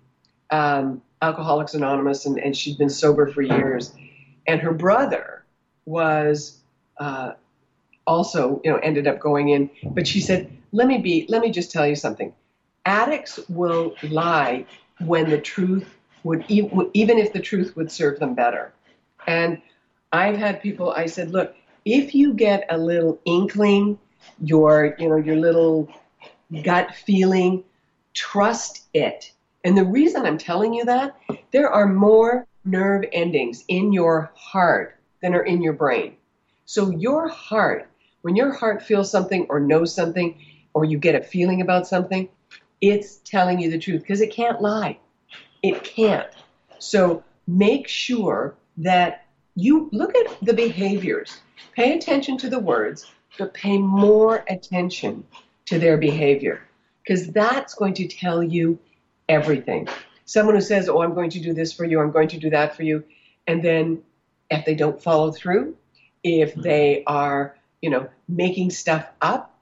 um, 0.55 1.01
Alcoholics 1.21 1.73
Anonymous, 1.73 2.25
and, 2.25 2.39
and 2.39 2.55
she'd 2.55 2.77
been 2.77 2.89
sober 2.89 3.27
for 3.27 3.41
years. 3.41 3.93
And 4.47 4.59
her 4.61 4.73
brother 4.73 5.43
was 5.85 6.59
uh, 6.97 7.33
also, 8.07 8.61
you 8.63 8.71
know, 8.71 8.77
ended 8.77 9.07
up 9.07 9.19
going 9.19 9.49
in. 9.49 9.69
But 9.83 10.07
she 10.07 10.19
said, 10.19 10.49
"Let 10.71 10.87
me 10.87 10.97
be. 10.97 11.25
Let 11.29 11.41
me 11.41 11.51
just 11.51 11.71
tell 11.71 11.87
you 11.87 11.95
something. 11.95 12.33
Addicts 12.85 13.39
will 13.49 13.95
lie 14.03 14.65
when 14.99 15.29
the 15.29 15.39
truth 15.39 15.95
would, 16.25 16.43
even 16.49 17.17
if 17.17 17.31
the 17.31 17.39
truth 17.39 17.75
would 17.77 17.91
serve 17.91 18.19
them 18.19 18.33
better." 18.33 18.73
And 19.25 19.61
I've 20.11 20.37
had 20.37 20.61
people. 20.61 20.91
I 20.91 21.05
said, 21.05 21.31
"Look, 21.31 21.55
if 21.85 22.13
you 22.13 22.33
get 22.33 22.65
a 22.69 22.77
little 22.77 23.19
inkling, 23.25 23.99
your, 24.41 24.95
you 24.99 25.07
know, 25.07 25.17
your 25.17 25.37
little 25.37 25.87
gut 26.63 26.93
feeling, 26.93 27.63
trust 28.13 28.83
it." 28.93 29.31
And 29.63 29.77
the 29.77 29.85
reason 29.85 30.25
I'm 30.25 30.37
telling 30.37 30.73
you 30.73 30.85
that, 30.85 31.15
there 31.51 31.69
are 31.69 31.87
more 31.87 32.45
nerve 32.65 33.03
endings 33.11 33.63
in 33.67 33.93
your 33.93 34.31
heart 34.35 34.95
than 35.21 35.33
are 35.33 35.43
in 35.43 35.61
your 35.61 35.73
brain. 35.73 36.15
So 36.65 36.89
your 36.89 37.27
heart, 37.27 37.87
when 38.21 38.35
your 38.35 38.51
heart 38.51 38.81
feels 38.81 39.11
something 39.11 39.45
or 39.49 39.59
knows 39.59 39.93
something, 39.93 40.35
or 40.73 40.85
you 40.85 40.97
get 40.97 41.15
a 41.15 41.21
feeling 41.21 41.61
about 41.61 41.87
something, 41.87 42.27
it's 42.81 43.17
telling 43.17 43.59
you 43.59 43.69
the 43.69 43.77
truth 43.79 44.01
because 44.01 44.21
it 44.21 44.31
can't 44.31 44.61
lie. 44.61 44.97
It 45.65 45.83
can't. 45.83 46.29
So 46.77 47.23
make 47.47 47.87
sure 47.87 48.55
that 48.77 49.25
you 49.55 49.89
look 49.91 50.15
at 50.15 50.37
the 50.43 50.53
behaviors, 50.53 51.39
pay 51.73 51.97
attention 51.97 52.37
to 52.39 52.49
the 52.49 52.59
words, 52.59 53.11
but 53.39 53.55
pay 53.55 53.79
more 53.79 54.45
attention 54.47 55.25
to 55.65 55.79
their 55.79 55.97
behavior 55.97 56.61
because 57.01 57.31
that's 57.31 57.73
going 57.73 57.95
to 57.95 58.07
tell 58.07 58.43
you 58.43 58.77
everything. 59.27 59.87
Someone 60.25 60.53
who 60.53 60.61
says, 60.61 60.87
Oh, 60.87 61.01
I'm 61.01 61.15
going 61.15 61.31
to 61.31 61.39
do 61.39 61.51
this 61.51 61.73
for 61.73 61.85
you, 61.85 61.99
I'm 61.99 62.11
going 62.11 62.27
to 62.29 62.37
do 62.37 62.51
that 62.51 62.75
for 62.75 62.83
you, 62.83 63.03
and 63.47 63.63
then 63.63 64.03
if 64.51 64.65
they 64.65 64.75
don't 64.75 65.01
follow 65.01 65.31
through, 65.31 65.75
if 66.23 66.51
mm-hmm. 66.51 66.61
they 66.61 67.03
are, 67.07 67.57
you 67.81 67.89
know, 67.89 68.07
making 68.27 68.69
stuff 68.69 69.07
up, 69.21 69.57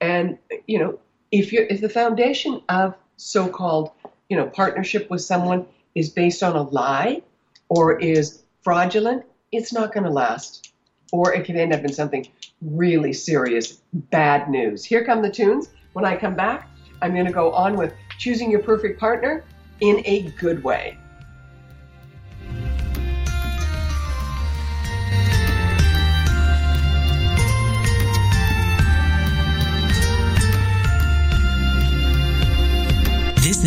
and 0.00 0.38
you 0.66 0.78
know, 0.78 0.98
if 1.30 1.52
you're 1.52 1.64
if 1.64 1.82
the 1.82 1.90
foundation 1.90 2.62
of 2.70 2.94
so-called, 3.16 3.90
you 4.32 4.38
know, 4.38 4.46
partnership 4.46 5.10
with 5.10 5.20
someone 5.20 5.66
is 5.94 6.08
based 6.08 6.42
on 6.42 6.56
a 6.56 6.62
lie 6.62 7.20
or 7.68 8.00
is 8.00 8.44
fraudulent, 8.62 9.22
it's 9.52 9.74
not 9.74 9.92
going 9.92 10.04
to 10.04 10.10
last. 10.10 10.72
Or 11.12 11.34
it 11.34 11.44
can 11.44 11.58
end 11.58 11.74
up 11.74 11.84
in 11.84 11.92
something 11.92 12.26
really 12.62 13.12
serious, 13.12 13.82
bad 13.92 14.48
news. 14.48 14.86
Here 14.86 15.04
come 15.04 15.20
the 15.20 15.28
tunes. 15.28 15.68
When 15.92 16.06
I 16.06 16.16
come 16.16 16.34
back, 16.34 16.70
I'm 17.02 17.12
going 17.12 17.26
to 17.26 17.32
go 17.32 17.52
on 17.52 17.76
with 17.76 17.92
choosing 18.16 18.50
your 18.50 18.62
perfect 18.62 18.98
partner 18.98 19.44
in 19.80 20.00
a 20.06 20.22
good 20.38 20.64
way. 20.64 20.96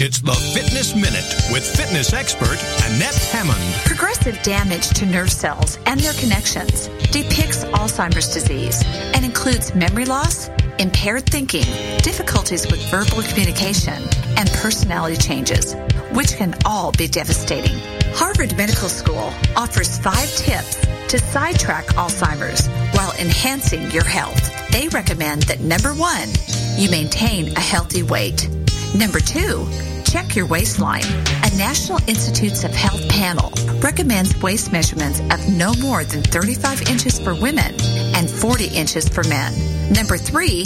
It's 0.00 0.20
the 0.20 0.34
Fitness 0.34 0.94
Minute 0.94 1.52
with 1.52 1.64
fitness 1.64 2.12
expert 2.12 2.58
Annette 2.84 3.14
Hammond. 3.30 3.60
Progressive 3.84 4.40
damage 4.42 4.88
to 4.90 5.06
nerve 5.06 5.30
cells 5.30 5.78
and 5.86 6.00
their 6.00 6.12
connections 6.14 6.88
depicts 7.12 7.64
Alzheimer's 7.64 8.34
disease 8.34 8.82
and 9.14 9.24
includes 9.24 9.72
memory 9.74 10.04
loss, 10.04 10.48
impaired 10.80 11.26
thinking, 11.30 11.64
difficulties 11.98 12.66
with 12.66 12.82
verbal 12.90 13.22
communication, 13.22 14.02
and 14.36 14.50
personality 14.50 15.16
changes, 15.16 15.74
which 16.12 16.34
can 16.34 16.56
all 16.64 16.90
be 16.92 17.06
devastating. 17.06 17.78
Harvard 18.14 18.56
Medical 18.56 18.88
School 18.88 19.32
offers 19.56 19.96
five 19.98 20.28
tips 20.34 20.74
to 21.08 21.18
sidetrack 21.18 21.86
Alzheimer's 21.94 22.66
while 22.96 23.12
enhancing 23.20 23.90
your 23.92 24.04
health. 24.04 24.50
They 24.72 24.88
recommend 24.88 25.42
that 25.44 25.60
number 25.60 25.94
one, 25.94 26.28
you 26.76 26.90
maintain 26.90 27.56
a 27.56 27.60
healthy 27.60 28.02
weight. 28.02 28.48
Number 28.94 29.18
two, 29.18 29.68
check 30.04 30.36
your 30.36 30.46
waistline. 30.46 31.02
A 31.42 31.56
National 31.56 31.98
Institutes 32.06 32.62
of 32.62 32.70
Health 32.70 33.08
panel 33.08 33.52
recommends 33.80 34.40
waist 34.40 34.70
measurements 34.70 35.18
of 35.18 35.48
no 35.48 35.74
more 35.74 36.04
than 36.04 36.22
35 36.22 36.82
inches 36.82 37.18
for 37.18 37.34
women 37.34 37.74
and 38.14 38.30
40 38.30 38.68
inches 38.68 39.08
for 39.08 39.24
men. 39.24 39.52
Number 39.92 40.16
three, 40.16 40.60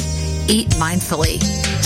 eat 0.46 0.68
mindfully. 0.76 1.40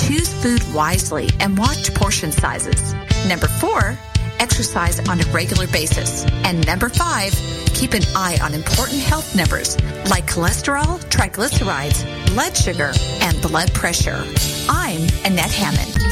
Choose 0.05 0.33
food 0.43 0.63
wisely 0.75 1.31
and 1.39 1.57
watch 1.57 1.95
portion 1.95 2.33
sizes. 2.33 2.93
Number 3.29 3.47
four, 3.47 3.97
exercise 4.41 4.99
on 5.09 5.21
a 5.21 5.25
regular 5.27 5.69
basis. 5.69 6.25
And 6.45 6.67
number 6.67 6.89
five, 6.89 7.33
keep 7.67 7.93
an 7.95 8.03
eye 8.17 8.39
on 8.43 8.53
important 8.53 8.99
health 8.99 9.37
numbers 9.37 9.81
like 10.11 10.27
cholesterol, 10.27 10.99
triglycerides, 11.05 12.35
blood 12.35 12.57
sugar, 12.57 12.91
and 13.21 13.41
blood 13.43 13.73
pressure. 13.73 14.25
I'm 14.69 15.03
Annette 15.25 15.53
Hammond. 15.53 16.12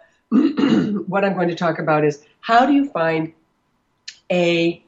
what 1.07 1.25
I'm 1.25 1.33
going 1.33 1.49
to 1.49 1.55
talk 1.55 1.79
about 1.79 2.05
is 2.05 2.23
how 2.39 2.65
do 2.65 2.73
you 2.73 2.89
find 2.89 3.33
a 4.31 4.83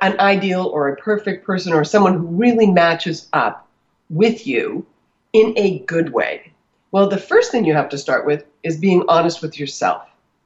an 0.00 0.20
ideal 0.20 0.66
or 0.66 0.88
a 0.88 0.96
perfect 0.96 1.44
person 1.44 1.72
or 1.72 1.84
someone 1.84 2.14
who 2.14 2.26
really 2.26 2.66
matches 2.66 3.28
up 3.32 3.68
with 4.10 4.46
you 4.46 4.86
in 5.32 5.54
a 5.56 5.80
good 5.80 6.12
way. 6.12 6.52
Well, 6.90 7.08
the 7.08 7.18
first 7.18 7.50
thing 7.50 7.64
you 7.64 7.74
have 7.74 7.88
to 7.88 7.98
start 7.98 8.26
with 8.26 8.44
is 8.62 8.76
being 8.76 9.04
honest 9.08 9.42
with 9.42 9.58
yourself. 9.58 10.02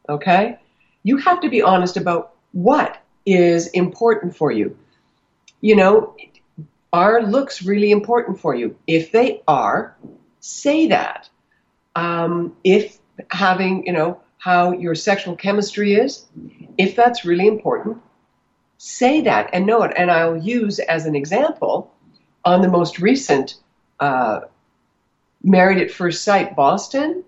Okay? 0.08 0.58
You 1.02 1.16
have 1.18 1.40
to 1.40 1.50
be 1.50 1.60
honest 1.60 1.96
about 1.96 2.34
what 2.52 2.98
is 3.26 3.66
important 3.68 4.36
for 4.36 4.52
you. 4.52 4.76
You 5.60 5.76
know, 5.76 6.14
are 6.92 7.22
looks 7.22 7.62
really 7.62 7.90
important 7.90 8.40
for 8.40 8.54
you? 8.54 8.76
If 8.86 9.10
they 9.10 9.42
are, 9.48 9.96
say 10.40 10.86
that. 10.88 11.28
Um, 11.96 12.56
if 12.62 12.98
having, 13.30 13.86
you 13.86 13.92
know, 13.92 14.20
how 14.38 14.72
your 14.72 14.94
sexual 14.94 15.36
chemistry 15.36 15.94
is, 15.94 16.26
if 16.78 16.94
that's 16.94 17.24
really 17.24 17.46
important, 17.46 17.98
say 18.78 19.22
that 19.22 19.50
and 19.52 19.66
know 19.66 19.82
it. 19.82 19.92
And 19.96 20.10
I'll 20.10 20.36
use 20.36 20.78
as 20.78 21.06
an 21.06 21.16
example 21.16 21.92
on 22.44 22.62
the 22.62 22.68
most 22.68 22.98
recent 22.98 23.56
uh, 23.98 24.40
Married 25.42 25.78
at 25.78 25.90
First 25.90 26.24
Sight 26.24 26.56
Boston, 26.56 27.22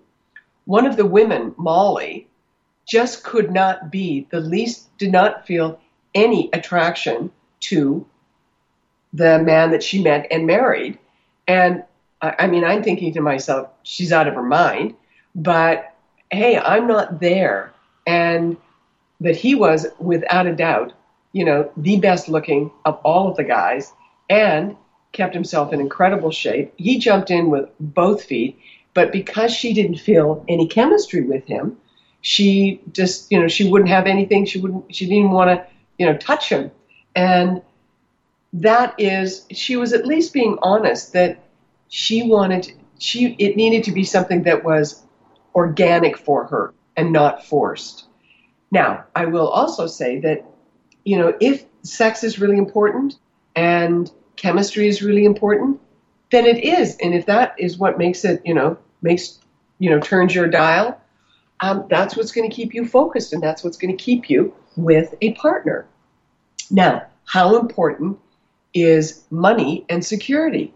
one 0.65 0.85
of 0.85 0.97
the 0.97 1.05
women, 1.05 1.55
Molly, 1.57 2.27
just 2.85 3.23
could 3.23 3.51
not 3.51 3.91
be 3.91 4.27
the 4.29 4.39
least, 4.41 4.95
did 4.97 5.11
not 5.11 5.45
feel 5.47 5.79
any 6.13 6.49
attraction 6.51 7.31
to 7.61 8.05
the 9.13 9.39
man 9.39 9.71
that 9.71 9.83
she 9.83 10.03
met 10.03 10.27
and 10.31 10.45
married. 10.45 10.97
And 11.47 11.83
I, 12.21 12.35
I 12.39 12.47
mean, 12.47 12.63
I'm 12.63 12.83
thinking 12.83 13.13
to 13.13 13.21
myself, 13.21 13.69
she's 13.83 14.11
out 14.11 14.27
of 14.27 14.33
her 14.33 14.43
mind. 14.43 14.95
But 15.35 15.93
hey, 16.31 16.57
I'm 16.57 16.87
not 16.87 17.19
there. 17.19 17.71
And 18.05 18.57
that 19.21 19.35
he 19.35 19.55
was, 19.55 19.85
without 19.99 20.47
a 20.47 20.55
doubt, 20.55 20.93
you 21.33 21.45
know, 21.45 21.71
the 21.77 21.99
best 21.99 22.29
looking 22.29 22.71
of 22.85 22.95
all 23.03 23.29
of 23.29 23.35
the 23.35 23.43
guys 23.43 23.91
and 24.29 24.75
kept 25.11 25.33
himself 25.33 25.73
in 25.73 25.79
incredible 25.79 26.31
shape. 26.31 26.73
He 26.77 26.99
jumped 26.99 27.29
in 27.29 27.49
with 27.49 27.69
both 27.79 28.23
feet, 28.23 28.57
but 28.93 29.11
because 29.11 29.51
she 29.51 29.73
didn't 29.73 29.97
feel 29.97 30.43
any 30.47 30.67
chemistry 30.67 31.21
with 31.21 31.45
him, 31.45 31.77
she 32.21 32.81
just, 32.91 33.31
you 33.31 33.39
know, 33.39 33.47
she 33.47 33.69
wouldn't 33.69 33.89
have 33.89 34.07
anything. 34.07 34.45
She 34.45 34.59
wouldn't, 34.59 34.93
she 34.93 35.07
didn't 35.07 35.31
want 35.31 35.49
to, 35.49 35.65
you 35.97 36.05
know, 36.05 36.17
touch 36.17 36.49
him. 36.49 36.71
And 37.15 37.61
that 38.53 38.95
is, 38.97 39.45
she 39.51 39.75
was 39.75 39.93
at 39.93 40.05
least 40.05 40.33
being 40.33 40.57
honest 40.61 41.13
that 41.13 41.39
she 41.87 42.23
wanted, 42.23 42.71
she, 42.97 43.35
it 43.39 43.55
needed 43.55 43.83
to 43.85 43.91
be 43.91 44.03
something 44.03 44.43
that 44.43 44.63
was 44.63 45.03
organic 45.55 46.17
for 46.17 46.45
her 46.45 46.73
and 46.95 47.11
not 47.11 47.45
forced. 47.45 48.05
Now, 48.71 49.05
I 49.15 49.25
will 49.25 49.47
also 49.47 49.87
say 49.87 50.19
that, 50.19 50.45
you 51.03 51.17
know, 51.17 51.33
if 51.39 51.65
sex 51.83 52.23
is 52.23 52.39
really 52.39 52.57
important 52.57 53.15
and 53.55 54.11
chemistry 54.35 54.87
is 54.87 55.01
really 55.01 55.25
important, 55.25 55.79
then 56.31 56.45
it 56.45 56.63
is. 56.63 56.97
And 57.01 57.13
if 57.13 57.25
that 57.25 57.55
is 57.57 57.77
what 57.77 57.97
makes 57.97 58.23
it, 58.25 58.41
you 58.45 58.53
know, 58.53 58.77
makes, 59.01 59.39
you 59.79 59.89
know, 59.89 59.99
turns 59.99 60.35
your 60.35 60.47
dial, 60.47 60.99
um, 61.61 61.85
that's 61.89 62.15
what's 62.15 62.31
going 62.31 62.49
to 62.49 62.55
keep 62.55 62.73
you 62.73 62.85
focused 62.85 63.33
and 63.33 63.41
that's 63.41 63.63
what's 63.63 63.77
going 63.77 63.95
to 63.95 64.01
keep 64.01 64.29
you 64.29 64.53
with 64.75 65.15
a 65.21 65.33
partner. 65.33 65.87
Now, 66.71 67.07
how 67.25 67.57
important 67.57 68.19
is 68.73 69.23
money 69.29 69.85
and 69.89 70.05
security? 70.05 70.73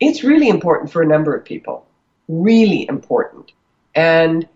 It's 0.00 0.24
really 0.24 0.48
important 0.48 0.92
for 0.92 1.02
a 1.02 1.06
number 1.06 1.34
of 1.34 1.44
people. 1.44 1.86
Really 2.28 2.88
important. 2.88 3.52
And 3.94 4.48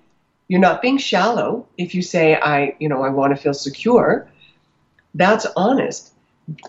you're 0.49 0.61
not 0.61 0.83
being 0.83 0.99
shallow 0.99 1.67
if 1.77 1.95
you 1.95 2.03
say, 2.03 2.37
I, 2.37 2.75
you 2.79 2.89
know, 2.89 3.03
I 3.03 3.11
want 3.11 3.37
to 3.37 3.43
feel 3.43 3.55
secure. 3.55 4.29
That's 5.15 5.47
honest. 5.57 6.13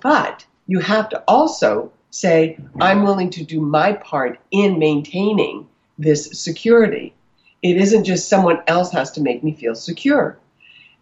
But 0.01 0.45
you 0.67 0.79
have 0.79 1.09
to 1.09 1.23
also 1.27 1.91
say, 2.11 2.59
I'm 2.81 3.03
willing 3.03 3.29
to 3.31 3.43
do 3.43 3.61
my 3.61 3.93
part 3.93 4.39
in 4.51 4.79
maintaining 4.79 5.67
this 5.97 6.41
security. 6.41 7.13
It 7.61 7.77
isn't 7.77 8.03
just 8.03 8.29
someone 8.29 8.61
else 8.67 8.91
has 8.91 9.11
to 9.11 9.21
make 9.21 9.43
me 9.43 9.53
feel 9.53 9.75
secure. 9.75 10.37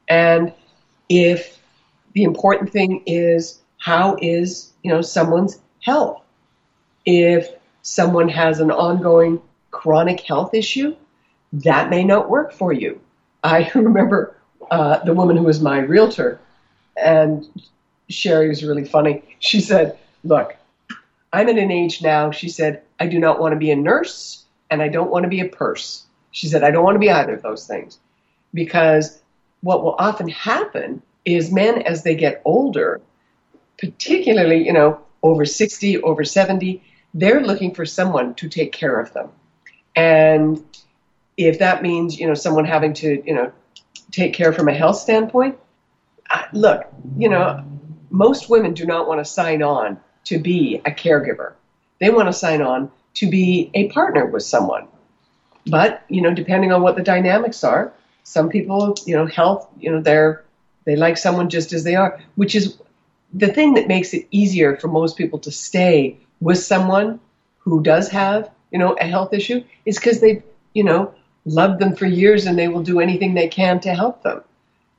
And 0.08 0.54
if 1.10 1.60
the 2.14 2.24
important 2.24 2.72
thing 2.72 3.04
is 3.06 3.60
how 3.78 4.18
is, 4.22 4.74
you 4.84 4.92
know, 4.92 5.02
someone's 5.02 5.60
health? 5.82 6.24
If 7.06 7.50
someone 7.82 8.28
has 8.30 8.60
an 8.60 8.72
ongoing 8.72 9.42
chronic 9.72 10.22
health 10.22 10.54
issue, 10.54 10.96
that 11.54 11.90
may 11.90 12.04
not 12.04 12.30
work 12.30 12.52
for 12.52 12.74
you. 12.74 13.00
I 13.44 13.70
remember 13.76 14.36
uh, 14.72 15.00
the 15.04 15.14
woman 15.14 15.38
who 15.38 15.44
was 15.44 15.62
my 15.62 15.80
realtor, 15.80 16.40
and 16.96 17.48
Sherry 18.10 18.50
was 18.50 18.64
really 18.64 18.86
funny. 18.86 19.24
She 19.40 19.62
said, 19.62 19.98
Look, 20.24 20.56
I'm 21.32 21.50
at 21.50 21.58
an 21.58 21.72
age 21.72 22.02
now, 22.02 22.32
she 22.32 22.50
said, 22.50 22.82
I 23.00 23.08
do 23.08 23.20
not 23.20 23.40
want 23.40 23.54
to 23.54 23.58
be 23.58 23.72
a 23.72 23.76
nurse 23.76 24.46
and 24.70 24.82
I 24.82 24.88
don't 24.88 25.12
want 25.12 25.24
to 25.24 25.30
be 25.30 25.40
a 25.40 25.48
purse. 25.48 26.06
She 26.32 26.48
said, 26.48 26.64
I 26.64 26.72
don't 26.72 26.84
want 26.84 26.96
to 26.96 27.00
be 27.00 27.12
either 27.12 27.34
of 27.34 27.42
those 27.42 27.68
things. 27.68 28.00
Because 28.54 29.22
what 29.62 29.84
will 29.84 29.96
often 30.00 30.30
happen 30.30 31.02
is 31.26 31.52
men, 31.52 31.82
as 31.82 32.04
they 32.04 32.16
get 32.16 32.42
older, 32.46 33.02
particularly, 33.78 34.66
you 34.66 34.74
know, 34.74 35.02
over 35.24 35.46
60, 35.46 36.02
over 36.02 36.24
70, 36.24 36.82
they're 37.14 37.42
looking 37.42 37.74
for 37.74 37.86
someone 37.86 38.34
to 38.36 38.48
take 38.48 38.72
care 38.72 39.00
of 39.00 39.14
them. 39.14 39.30
And 39.96 40.64
if 41.38 41.60
that 41.60 41.82
means 41.82 42.20
you 42.20 42.28
know 42.28 42.34
someone 42.34 42.66
having 42.66 42.94
to 42.96 43.24
you 43.26 43.34
know 43.34 43.52
take 44.12 44.34
care 44.34 44.52
from 44.52 44.68
a 44.68 44.74
health 44.74 44.98
standpoint, 44.98 45.58
look, 46.54 46.86
you 47.18 47.30
know, 47.30 47.64
most 48.10 48.50
women 48.50 48.74
do 48.74 48.86
not 48.86 49.08
want 49.08 49.20
to 49.20 49.26
sign 49.26 49.62
on 49.62 50.00
to 50.26 50.40
be 50.40 50.82
a 50.86 50.92
caregiver. 50.92 51.54
They 52.00 52.10
want 52.10 52.28
to 52.28 52.34
sign 52.34 52.62
on 52.62 52.92
to 53.16 53.30
be 53.30 53.72
a 53.74 53.90
partner 53.90 54.26
with 54.26 54.44
someone. 54.44 54.88
But 55.66 56.04
you 56.08 56.22
know, 56.22 56.34
depending 56.34 56.72
on 56.72 56.82
what 56.82 56.96
the 56.96 57.04
dynamics 57.04 57.64
are, 57.64 57.94
some 58.24 58.50
people, 58.50 58.96
you 59.06 59.16
know, 59.16 59.26
health, 59.26 59.68
you 59.80 59.92
know, 59.92 60.02
they're 60.02 60.44
they 60.86 60.96
like 60.96 61.18
someone 61.18 61.50
just 61.50 61.74
as 61.74 61.84
they 61.84 61.96
are, 61.96 62.20
which 62.36 62.56
is 62.56 62.78
the 63.34 63.50
thing 63.50 63.74
that 63.74 63.88
makes 63.88 64.14
it 64.14 64.26
easier 64.32 64.78
for 64.78 64.88
most 64.88 65.18
people 65.18 65.40
to 65.40 65.52
stay 65.52 66.18
with 66.40 66.60
someone 66.60 67.20
who 67.60 67.84
does 67.84 68.10
have, 68.10 68.50
you 68.72 68.80
know, 68.80 68.94
a 68.94 69.06
health 69.06 69.34
issue 69.34 69.64
is 69.86 69.98
because 69.98 70.22
they've, 70.22 70.42
you 70.74 70.86
know, 70.86 71.14
loved 71.48 71.80
them 71.80 71.96
for 71.96 72.06
years 72.06 72.46
and 72.46 72.58
they 72.58 72.68
will 72.68 72.84
do 72.84 73.00
anything 73.00 73.34
they 73.34 73.48
can 73.48 73.80
to 73.80 73.94
help 73.94 74.22
them. 74.22 74.44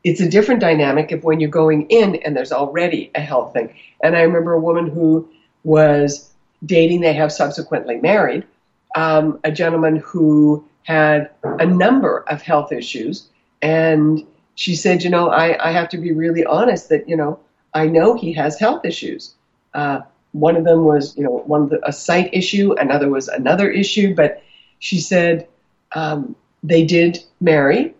It's 0.03 0.21
a 0.21 0.29
different 0.29 0.61
dynamic 0.61 1.13
if 1.13 1.23
when 1.23 1.41
you're 1.41 1.51
going 1.51 1.87
in 1.91 2.17
and 2.17 2.37
there's 2.37 2.53
already 2.53 3.11
a 3.15 3.21
health 3.21 3.53
thing. 3.53 3.75
And 4.03 4.17
I 4.17 4.23
remember 4.23 4.55
a 4.55 4.61
woman 4.61 4.89
who 4.89 5.29
was 5.65 6.31
dating, 6.65 7.01
they 7.03 7.13
have 7.13 7.33
subsequently 7.33 7.97
married, 7.97 8.47
um, 8.95 9.39
a 9.45 9.53
gentleman 9.53 9.97
who 9.97 10.65
had 10.85 11.31
a 11.43 11.67
number 11.67 12.25
of 12.29 12.41
health 12.41 12.73
issues. 12.73 13.29
And 13.61 14.27
she 14.55 14.75
said, 14.75 15.03
you 15.03 15.11
know, 15.11 15.29
I, 15.29 15.69
I 15.69 15.73
have 15.73 15.91
to 15.91 15.99
be 15.99 16.13
really 16.13 16.45
honest 16.47 16.89
that, 16.89 17.09
you 17.09 17.17
know, 17.17 17.39
I 17.75 17.87
know 17.87 18.17
he 18.17 18.33
has 18.33 18.59
health 18.59 18.85
issues. 18.85 19.35
Uh, 19.75 20.01
one 20.33 20.57
of 20.57 20.65
them 20.65 20.85
was, 20.85 21.17
you 21.17 21.25
know, 21.25 21.43
one 21.47 21.63
of 21.63 21.71
the, 21.71 21.87
a 21.87 21.93
sight 21.93 22.31
issue, 22.33 22.75
another 22.79 23.11
was 23.11 23.29
another 23.29 23.71
issue, 23.71 24.15
but 24.15 24.43
she 24.79 25.01
said, 25.01 25.49
um, 25.93 26.37
they 26.63 26.85
did 26.85 27.19
marry. 27.41 27.95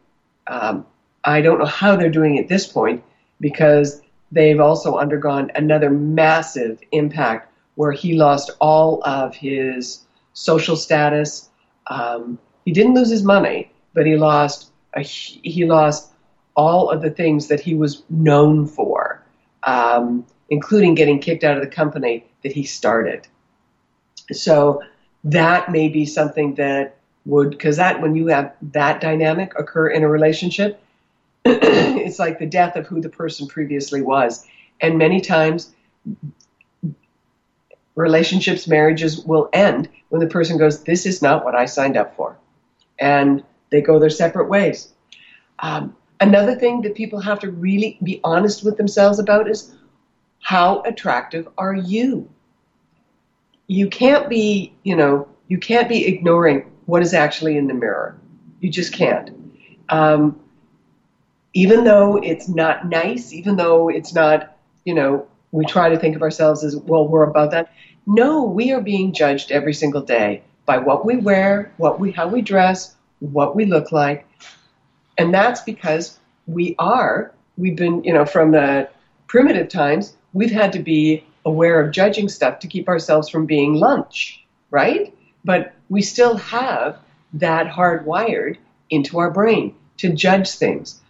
Um, 0.47 0.87
I 1.25 1.41
don't 1.41 1.59
know 1.59 1.67
how 1.67 1.97
they're 1.97 2.11
doing 2.11 2.39
at 2.39 2.49
this 2.49 2.67
point 2.67 3.03
because 3.41 4.01
they've 4.33 4.61
also 4.61 4.97
undergone 4.97 5.51
another 5.55 5.91
massive 5.91 6.81
impact 6.93 7.53
where 7.75 7.93
he 7.93 8.15
lost 8.15 8.51
all 8.61 9.03
of 9.05 9.35
his 9.35 10.01
social 10.33 10.77
status. 10.77 11.49
Um, 11.87 12.39
he 12.65 12.73
didn't 12.73 12.95
lose 12.95 13.11
his 13.11 13.23
money, 13.23 13.71
but 13.95 14.07
he 14.07 14.17
lost 14.17 14.71
a, 14.95 15.03
he 15.03 15.65
lost 15.65 16.11
all 16.55 16.91
of 16.91 17.03
the 17.03 17.11
things 17.11 17.47
that 17.49 17.61
he 17.61 17.75
was 17.75 18.03
known 18.11 18.67
for, 18.67 19.23
um, 19.63 20.27
including 20.51 20.95
getting 20.95 21.21
kicked 21.21 21.45
out 21.45 21.57
of 21.57 21.63
the 21.63 21.71
company 21.71 22.25
that 22.43 22.53
he 22.53 22.65
started. 22.65 23.27
So 24.33 24.83
that 25.25 25.71
may 25.71 25.89
be 25.89 26.05
something 26.05 26.55
that 26.57 26.98
would 27.29 27.51
because 27.51 27.77
that 27.77 28.01
when 28.01 28.17
you 28.17 28.27
have 28.27 28.53
that 28.61 29.01
dynamic 29.01 29.53
occur 29.59 29.89
in 29.89 30.03
a 30.03 30.09
relationship 30.09 30.81
it's 31.45 32.19
like 32.19 32.39
the 32.39 32.47
death 32.47 32.77
of 32.77 32.87
who 32.87 33.01
the 33.01 33.09
person 33.09 33.47
previously 33.47 34.03
was. 34.03 34.47
And 34.81 34.99
many 34.99 35.21
times 35.21 35.73
relationships 37.95 38.69
marriages 38.69 39.25
will 39.25 39.49
end 39.53 39.89
when 40.11 40.21
the 40.21 40.27
person 40.27 40.57
goes 40.57 40.85
this 40.85 41.05
is 41.05 41.21
not 41.21 41.45
what 41.45 41.55
i 41.55 41.65
signed 41.65 41.97
up 41.97 42.15
for. 42.17 42.37
And 42.99 43.43
they 43.71 43.81
go 43.81 43.99
their 43.99 44.11
separate 44.11 44.49
ways. 44.49 44.93
Um, 45.61 45.97
another 46.21 46.55
thing 46.55 46.83
that 46.83 46.95
people 46.95 47.21
have 47.21 47.41
to 47.41 47.51
really 47.51 47.99
be 48.03 48.21
honest 48.25 48.65
with 48.65 48.77
themselves 48.77 49.19
about 49.19 49.49
is 49.49 49.75
how 50.41 50.83
attractive 50.83 51.49
are 51.57 51.75
you? 51.75 52.29
You 53.69 53.89
can't 53.89 54.29
be 54.29 54.73
you 54.83 54.97
know 54.97 55.29
you 55.49 55.59
can't 55.59 55.89
be 55.89 56.07
ignoring 56.07 56.71
what 56.89 57.03
is 57.03 57.13
actually 57.13 57.59
in 57.59 57.67
the 57.67 57.75
mirror. 57.75 58.19
You 58.61 58.71
just 58.71 58.95
can't. 58.95 59.31
Um, 59.91 60.41
even 61.53 61.85
though 61.85 62.17
it's 62.17 62.49
not 62.49 62.89
nice, 62.89 63.31
even 63.31 63.57
though 63.57 63.91
it's 63.91 64.15
not, 64.15 64.57
you 64.87 64.95
know, 64.95 65.29
we 65.53 65.67
try 65.67 65.91
to 65.91 65.99
think 65.99 66.17
of 66.17 66.23
ourselves 66.23 66.65
as, 66.65 66.75
well, 66.77 67.07
we're 67.07 67.25
above 67.25 67.51
that. 67.51 67.71
No, 68.07 68.43
we 68.43 68.73
are 68.73 68.81
being 68.81 69.13
judged 69.13 69.53
every 69.53 69.75
single 69.75 70.01
day 70.01 70.43
by 70.65 70.79
what 70.79 71.05
we 71.05 71.17
wear, 71.17 71.71
what 71.77 72.01
we 72.01 72.11
how 72.11 72.27
we 72.27 72.41
dress, 72.41 72.97
what 73.19 73.55
we 73.55 73.67
look 73.67 73.93
like. 73.93 74.27
And 75.19 75.35
that's 75.35 75.61
because 75.61 76.19
we 76.47 76.75
are 76.79 77.35
we've 77.59 77.77
been, 77.77 78.03
you 78.03 78.15
know, 78.15 78.25
from 78.25 78.53
the 78.53 78.89
primitive 79.27 79.69
times, 79.69 80.17
we've 80.33 80.51
had 80.51 80.73
to 80.73 80.79
be 80.79 81.23
aware 81.45 81.83
of 81.83 81.93
judging 81.93 82.31
stuff 82.31 82.61
to 82.61 82.67
keep 82.67 82.89
ourselves 82.89 83.29
from 83.29 83.45
being 83.45 83.75
lunch, 83.75 84.43
right? 84.71 85.15
But 85.45 85.75
we 85.89 86.03
still 86.03 86.37
have 86.37 86.99
that 87.35 87.67
hardwired 87.69 88.57
into 88.91 89.19
our 89.19 89.31
brain 89.31 89.75
to 89.99 90.13
judge 90.13 90.51
things. 90.51 91.01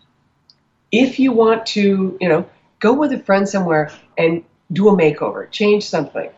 If 0.91 1.18
you 1.18 1.33
want 1.33 1.66
to, 1.66 2.16
you 2.20 2.29
know, 2.29 2.49
go 2.81 2.93
with 2.93 3.12
a 3.12 3.18
friend 3.18 3.49
somewhere 3.49 3.91
and 4.16 4.45
do 4.72 4.89
a 4.89 4.97
makeover, 4.97 5.51
change 5.51 5.85
something, 5.85 6.31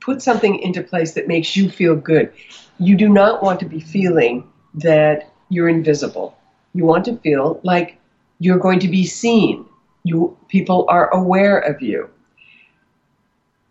put 0.00 0.22
something 0.22 0.58
into 0.58 0.82
place 0.82 1.12
that 1.14 1.28
makes 1.28 1.56
you 1.56 1.70
feel 1.70 1.94
good. 1.94 2.32
You 2.78 2.96
do 2.96 3.08
not 3.08 3.42
want 3.42 3.60
to 3.60 3.66
be 3.66 3.80
feeling 3.80 4.48
that 4.74 5.32
you're 5.48 5.68
invisible. 5.68 6.36
You 6.74 6.84
want 6.84 7.04
to 7.06 7.16
feel 7.18 7.60
like 7.62 7.98
you're 8.38 8.58
going 8.58 8.80
to 8.80 8.88
be 8.88 9.04
seen. 9.04 9.66
You 10.04 10.36
people 10.48 10.86
are 10.88 11.12
aware 11.14 11.58
of 11.58 11.80
you. 11.80 12.10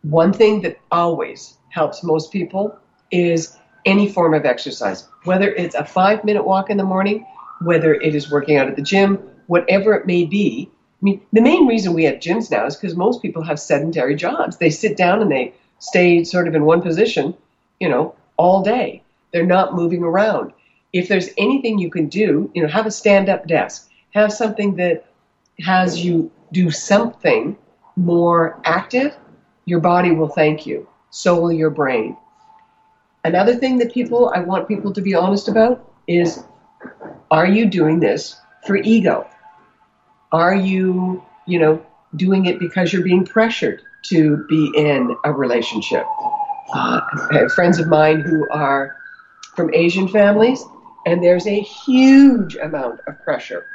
One 0.03 0.33
thing 0.33 0.61
that 0.61 0.79
always 0.91 1.57
helps 1.69 2.03
most 2.03 2.31
people 2.31 2.77
is 3.11 3.57
any 3.85 4.07
form 4.07 4.33
of 4.33 4.45
exercise, 4.45 5.07
whether 5.23 5.53
it's 5.53 5.75
a 5.75 5.85
five 5.85 6.23
minute 6.23 6.45
walk 6.45 6.69
in 6.69 6.77
the 6.77 6.83
morning, 6.83 7.25
whether 7.61 7.93
it 7.93 8.15
is 8.15 8.31
working 8.31 8.57
out 8.57 8.67
at 8.67 8.75
the 8.75 8.81
gym, 8.81 9.17
whatever 9.47 9.93
it 9.93 10.05
may 10.05 10.25
be. 10.25 10.69
I 10.71 11.03
mean, 11.03 11.21
the 11.33 11.41
main 11.41 11.67
reason 11.67 11.93
we 11.93 12.03
have 12.03 12.15
gyms 12.15 12.51
now 12.51 12.65
is 12.65 12.75
because 12.75 12.95
most 12.95 13.21
people 13.21 13.43
have 13.43 13.59
sedentary 13.59 14.15
jobs. 14.15 14.57
They 14.57 14.69
sit 14.69 14.97
down 14.97 15.21
and 15.21 15.31
they 15.31 15.53
stay 15.79 16.23
sort 16.23 16.47
of 16.47 16.53
in 16.53 16.65
one 16.65 16.81
position, 16.81 17.35
you 17.79 17.89
know, 17.89 18.15
all 18.37 18.61
day. 18.61 19.01
They're 19.31 19.45
not 19.45 19.75
moving 19.75 20.03
around. 20.03 20.53
If 20.93 21.07
there's 21.07 21.29
anything 21.37 21.79
you 21.79 21.89
can 21.89 22.07
do, 22.07 22.51
you 22.53 22.61
know, 22.61 22.67
have 22.67 22.85
a 22.85 22.91
stand 22.91 23.29
up 23.29 23.47
desk, 23.47 23.89
have 24.11 24.31
something 24.31 24.75
that 24.75 25.05
has 25.59 26.03
you 26.03 26.31
do 26.51 26.69
something 26.69 27.57
more 27.95 28.59
active, 28.65 29.15
your 29.65 29.79
body 29.79 30.11
will 30.11 30.27
thank 30.27 30.65
you. 30.65 30.87
So 31.09 31.39
will 31.39 31.51
your 31.51 31.69
brain. 31.69 32.17
Another 33.23 33.55
thing 33.55 33.77
that 33.79 33.93
people, 33.93 34.31
I 34.33 34.39
want 34.39 34.67
people 34.67 34.93
to 34.93 35.01
be 35.01 35.13
honest 35.13 35.47
about 35.47 35.87
is 36.07 36.43
are 37.29 37.45
you 37.45 37.67
doing 37.67 37.99
this 37.99 38.35
for 38.65 38.75
ego? 38.75 39.27
Are 40.31 40.55
you, 40.55 41.23
you 41.45 41.59
know, 41.59 41.85
doing 42.15 42.45
it 42.45 42.59
because 42.59 42.91
you're 42.91 43.03
being 43.03 43.25
pressured 43.25 43.81
to 44.05 44.45
be 44.49 44.71
in 44.75 45.15
a 45.23 45.31
relationship? 45.31 46.05
Uh, 46.73 47.01
I 47.31 47.39
have 47.39 47.51
friends 47.51 47.79
of 47.79 47.87
mine 47.87 48.21
who 48.21 48.49
are 48.49 48.95
from 49.55 49.73
Asian 49.73 50.07
families, 50.07 50.63
and 51.05 51.23
there's 51.23 51.45
a 51.45 51.59
huge 51.59 52.55
amount 52.55 53.01
of 53.07 53.21
pressure 53.23 53.65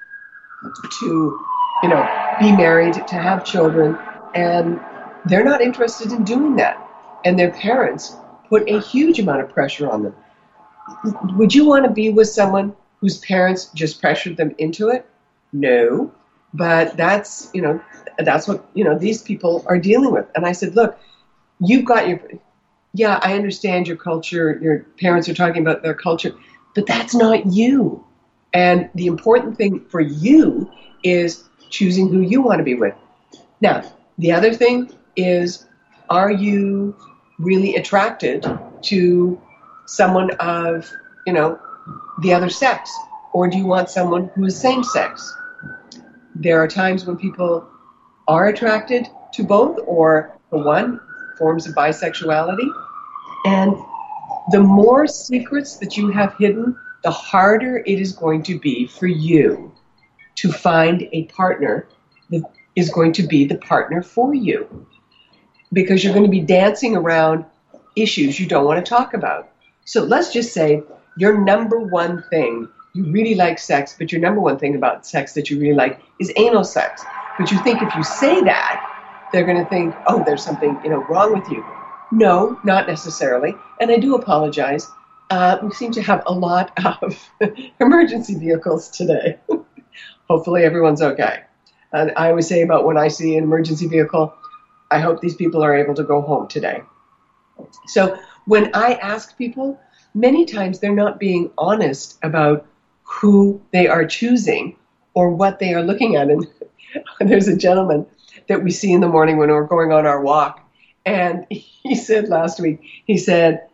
to, 1.01 1.40
you 1.82 1.88
know, 1.88 2.34
be 2.40 2.51
married, 2.51 2.94
to 2.94 3.14
have 3.14 3.44
children, 3.44 3.97
and 4.34 4.80
they're 5.26 5.44
not 5.44 5.61
interested 5.61 6.11
in 6.11 6.24
doing 6.24 6.57
that. 6.57 6.82
And 7.24 7.38
their 7.38 7.51
parents 7.53 8.16
put 8.49 8.68
a 8.68 8.80
huge 8.80 9.18
amount 9.18 9.42
of 9.42 9.49
pressure 9.49 9.90
on 9.90 10.03
them. 10.05 10.14
Would 11.36 11.55
you 11.55 11.66
want 11.66 11.84
to 11.84 11.90
be 11.90 12.11
with 12.11 12.28
someone 12.28 12.74
whose 13.01 13.18
parents 13.18 13.66
just 13.74 14.01
pressured 14.01 14.36
them 14.36 14.55
into 14.59 14.88
it? 14.88 15.09
No. 15.53 16.12
But 16.55 16.97
that's, 16.97 17.51
you 17.53 17.61
know, 17.61 17.80
that's 18.18 18.49
what, 18.49 18.68
you 18.74 18.84
know, 18.84 18.99
these 18.99 19.20
people 19.20 19.64
are 19.66 19.78
dealing 19.78 20.12
with. 20.12 20.26
And 20.34 20.47
I 20.47 20.53
said, 20.53 20.74
look, 20.74 20.99
you've 21.61 21.84
got 21.84 22.09
your, 22.09 22.20
yeah, 22.94 23.18
I 23.22 23.34
understand 23.34 23.88
your 23.88 23.97
culture, 23.97 24.59
your 24.62 24.80
parents 24.99 25.28
are 25.28 25.34
talking 25.34 25.61
about 25.62 25.82
their 25.82 25.94
culture, 25.94 26.32
but 26.74 26.86
that's 26.86 27.14
not 27.14 27.47
you. 27.47 28.05
And 28.53 28.88
the 28.94 29.07
important 29.07 29.59
thing 29.59 29.84
for 29.90 30.01
you 30.01 30.70
is 31.03 31.44
choosing 31.68 32.09
who 32.09 32.20
you 32.20 32.40
want 32.40 32.59
to 32.59 32.64
be 32.64 32.74
with. 32.74 32.94
Now, 33.61 33.82
the 34.18 34.32
other 34.32 34.55
thing 34.55 34.90
is, 35.14 35.66
are 36.09 36.30
you 36.30 36.97
really 37.39 37.76
attracted 37.76 38.45
to 38.82 39.41
someone 39.87 40.30
of, 40.32 40.91
you 41.26 41.32
know, 41.32 41.59
the 42.22 42.32
other 42.32 42.51
sex? 42.51 42.95
Or 43.32 43.49
do 43.49 43.59
you 43.59 43.66
want 43.66 43.91
someone 43.91 44.30
who 44.34 44.47
is 44.47 44.59
same 44.59 44.82
sex? 44.82 45.37
There 46.34 46.61
are 46.62 46.68
times 46.68 47.05
when 47.05 47.16
people 47.16 47.68
are 48.28 48.49
attracted 48.49 49.09
to 49.34 49.45
both, 49.45 49.78
or 49.87 50.39
for 50.51 50.62
one, 50.64 51.01
forms 51.39 51.66
of 51.66 51.74
bisexuality. 51.74 52.68
And 53.45 53.76
the 54.51 54.61
more 54.61 55.07
secrets 55.07 55.76
that 55.78 55.97
you 55.97 56.11
have 56.11 56.34
hidden, 56.39 56.76
the 57.03 57.11
harder 57.11 57.78
it 57.78 58.01
is 58.01 58.12
going 58.12 58.43
to 58.45 58.59
be 58.59 58.87
for 58.87 59.07
you 59.07 59.72
to 60.37 60.53
find 60.53 61.09
a 61.12 61.24
partner 61.26 61.89
that 62.30 62.43
is 62.74 62.91
going 62.91 63.12
to 63.12 63.26
be 63.26 63.45
the 63.45 63.59
partner 63.59 64.03
for 64.03 64.34
you. 64.34 64.87
Because 65.73 66.05
you're 66.05 66.12
going 66.12 66.25
to 66.25 66.31
be 66.31 66.41
dancing 66.41 66.97
around 66.97 67.45
issues 67.97 68.39
you 68.39 68.47
don't 68.47 68.64
want 68.64 68.85
to 68.85 68.89
talk 68.89 69.14
about. 69.14 69.51
So 69.85 70.03
let's 70.03 70.33
just 70.33 70.53
say 70.53 70.83
your 71.17 71.39
number 71.39 71.79
one 71.79 72.23
thing, 72.31 72.69
you 72.95 73.05
really 73.11 73.35
like 73.35 73.59
sex, 73.59 73.95
but 73.99 74.12
your 74.12 74.21
number 74.21 74.41
one 74.41 74.59
thing 74.59 74.75
about 74.75 75.07
sex 75.07 75.33
that 75.35 75.51
you 75.51 75.59
really 75.59 75.75
like 75.75 76.01
is 76.21 76.33
anal 76.37 76.64
sex. 76.64 77.05
But 77.39 77.51
you 77.51 77.59
think 77.62 77.83
if 77.83 77.95
you 77.95 78.05
say 78.05 78.43
that, 78.43 78.93
they're 79.33 79.45
going 79.45 79.62
to 79.62 79.69
think, 79.69 79.95
oh, 80.07 80.23
there's 80.25 80.43
something 80.43 80.79
you 80.85 80.91
know 80.91 81.05
wrong 81.05 81.33
with 81.33 81.49
you. 81.51 81.64
No, 82.12 82.59
not 82.64 82.87
necessarily. 82.87 83.55
And 83.81 83.91
I 83.91 83.99
do 83.99 84.14
apologize. 84.14 84.89
Uh, 85.31 85.59
we 85.62 85.73
seem 85.73 85.91
to 85.93 86.03
have 86.03 86.23
a 86.27 86.33
lot 86.33 86.73
of 87.03 87.31
emergency 87.81 88.35
vehicles 88.37 88.89
today. 88.89 89.39
Hopefully, 90.29 90.64
everyone's 90.64 91.03
okay. 91.03 91.43
And 91.93 92.12
I 92.17 92.31
always 92.31 92.49
say 92.49 92.62
about 92.62 92.85
when 92.85 92.97
I 92.97 93.09
see 93.09 93.37
an 93.37 93.45
emergency 93.45 93.87
vehicle, 93.87 94.35
I 94.91 94.99
hope 95.01 95.20
these 95.20 95.34
people 95.34 95.62
are 95.62 95.76
able 95.76 95.95
to 95.95 96.05
go 96.05 96.20
home 96.20 96.49
today. 96.49 96.82
So, 97.87 98.16
when 98.47 98.70
I 98.74 98.95
ask 98.95 99.37
people, 99.37 99.78
many 100.14 100.45
times 100.45 100.78
they're 100.78 100.95
not 100.95 101.18
being 101.18 101.51
honest 101.59 102.18
about 102.22 102.64
who 103.03 103.61
they 103.72 103.89
are 103.89 104.05
choosing 104.05 104.76
or 105.14 105.30
what 105.30 105.59
they 105.59 105.74
are 105.74 105.82
looking 105.82 106.16
at. 106.16 106.28
And 106.30 106.47
there's 107.20 107.49
a 107.49 107.57
gentleman 107.57 108.07
that 108.49 108.62
we 108.62 108.70
see 108.70 108.93
in 108.93 109.01
the 109.01 109.09
morning 109.09 109.37
when 109.37 109.49
we're 109.49 109.64
going 109.64 109.93
on 109.93 110.07
our 110.07 110.20
walk. 110.20 110.61
And 111.05 111.47
he 111.51 111.95
said 111.95 112.28
last 112.28 112.61
week, 112.61 112.80
he 113.05 113.16
said, 113.16 113.66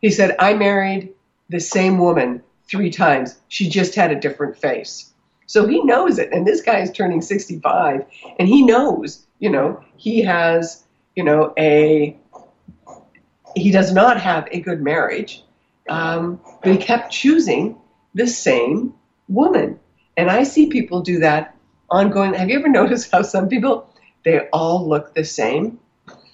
he 0.00 0.10
said, 0.10 0.34
I 0.38 0.54
married 0.54 1.12
the 1.48 1.60
same 1.60 1.98
woman 1.98 2.42
three 2.68 2.90
times. 2.90 3.36
She 3.48 3.68
just 3.68 3.94
had 3.94 4.10
a 4.10 4.16
different 4.16 4.56
face. 4.56 5.12
So 5.46 5.66
he 5.66 5.82
knows 5.82 6.18
it. 6.18 6.32
And 6.32 6.46
this 6.46 6.60
guy 6.60 6.80
is 6.80 6.90
turning 6.90 7.22
65 7.22 8.04
and 8.38 8.48
he 8.48 8.62
knows, 8.62 9.24
you 9.38 9.50
know, 9.50 9.82
he 9.96 10.22
has, 10.22 10.84
you 11.14 11.24
know, 11.24 11.54
a, 11.58 12.16
he 13.54 13.70
does 13.70 13.92
not 13.92 14.20
have 14.20 14.48
a 14.50 14.60
good 14.60 14.82
marriage. 14.82 15.42
Um, 15.88 16.40
but 16.62 16.72
he 16.72 16.78
kept 16.78 17.12
choosing 17.12 17.78
the 18.14 18.26
same 18.26 18.92
woman. 19.28 19.78
And 20.16 20.30
I 20.30 20.42
see 20.42 20.68
people 20.68 21.00
do 21.00 21.20
that 21.20 21.54
ongoing. 21.88 22.34
Have 22.34 22.50
you 22.50 22.58
ever 22.58 22.68
noticed 22.82 23.10
how 23.12 23.22
some 23.22 23.48
people, 23.48 23.88
they 24.24 24.48
all 24.52 24.88
look 24.88 25.14
the 25.14 25.24
same? 25.24 25.78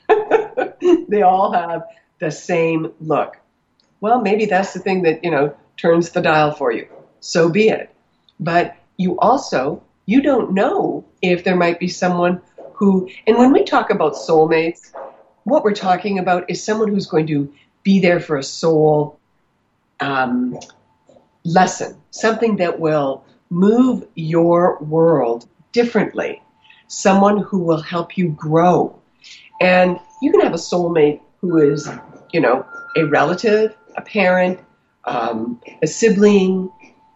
they 1.09 1.23
all 1.23 1.53
have 1.53 1.83
the 2.19 2.31
same 2.31 2.93
look. 3.01 3.37
Well, 4.01 4.21
maybe 4.21 4.47
that's 4.47 4.73
the 4.73 4.81
thing 4.81 5.03
that, 5.03 5.23
you 5.23 5.31
know, 5.31 5.55
turns 5.77 6.11
the 6.11 6.23
dial 6.23 6.53
for 6.53 6.73
you. 6.73 6.89
So 7.21 7.49
be 7.51 7.69
it. 7.69 7.95
But 8.41 8.77
you 8.97 9.19
also, 9.19 9.83
you 10.07 10.21
don't 10.21 10.53
know 10.53 11.05
if 11.23 11.45
there 11.45 11.57
might 11.57 11.79
be 11.79 11.89
someone 11.89 12.41
who, 12.73 13.09
and 13.27 13.37
when 13.39 13.53
we 13.53 13.65
talk 13.65 13.91
about 13.91 14.15
soulmates, 14.15 14.93
what 15.45 15.65
we're 15.65 15.75
talking 15.75 16.19
about 16.19 16.49
is 16.49 16.63
someone 16.63 16.89
who's 16.89 17.07
going 17.07 17.27
to 17.27 17.53
be 17.83 18.01
there 18.01 18.21
for 18.21 18.37
a 18.37 18.43
soul 18.43 19.19
um, 20.01 20.59
lesson, 21.45 21.97
something 22.11 22.57
that 22.57 22.79
will 22.79 23.25
move 23.51 24.07
your 24.15 24.79
world 24.79 25.47
differently, 25.73 26.41
someone 26.87 27.39
who 27.39 27.59
will 27.59 27.81
help 27.81 28.17
you 28.17 28.29
grow. 28.31 28.99
And 29.61 29.99
you 30.21 30.31
can 30.31 30.41
have 30.41 30.55
a 30.55 30.59
soulmate 30.59 31.21
who 31.41 31.59
is, 31.59 31.89
you 32.33 32.41
know, 32.41 32.67
a 32.97 33.05
relative, 33.05 33.77
a 33.97 34.03
parent, 34.03 34.61
um, 35.05 35.61
a 35.83 35.87
sibling, 35.87 36.71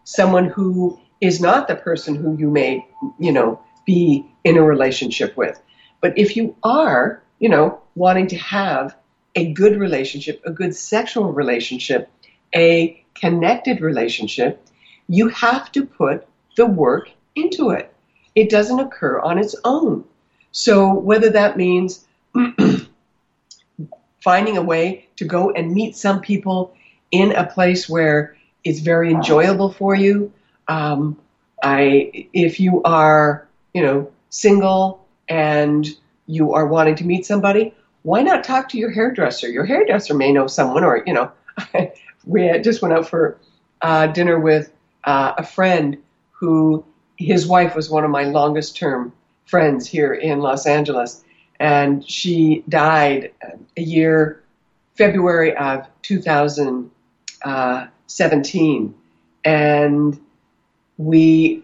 someone 0.04 0.46
who 0.46 0.98
is 1.20 1.40
not 1.40 1.68
the 1.68 1.76
person 1.76 2.14
who 2.14 2.36
you 2.36 2.50
may, 2.50 2.86
you 3.18 3.32
know, 3.32 3.60
be 3.86 4.24
in 4.44 4.56
a 4.56 4.62
relationship 4.62 5.36
with. 5.36 5.60
But 6.00 6.18
if 6.18 6.36
you 6.36 6.56
are, 6.62 7.22
you 7.38 7.48
know, 7.48 7.80
wanting 7.94 8.26
to 8.28 8.36
have 8.36 8.96
a 9.34 9.52
good 9.52 9.76
relationship, 9.76 10.42
a 10.44 10.50
good 10.50 10.74
sexual 10.74 11.32
relationship, 11.32 12.10
a 12.54 13.02
connected 13.14 13.80
relationship, 13.80 14.62
you 15.08 15.28
have 15.28 15.70
to 15.72 15.84
put 15.84 16.26
the 16.56 16.66
work 16.66 17.10
into 17.34 17.70
it. 17.70 17.92
It 18.34 18.50
doesn't 18.50 18.80
occur 18.80 19.20
on 19.20 19.38
its 19.38 19.54
own. 19.64 20.04
So 20.52 20.92
whether 20.94 21.30
that 21.30 21.56
means 21.56 22.04
finding 24.22 24.56
a 24.56 24.62
way 24.62 25.06
to 25.16 25.24
go 25.24 25.50
and 25.50 25.72
meet 25.72 25.96
some 25.96 26.20
people 26.20 26.74
in 27.10 27.32
a 27.32 27.46
place 27.46 27.88
where 27.88 28.36
it's 28.64 28.80
very 28.80 29.12
enjoyable 29.12 29.70
for 29.70 29.94
you. 29.94 30.32
Um, 30.68 31.18
I, 31.62 32.28
if 32.32 32.60
you 32.60 32.82
are, 32.82 33.46
you 33.72 33.82
know, 33.82 34.10
single 34.30 35.06
and 35.28 35.86
you 36.26 36.54
are 36.54 36.66
wanting 36.66 36.96
to 36.96 37.04
meet 37.04 37.26
somebody, 37.26 37.74
why 38.02 38.22
not 38.22 38.44
talk 38.44 38.68
to 38.70 38.78
your 38.78 38.90
hairdresser? 38.90 39.48
Your 39.48 39.64
hairdresser 39.64 40.14
may 40.14 40.32
know 40.32 40.46
someone, 40.46 40.84
or 40.84 41.02
you 41.06 41.12
know, 41.12 41.30
we 42.24 42.58
just 42.60 42.80
went 42.82 42.94
out 42.94 43.08
for 43.08 43.38
uh, 43.82 44.06
dinner 44.08 44.38
with 44.38 44.72
uh, 45.04 45.34
a 45.38 45.42
friend 45.42 45.98
who 46.30 46.84
his 47.16 47.46
wife 47.46 47.74
was 47.74 47.88
one 47.90 48.04
of 48.04 48.10
my 48.10 48.24
longest 48.24 48.76
term 48.76 49.12
friends 49.46 49.88
here 49.88 50.12
in 50.14 50.40
Los 50.40 50.66
Angeles, 50.66 51.24
and 51.58 52.06
she 52.08 52.62
died 52.68 53.32
a 53.76 53.80
year, 53.80 54.44
February 54.94 55.56
of 55.56 55.86
2017, 56.02 58.94
and 59.44 60.20
we 60.99 61.62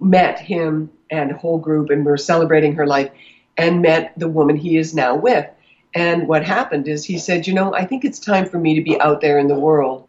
met 0.00 0.38
him 0.38 0.90
and 1.10 1.30
a 1.30 1.36
whole 1.36 1.58
group, 1.58 1.90
and 1.90 2.04
we 2.04 2.10
were 2.10 2.18
celebrating 2.18 2.74
her 2.74 2.86
life, 2.86 3.10
and 3.56 3.82
met 3.82 4.12
the 4.16 4.28
woman 4.28 4.56
he 4.56 4.76
is 4.76 4.94
now 4.94 5.16
with. 5.16 5.46
And 5.94 6.28
what 6.28 6.44
happened 6.44 6.86
is 6.86 7.04
he 7.04 7.18
said, 7.18 7.46
You 7.46 7.54
know, 7.54 7.74
I 7.74 7.84
think 7.84 8.04
it's 8.04 8.18
time 8.18 8.46
for 8.46 8.58
me 8.58 8.74
to 8.74 8.82
be 8.82 9.00
out 9.00 9.20
there 9.20 9.38
in 9.38 9.48
the 9.48 9.58
world. 9.58 10.06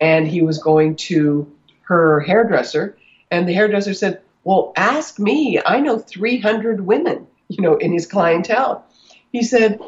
And 0.00 0.26
he 0.26 0.42
was 0.42 0.58
going 0.58 0.96
to 0.96 1.50
her 1.82 2.20
hairdresser, 2.20 2.96
and 3.30 3.48
the 3.48 3.52
hairdresser 3.52 3.94
said, 3.94 4.20
Well, 4.44 4.72
ask 4.76 5.18
me. 5.18 5.60
I 5.64 5.80
know 5.80 5.98
300 5.98 6.80
women, 6.86 7.26
you 7.48 7.62
know, 7.62 7.76
in 7.76 7.92
his 7.92 8.06
clientele. 8.06 8.84
He 9.32 9.42
said, 9.42 9.80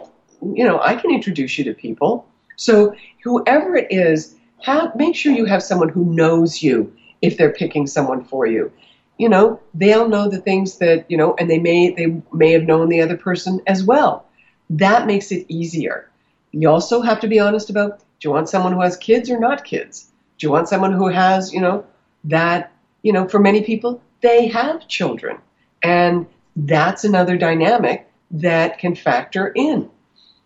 You 0.42 0.64
know, 0.64 0.80
I 0.80 0.94
can 0.94 1.10
introduce 1.10 1.58
you 1.58 1.64
to 1.64 1.74
people. 1.74 2.26
So 2.56 2.94
whoever 3.24 3.76
it 3.76 3.90
is, 3.90 4.34
have, 4.62 4.94
make 4.94 5.16
sure 5.16 5.32
you 5.32 5.46
have 5.46 5.62
someone 5.62 5.88
who 5.88 6.04
knows 6.04 6.62
you 6.62 6.94
if 7.22 7.36
they're 7.36 7.52
picking 7.52 7.86
someone 7.86 8.24
for 8.24 8.46
you. 8.46 8.72
You 9.18 9.28
know, 9.28 9.60
they'll 9.74 10.08
know 10.08 10.28
the 10.28 10.40
things 10.40 10.78
that, 10.78 11.04
you 11.10 11.16
know, 11.16 11.34
and 11.38 11.50
they 11.50 11.58
may 11.58 11.90
they 11.92 12.22
may 12.32 12.52
have 12.52 12.62
known 12.62 12.88
the 12.88 13.02
other 13.02 13.16
person 13.16 13.60
as 13.66 13.84
well. 13.84 14.24
That 14.70 15.06
makes 15.06 15.30
it 15.30 15.44
easier. 15.48 16.08
You 16.52 16.68
also 16.68 17.02
have 17.02 17.20
to 17.20 17.28
be 17.28 17.38
honest 17.38 17.70
about 17.70 18.00
do 18.20 18.28
you 18.28 18.32
want 18.32 18.48
someone 18.48 18.72
who 18.72 18.80
has 18.80 18.96
kids 18.96 19.30
or 19.30 19.38
not 19.38 19.64
kids? 19.64 20.10
Do 20.38 20.46
you 20.46 20.50
want 20.50 20.68
someone 20.68 20.92
who 20.92 21.08
has, 21.08 21.52
you 21.52 21.60
know, 21.60 21.84
that, 22.24 22.72
you 23.02 23.12
know, 23.12 23.28
for 23.28 23.38
many 23.38 23.62
people, 23.62 24.00
they 24.20 24.48
have 24.48 24.86
children. 24.88 25.38
And 25.82 26.26
that's 26.56 27.04
another 27.04 27.36
dynamic 27.36 28.10
that 28.30 28.78
can 28.78 28.94
factor 28.94 29.52
in. 29.54 29.88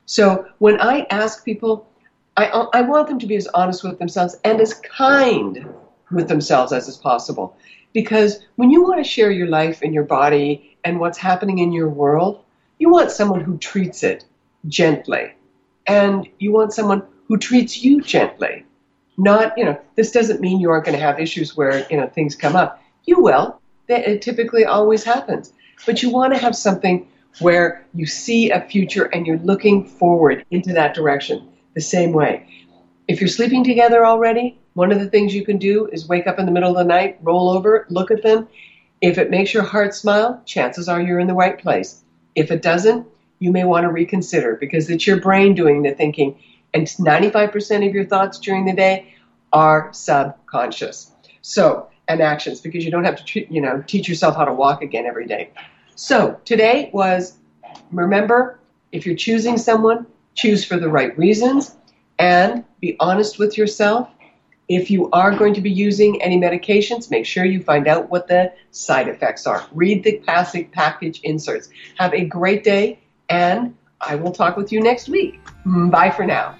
So 0.07 0.47
when 0.59 0.81
I 0.81 1.07
ask 1.11 1.45
people, 1.45 1.89
I, 2.37 2.47
I 2.72 2.83
want 2.83 3.09
them 3.09 3.18
to 3.18 3.27
be 3.27 3.37
as 3.37 3.47
honest 3.49 3.83
with 3.83 3.99
themselves 3.99 4.37
and 4.45 4.61
as 4.61 4.75
kind 4.75 5.66
with 6.14 6.28
themselves 6.28 6.72
as 6.72 6.88
is 6.88 6.96
possible. 6.96 7.56
Because 7.92 8.40
when 8.56 8.70
you 8.70 8.82
want 8.82 8.98
to 8.98 9.08
share 9.08 9.30
your 9.30 9.46
life 9.46 9.80
and 9.82 9.94
your 9.94 10.04
body 10.04 10.76
and 10.84 10.98
what's 10.98 11.18
happening 11.18 11.58
in 11.58 11.72
your 11.72 11.88
world, 11.88 12.42
you 12.78 12.90
want 12.90 13.10
someone 13.10 13.40
who 13.40 13.56
treats 13.58 14.02
it 14.02 14.24
gently. 14.66 15.32
And 15.86 16.28
you 16.38 16.52
want 16.52 16.72
someone 16.72 17.02
who 17.28 17.36
treats 17.36 17.82
you 17.82 18.00
gently. 18.02 18.64
Not, 19.16 19.56
you 19.56 19.64
know, 19.64 19.80
this 19.94 20.10
doesn't 20.10 20.40
mean 20.40 20.60
you 20.60 20.70
aren't 20.70 20.86
going 20.86 20.98
to 20.98 21.04
have 21.04 21.20
issues 21.20 21.56
where, 21.56 21.86
you 21.88 21.96
know, 21.96 22.08
things 22.08 22.34
come 22.34 22.56
up. 22.56 22.82
You 23.04 23.22
will. 23.22 23.60
It 23.86 24.22
typically 24.22 24.64
always 24.64 25.04
happens. 25.04 25.52
But 25.86 26.02
you 26.02 26.10
want 26.10 26.32
to 26.32 26.38
have 26.40 26.56
something 26.56 27.06
where 27.38 27.86
you 27.94 28.06
see 28.06 28.50
a 28.50 28.60
future 28.60 29.04
and 29.04 29.26
you're 29.26 29.38
looking 29.38 29.84
forward 29.84 30.44
into 30.50 30.72
that 30.72 30.94
direction 30.94 31.48
the 31.74 31.80
same 31.80 32.12
way. 32.12 32.48
If 33.06 33.20
you're 33.20 33.28
sleeping 33.28 33.64
together 33.64 34.06
already, 34.06 34.58
one 34.75 34.93
of 34.93 34.99
the 34.99 35.09
things 35.09 35.35
you 35.35 35.45
can 35.45 35.57
do 35.57 35.87
is 35.93 36.09
wake 36.09 36.27
up 36.27 36.39
in 36.39 36.47
the 36.47 36.53
middle 36.53 36.70
of 36.70 36.77
the 36.77 36.85
night, 36.85 37.18
roll 37.22 37.49
over, 37.51 37.87
look 37.89 38.11
at 38.11 38.22
them. 38.22 38.49
If 39.01 39.18
it 39.18 39.31
makes 39.31 39.55
your 39.55 39.62
heart 39.62 39.95
smile, 39.95 40.43
chances 40.45 40.89
are 40.89 41.01
you're 41.01 41.20
in 41.20 41.27
the 41.27 41.35
right 41.35 41.59
place. 41.59 42.03
If 42.35 42.51
it 42.51 42.62
doesn't, 42.62 43.07
you 43.39 43.53
may 43.53 43.64
want 43.64 43.85
to 43.85 43.91
reconsider 43.91 44.57
because 44.57 44.91
it's 44.91 45.07
your 45.07 45.20
brain 45.20 45.55
doing 45.55 45.83
the 45.83 45.95
thinking, 45.95 46.37
and 46.72 46.87
95% 46.87 47.87
of 47.87 47.95
your 47.95 48.05
thoughts 48.05 48.39
during 48.39 48.64
the 48.64 48.72
day 48.72 49.14
are 49.53 49.91
subconscious. 49.93 51.12
So, 51.43 51.89
and 52.09 52.20
actions 52.20 52.61
because 52.61 52.85
you 52.85 52.91
don't 52.91 53.05
have 53.05 53.25
to, 53.25 53.53
you 53.53 53.61
know, 53.61 53.83
teach 53.87 54.09
yourself 54.09 54.37
how 54.37 54.45
to 54.45 54.53
walk 54.53 54.83
again 54.83 55.07
every 55.07 55.27
day. 55.27 55.51
So, 55.95 56.41
today 56.45 56.91
was 56.93 57.39
remember 57.93 58.59
if 58.93 59.07
you're 59.07 59.16
choosing 59.16 59.57
someone, 59.57 60.07
choose 60.35 60.64
for 60.64 60.77
the 60.79 60.89
right 60.89 61.16
reasons 61.16 61.77
and 62.18 62.64
be 62.81 62.97
honest 63.01 63.39
with 63.39 63.57
yourself. 63.59 64.09
If 64.68 64.90
you 64.90 65.10
are 65.10 65.36
going 65.36 65.54
to 65.54 65.60
be 65.60 65.70
using 65.70 66.22
any 66.22 66.38
medications, 66.38 67.10
make 67.10 67.26
sure 67.26 67.44
you 67.44 67.62
find 67.62 67.86
out 67.86 68.10
what 68.10 68.28
the 68.28 68.52
side 68.70 69.08
effects 69.08 69.46
are. 69.46 69.66
Read 69.72 70.04
the 70.04 70.18
package 70.72 71.20
inserts. 71.20 71.68
Have 71.96 72.14
a 72.14 72.24
great 72.24 72.64
day, 72.64 72.98
and 73.28 73.76
I 74.00 74.14
will 74.16 74.32
talk 74.32 74.56
with 74.56 74.72
you 74.72 74.80
next 74.80 75.08
week. 75.08 75.38
Mm, 75.66 75.90
bye 75.90 76.10
for 76.10 76.24
now. 76.24 76.56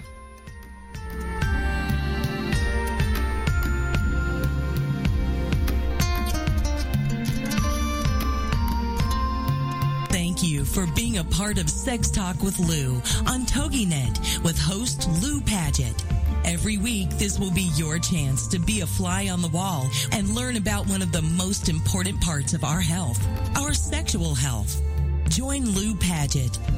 Thank 10.11 10.43
you 10.43 10.65
for 10.65 10.87
being 10.95 11.19
a 11.19 11.25
part 11.25 11.59
of 11.59 11.71
Sex 11.71 12.11
Talk 12.11 12.43
with 12.43 12.59
Lou 12.59 12.97
on 13.27 13.47
TogiNet 13.47 14.43
with 14.45 14.59
host 14.59 15.09
Lou 15.23 15.41
Paget. 15.41 16.05
Every 16.45 16.77
week, 16.77 17.09
this 17.11 17.39
will 17.39 17.51
be 17.51 17.71
your 17.75 17.99
chance 17.99 18.47
to 18.49 18.59
be 18.59 18.83
a 18.83 18.87
fly 18.87 19.29
on 19.29 19.41
the 19.41 19.49
wall 19.49 19.89
and 20.13 20.35
learn 20.35 20.57
about 20.57 20.87
one 20.87 21.01
of 21.01 21.11
the 21.11 21.23
most 21.23 21.71
important 21.71 22.21
parts 22.21 22.53
of 22.53 22.65
our 22.65 22.81
health, 22.81 23.19
our 23.57 23.73
sexual 23.73 24.35
health. 24.35 24.81
Join 25.29 25.65
Lou 25.65 25.95
Paget 25.95 26.59